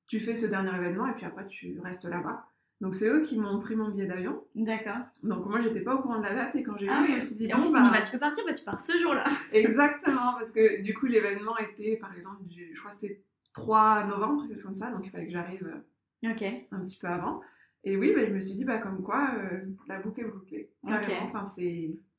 Tu 0.07 0.19
fais 0.19 0.35
ce 0.35 0.45
dernier 0.45 0.73
événement 0.75 1.07
et 1.07 1.13
puis 1.13 1.25
après, 1.25 1.45
tu 1.47 1.77
restes 1.83 2.05
là-bas. 2.05 2.45
Donc, 2.81 2.93
c'est 2.93 3.07
eux 3.09 3.21
qui 3.21 3.37
m'ont 3.39 3.59
pris 3.59 3.75
mon 3.75 3.89
billet 3.89 4.05
d'avion. 4.05 4.43
D'accord. 4.53 4.97
Donc, 5.23 5.45
moi, 5.47 5.59
j'étais 5.61 5.81
pas 5.81 5.95
au 5.95 5.99
courant 6.01 6.19
de 6.19 6.23
la 6.23 6.35
date 6.35 6.55
et 6.55 6.63
quand 6.63 6.77
j'ai 6.77 6.87
Ah 6.89 6.99
vu, 7.01 7.05
je 7.07 7.09
oui. 7.09 7.15
me 7.15 7.19
suis 7.21 7.35
dit, 7.35 7.45
Et 7.45 7.53
bon, 7.53 7.59
bah, 7.71 7.81
on 7.83 7.87
y 7.89 7.91
va, 7.91 8.01
tu 8.01 8.11
peux 8.11 8.19
partir, 8.19 8.43
bah, 8.45 8.53
tu 8.53 8.63
pars 8.63 8.79
ce 8.79 8.97
jour-là. 8.97 9.23
Exactement, 9.51 10.33
parce 10.37 10.51
que 10.51 10.81
du 10.83 10.93
coup, 10.93 11.05
l'événement 11.05 11.57
était, 11.57 11.97
par 11.97 12.13
exemple, 12.15 12.43
du, 12.43 12.71
je 12.73 12.79
crois 12.79 12.91
que 12.91 12.97
c'était 12.99 13.21
3 13.55 14.03
novembre, 14.05 14.43
quelque 14.47 14.57
chose 14.57 14.63
comme 14.65 14.75
ça. 14.75 14.91
Donc, 14.91 15.05
il 15.05 15.09
fallait 15.09 15.25
que 15.25 15.31
j'arrive 15.31 15.65
euh, 15.65 16.29
Ok. 16.31 16.43
un 16.71 16.79
petit 16.81 16.97
peu 16.99 17.07
avant. 17.07 17.41
Et 17.83 17.97
oui, 17.97 18.13
bah, 18.15 18.25
je 18.25 18.31
me 18.33 18.39
suis 18.39 18.53
dit, 18.53 18.65
bah, 18.65 18.77
comme 18.79 19.01
quoi, 19.03 19.31
euh, 19.35 19.61
la 19.87 19.99
boucle 19.99 20.21
est 20.21 20.25
bouclée. 20.25 20.69
Enfin, 20.83 21.43
c'est. 21.45 21.63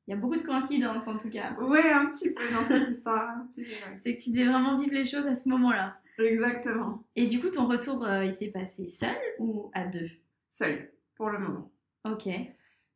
Il 0.09 0.11
y 0.11 0.13
a 0.13 0.17
beaucoup 0.17 0.37
de 0.37 0.43
coïncidences 0.43 1.09
en 1.09 1.19
tout 1.19 1.31
cas. 1.31 1.53
Ouais, 1.61 1.91
un 1.91 2.07
petit 2.07 2.33
peu 2.33 2.43
dans 2.53 2.63
cette 2.63 2.89
histoire. 2.91 3.39
ouais. 3.59 3.65
C'est 3.99 4.17
que 4.17 4.23
tu 4.23 4.31
devais 4.31 4.47
vraiment 4.47 4.77
vivre 4.77 4.93
les 4.95 5.05
choses 5.05 5.27
à 5.27 5.35
ce 5.35 5.49
moment-là. 5.49 5.99
Exactement. 6.19 7.03
Et 7.17 7.27
du 7.27 7.41
coup, 7.41 7.51
ton 7.51 7.67
retour, 7.67 8.05
euh, 8.05 8.25
il 8.25 8.33
s'est 8.33 8.49
passé 8.53 8.87
seul 8.87 9.17
ou 9.41 9.69
à 9.75 9.85
deux? 9.85 10.09
Seule, 10.49 10.93
pour 11.17 11.29
le 11.31 11.41
moment. 11.41 11.71
Ok. 12.05 12.29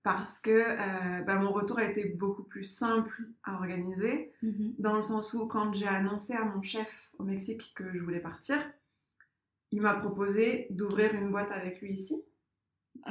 Parce 0.03 0.39
que 0.39 0.51
euh, 0.51 1.23
bah, 1.23 1.37
mon 1.37 1.53
retour 1.53 1.79
a 1.79 1.85
été 1.85 2.07
beaucoup 2.07 2.43
plus 2.43 2.65
simple 2.65 3.23
à 3.45 3.55
organiser, 3.55 4.33
Mhm. 4.43 4.75
dans 4.79 4.95
le 4.97 5.03
sens 5.03 5.35
où 5.35 5.47
quand 5.47 5.75
j'ai 5.75 5.87
annoncé 5.87 6.33
à 6.35 6.45
mon 6.45 6.63
chef 6.63 7.11
au 7.19 7.25
Mexique 7.25 7.73
que 7.75 7.93
je 7.93 8.03
voulais 8.03 8.21
partir, 8.21 8.59
il 9.73 9.83
m'a 9.83 9.95
proposé 9.95 10.67
d'ouvrir 10.71 11.15
une 11.15 11.31
boîte 11.31 11.51
avec 11.53 11.81
lui 11.83 11.93
ici. 11.93 12.25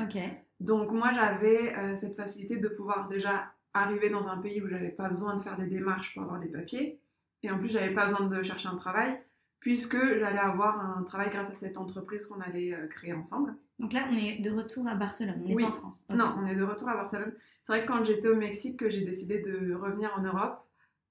Ok. 0.02 0.18
Donc 0.60 0.92
moi 0.92 1.12
j'avais 1.12 1.76
euh, 1.78 1.96
cette 1.96 2.16
facilité 2.16 2.58
de 2.58 2.68
pouvoir 2.68 3.08
déjà 3.08 3.54
arriver 3.74 4.10
dans 4.10 4.28
un 4.28 4.38
pays 4.38 4.62
où 4.62 4.68
j'avais 4.68 4.90
pas 4.90 5.08
besoin 5.08 5.36
de 5.36 5.42
faire 5.42 5.58
des 5.58 5.68
démarches 5.68 6.14
pour 6.14 6.24
avoir 6.24 6.40
des 6.40 6.50
papiers 6.50 7.00
et 7.44 7.52
en 7.52 7.58
plus 7.60 7.70
j'avais 7.70 7.94
pas 7.94 8.06
besoin 8.06 8.26
de 8.28 8.42
chercher 8.44 8.68
un 8.68 8.76
travail 8.76 9.22
puisque 9.60 9.98
j'allais 10.18 10.40
avoir 10.40 10.98
un 10.98 11.04
travail 11.04 11.30
grâce 11.30 11.50
à 11.50 11.56
cette 11.56 11.78
entreprise 11.78 12.26
qu'on 12.26 12.40
allait 12.42 12.74
euh, 12.74 12.88
créer 12.88 13.14
ensemble. 13.14 13.56
Donc 13.80 13.94
là, 13.94 14.08
on 14.12 14.16
est 14.16 14.40
de 14.40 14.52
retour 14.52 14.88
à 14.88 14.96
Barcelone, 14.96 15.42
on 15.44 15.48
n'est 15.48 15.56
Oui. 15.56 15.64
pas 15.64 15.70
en 15.70 15.74
France. 15.74 16.06
Non, 16.10 16.36
on 16.38 16.46
est 16.46 16.56
de 16.56 16.64
retour 16.64 16.90
à 16.90 16.96
Barcelone. 16.96 17.34
C'est 17.64 17.72
vrai 17.74 17.84
que 17.84 17.88
quand 17.88 18.04
j'étais 18.04 18.28
au 18.28 18.36
Mexique 18.36 18.78
que 18.80 18.90
j'ai 18.90 19.02
décidé 19.02 19.40
de 19.42 19.74
revenir 19.74 20.12
en 20.18 20.22
Europe, 20.22 20.66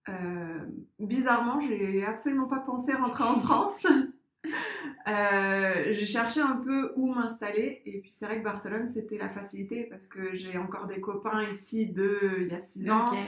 euh, 0.08 0.58
bizarrement 0.98 1.60
j'ai 1.60 2.04
absolument 2.04 2.46
pas 2.46 2.60
pensé 2.60 2.94
rentrer 2.94 3.24
en 3.24 3.40
France. 3.40 3.86
Euh, 5.08 5.86
j'ai 5.90 6.06
cherché 6.06 6.40
un 6.40 6.56
peu 6.56 6.92
où 6.96 7.12
m'installer 7.12 7.82
et 7.86 8.00
puis 8.00 8.10
c'est 8.10 8.24
vrai 8.26 8.38
que 8.38 8.44
Barcelone 8.44 8.86
c'était 8.86 9.18
la 9.18 9.28
facilité 9.28 9.84
parce 9.84 10.06
que 10.06 10.34
j'ai 10.34 10.56
encore 10.58 10.86
des 10.86 11.00
copains 11.00 11.42
ici 11.48 11.86
de 11.86 12.18
il 12.40 12.48
y 12.48 12.54
a 12.54 12.60
six 12.60 12.88
ans. 12.90 13.08
Ok. 13.12 13.18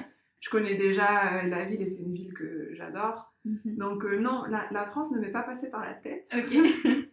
Je 0.41 0.51
connais 0.51 0.75
déjà 0.75 1.35
euh, 1.35 1.43
la 1.49 1.65
ville 1.65 1.83
et 1.83 1.89
c'est 1.89 2.03
une 2.03 2.15
ville 2.15 2.33
que 2.33 2.71
j'adore. 2.75 3.30
Mhm. 3.45 3.77
Donc 3.77 4.05
euh, 4.05 4.19
non, 4.19 4.45
la, 4.47 4.67
la 4.71 4.87
France 4.87 5.11
ne 5.13 5.19
m'est 5.19 5.31
pas 5.31 5.43
passée 5.43 5.71
par 5.71 5.85
la 5.85 5.95
tête. 5.95 6.31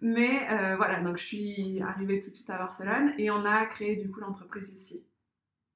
Mais 0.00 0.48
euh, 0.50 0.76
voilà, 0.76 1.00
donc 1.00 1.16
je 1.16 1.24
suis 1.24 1.80
arrivée 1.82 2.20
tout 2.20 2.30
de 2.30 2.34
suite 2.34 2.50
à 2.50 2.58
Barcelone 2.58 3.12
et 3.18 3.30
on 3.30 3.44
a 3.44 3.66
créé 3.66 3.96
du 3.96 4.08
coup 4.10 4.20
l'entreprise 4.20 4.68
ici 4.70 5.04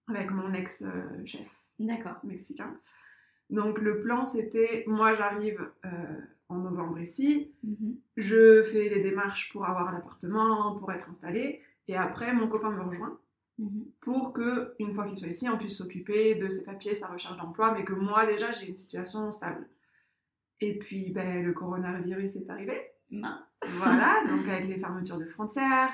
avec 0.06 0.30
mon 0.30 0.52
ex-chef 0.52 1.62
D'accord. 1.80 2.16
mexicain. 2.22 2.76
Donc 3.50 3.78
le 3.80 4.00
plan 4.00 4.24
c'était, 4.26 4.84
moi 4.86 5.14
j'arrive 5.14 5.60
euh, 5.84 5.88
en 6.48 6.58
novembre 6.58 7.00
ici, 7.00 7.50
Mhm. 7.64 7.96
je 8.16 8.62
fais 8.62 8.88
les 8.88 9.00
démarches 9.00 9.52
pour 9.52 9.66
avoir 9.66 9.92
l'appartement, 9.92 10.76
pour 10.76 10.92
être 10.92 11.08
installée 11.08 11.60
et 11.88 11.96
après 11.96 12.32
mon 12.32 12.48
copain 12.48 12.70
me 12.70 12.82
rejoint 12.82 13.18
Mhm. 13.58 13.84
pour 14.00 14.32
que 14.32 14.74
une 14.78 14.94
fois 14.94 15.04
qu'il 15.04 15.16
soit 15.16 15.28
ici, 15.28 15.48
on 15.48 15.58
puisse 15.58 15.76
s'occuper 15.76 16.34
de 16.36 16.48
ses 16.48 16.64
papiers, 16.64 16.94
sa 16.94 17.08
recherche 17.08 17.36
d'emploi, 17.36 17.72
mais 17.74 17.84
que 17.84 17.92
moi 17.92 18.24
déjà 18.24 18.50
j'ai 18.52 18.66
une 18.68 18.76
situation 18.76 19.30
stable. 19.32 19.66
Et 20.62 20.78
puis 20.78 21.10
ben, 21.12 21.44
le 21.44 21.52
coronavirus 21.52 22.36
est 22.36 22.48
arrivé. 22.50 22.80
Mince. 23.10 23.40
Voilà, 23.78 24.24
donc 24.28 24.46
avec 24.48 24.66
les 24.66 24.78
fermetures 24.78 25.18
de 25.18 25.24
frontières, 25.24 25.90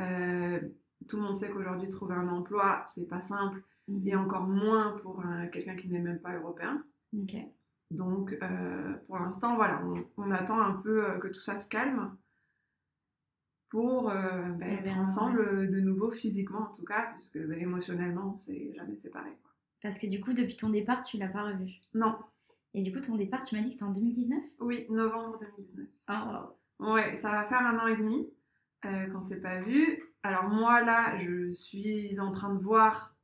euh, 0.00 0.60
tout 1.08 1.16
le 1.16 1.22
monde 1.22 1.34
sait 1.34 1.50
qu'aujourd'hui 1.50 1.88
trouver 1.88 2.14
un 2.14 2.28
emploi 2.28 2.82
c'est 2.86 3.08
pas 3.08 3.20
simple 3.20 3.62
Mhm. 3.88 4.06
et 4.06 4.14
encore 4.14 4.46
moins 4.46 4.92
pour 5.02 5.20
un- 5.26 5.48
quelqu'un 5.48 5.74
qui 5.74 5.88
n'est 5.90 5.98
même 5.98 6.20
pas 6.20 6.34
européen. 6.36 6.84
Ok. 7.20 7.34
Donc 7.90 8.38
euh, 8.42 8.94
pour 9.06 9.18
l'instant 9.18 9.56
voilà, 9.56 9.82
on, 9.84 10.04
on 10.16 10.30
attend 10.30 10.60
un 10.60 10.74
peu 10.74 11.04
euh, 11.04 11.18
que 11.18 11.26
tout 11.28 11.40
ça 11.40 11.58
se 11.58 11.68
calme 11.68 12.16
pour 13.70 14.04
ben, 14.10 14.62
être 14.62 14.96
ensemble 14.98 15.68
de 15.68 15.80
nouveau 15.80 16.10
physiquement 16.10 16.68
en 16.68 16.72
tout 16.72 16.84
cas, 16.84 17.08
puisque 17.12 17.38
ben, 17.38 17.58
émotionnellement 17.58 18.30
on 18.32 18.34
s'est 18.36 18.72
jamais 18.76 18.96
séparés. 18.96 19.36
quoi. 19.42 19.50
Parce 19.82 19.98
que 19.98 20.06
du 20.06 20.20
coup, 20.20 20.32
depuis 20.32 20.56
ton 20.56 20.68
départ, 20.70 21.02
tu 21.02 21.16
l'as 21.16 21.28
pas 21.28 21.42
revu. 21.42 21.72
Non, 21.94 22.16
Et 22.74 22.82
du 22.82 22.92
coup, 22.92 23.00
ton 23.00 23.16
départ, 23.16 23.42
tu 23.44 23.54
m'as 23.54 23.60
dit 23.62 23.68
que 23.68 23.72
c'était 23.74 23.84
en 23.84 23.92
2019 23.92 24.38
oui, 24.60 24.86
novembre 24.90 25.38
2019. 25.40 25.86
Oh, 26.08 26.12
wow. 26.80 26.92
Ouais, 26.94 27.16
ça 27.16 27.30
va 27.30 27.44
faire 27.44 27.60
un 27.60 27.78
an 27.78 27.86
et 27.86 27.96
demi 27.96 28.28
euh, 28.86 29.06
qu'on 29.08 29.22
s'est 29.22 29.40
pas 29.40 29.60
vu. 29.60 30.02
Alors 30.22 30.44
moi 30.48 30.82
là, 30.82 31.18
je 31.18 31.52
suis 31.52 32.18
en 32.20 32.30
train 32.30 32.54
de 32.54 32.62
voir 32.62 33.14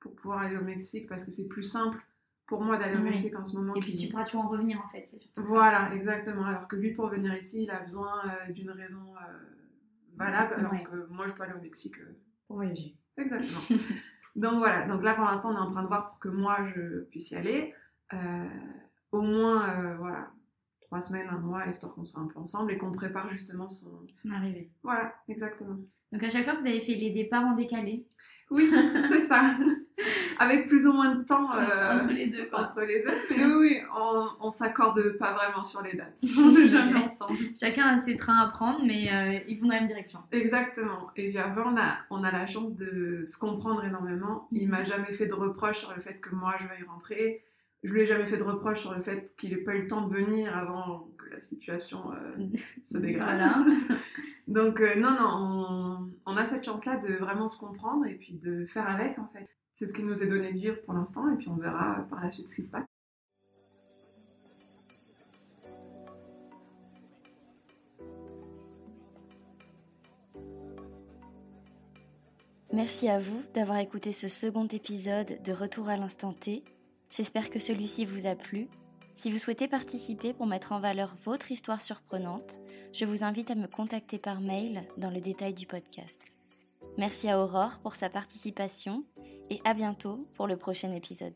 pour 0.00 0.14
pouvoir 0.16 0.40
aller 0.40 0.56
au 0.56 0.62
Mexique 0.62 1.08
parce 1.08 1.24
que 1.24 1.30
c'est 1.30 1.48
plus 1.48 1.62
simple 1.62 1.98
pour 2.46 2.60
moi 2.60 2.76
d'aller 2.76 2.96
au 2.96 2.98
Oui. 2.98 3.04
Mexique 3.10 3.34
en 3.38 3.44
ce 3.44 3.56
moment. 3.56 3.74
Et 3.74 3.80
puis 3.80 3.96
tu 3.96 4.08
pourras 4.08 4.24
toujours 4.24 4.44
en 4.44 4.48
revenir 4.48 4.78
en 4.84 4.88
fait, 4.90 5.04
c'est 5.06 5.16
surtout 5.18 5.42
ça. 5.42 5.48
Voilà, 5.48 5.94
exactement. 5.94 6.44
Alors 6.44 6.68
que 6.68 6.76
lui, 6.76 6.92
pour 6.92 7.08
venir 7.08 7.34
ici, 7.36 7.62
il 7.62 7.70
a 7.70 7.80
besoin 7.80 8.20
euh, 8.26 8.52
d'une 8.52 8.70
raison 8.70 9.14
euh, 9.16 9.38
valable, 10.16 10.54
alors 10.54 10.72
Ouais. 10.72 10.84
que 10.84 11.06
moi, 11.10 11.26
je 11.26 11.32
peux 11.32 11.42
aller 11.42 11.54
au 11.54 11.60
Mexique. 11.62 11.98
euh, 12.00 12.14
Pour 12.48 12.56
voyager. 12.56 12.96
Exactement. 13.16 13.60
Donc 14.36 14.54
voilà, 14.58 14.84
donc 14.88 15.04
là 15.04 15.14
pour 15.14 15.24
l'instant 15.26 15.50
on 15.52 15.54
est 15.56 15.60
en 15.60 15.70
train 15.70 15.82
de 15.84 15.86
voir 15.86 16.10
pour 16.10 16.18
que 16.18 16.28
moi 16.28 16.58
je 16.74 17.02
puisse 17.04 17.30
y 17.30 17.36
aller. 17.36 17.72
Euh, 18.14 18.44
au 19.12 19.20
moins, 19.22 19.68
euh, 19.78 19.96
voilà, 19.96 20.30
trois 20.82 21.00
semaines, 21.00 21.28
un 21.30 21.38
mois, 21.38 21.66
histoire 21.66 21.94
qu'on 21.94 22.04
soit 22.04 22.20
un 22.20 22.26
peu 22.26 22.38
ensemble 22.38 22.72
et 22.72 22.78
qu'on 22.78 22.90
prépare 22.92 23.30
justement 23.30 23.68
son... 23.68 24.00
Son 24.14 24.30
arrivée. 24.32 24.70
Voilà, 24.82 25.14
exactement. 25.28 25.76
Donc 26.12 26.22
à 26.22 26.30
chaque 26.30 26.44
fois, 26.44 26.54
vous 26.54 26.66
avez 26.66 26.80
fait 26.80 26.94
les 26.94 27.10
départs 27.10 27.44
en 27.44 27.54
décalé. 27.54 28.06
Oui, 28.50 28.68
c'est 29.08 29.20
ça. 29.20 29.54
Avec 30.38 30.66
plus 30.66 30.86
ou 30.86 30.92
moins 30.92 31.14
de 31.14 31.22
temps 31.24 31.54
euh, 31.56 31.94
Entre 31.94 32.12
les 32.12 32.26
deux, 32.26 32.46
quoi. 32.46 32.62
entre 32.62 32.80
les 32.82 33.02
deux. 33.02 33.14
Mais 33.30 33.44
oui, 33.46 33.52
oui, 33.60 33.78
on, 33.96 34.28
on 34.40 34.50
s'accorde 34.50 35.16
pas 35.18 35.32
vraiment 35.32 35.64
sur 35.64 35.80
les 35.82 35.94
dates. 35.94 36.20
On 36.38 36.50
n'est 36.50 36.68
jamais 36.68 37.00
ensemble. 37.04 37.38
Chacun 37.58 37.86
a 37.86 37.98
ses 38.00 38.16
trains 38.16 38.38
à 38.38 38.48
prendre, 38.48 38.84
mais 38.84 39.10
euh, 39.12 39.40
ils 39.48 39.58
vont 39.60 39.68
dans 39.68 39.74
la 39.74 39.80
même 39.80 39.88
direction. 39.88 40.20
Exactement. 40.32 41.10
Et 41.16 41.30
puis 41.30 41.38
après, 41.38 41.62
on 41.64 41.76
a, 41.76 41.98
on 42.10 42.22
a 42.24 42.30
la 42.32 42.46
chance 42.46 42.74
de 42.74 43.22
se 43.24 43.38
comprendre 43.38 43.84
énormément. 43.84 44.48
Il 44.52 44.64
Mhm. 44.64 44.70
m'a 44.70 44.82
jamais 44.82 45.10
fait 45.12 45.26
de 45.26 45.34
reproche 45.34 45.78
sur 45.78 45.94
le 45.94 46.00
fait 46.00 46.20
que 46.20 46.34
moi 46.34 46.54
je 46.60 46.66
veuille 46.66 46.84
rentrer. 46.86 47.44
Je 47.84 47.92
lui 47.92 48.00
ai 48.00 48.06
jamais 48.06 48.24
fait 48.24 48.38
de 48.38 48.42
reproche 48.42 48.80
sur 48.80 48.94
le 48.94 49.00
fait 49.00 49.36
qu'il 49.36 49.52
ait 49.52 49.58
pas 49.58 49.74
eu 49.74 49.82
le 49.82 49.86
temps 49.86 50.08
de 50.08 50.14
venir 50.14 50.56
avant 50.56 51.10
que 51.18 51.28
la 51.28 51.38
situation 51.38 52.12
euh, 52.12 52.46
se 52.82 52.96
dégrade. 52.96 53.36
Voilà. 53.36 53.64
Donc 54.48 54.80
euh, 54.80 54.94
non, 54.96 55.10
non, 55.10 55.28
on, 55.30 56.10
on 56.24 56.36
a 56.36 56.46
cette 56.46 56.64
chance-là 56.64 56.96
de 56.96 57.12
vraiment 57.12 57.46
se 57.46 57.58
comprendre 57.58 58.06
et 58.06 58.14
puis 58.14 58.34
de 58.34 58.64
faire 58.64 58.88
avec 58.88 59.18
en 59.18 59.26
fait. 59.26 59.46
C'est 59.74 59.86
ce 59.86 59.92
qui 59.92 60.02
nous 60.02 60.22
est 60.22 60.26
donné 60.26 60.52
de 60.52 60.58
vivre 60.58 60.80
pour 60.86 60.94
l'instant 60.94 61.30
et 61.30 61.36
puis 61.36 61.48
on 61.48 61.56
verra 61.56 62.06
par 62.08 62.22
la 62.22 62.30
suite 62.30 62.48
ce 62.48 62.54
qui 62.54 62.62
se 62.62 62.70
passe. 62.70 62.86
Merci 72.72 73.08
à 73.08 73.18
vous 73.18 73.40
d'avoir 73.54 73.78
écouté 73.78 74.10
ce 74.12 74.26
second 74.26 74.66
épisode 74.66 75.40
de 75.44 75.52
Retour 75.52 75.88
à 75.88 75.96
l'instant 75.96 76.32
T. 76.32 76.64
J'espère 77.16 77.48
que 77.48 77.60
celui-ci 77.60 78.04
vous 78.04 78.26
a 78.26 78.34
plu. 78.34 78.68
Si 79.14 79.30
vous 79.30 79.38
souhaitez 79.38 79.68
participer 79.68 80.32
pour 80.32 80.46
mettre 80.46 80.72
en 80.72 80.80
valeur 80.80 81.14
votre 81.24 81.52
histoire 81.52 81.80
surprenante, 81.80 82.60
je 82.92 83.04
vous 83.04 83.22
invite 83.22 83.52
à 83.52 83.54
me 83.54 83.68
contacter 83.68 84.18
par 84.18 84.40
mail 84.40 84.82
dans 84.96 85.10
le 85.10 85.20
détail 85.20 85.54
du 85.54 85.64
podcast. 85.64 86.36
Merci 86.98 87.28
à 87.28 87.40
Aurore 87.40 87.78
pour 87.84 87.94
sa 87.94 88.10
participation 88.10 89.04
et 89.48 89.60
à 89.64 89.74
bientôt 89.74 90.26
pour 90.34 90.48
le 90.48 90.56
prochain 90.56 90.90
épisode. 90.90 91.34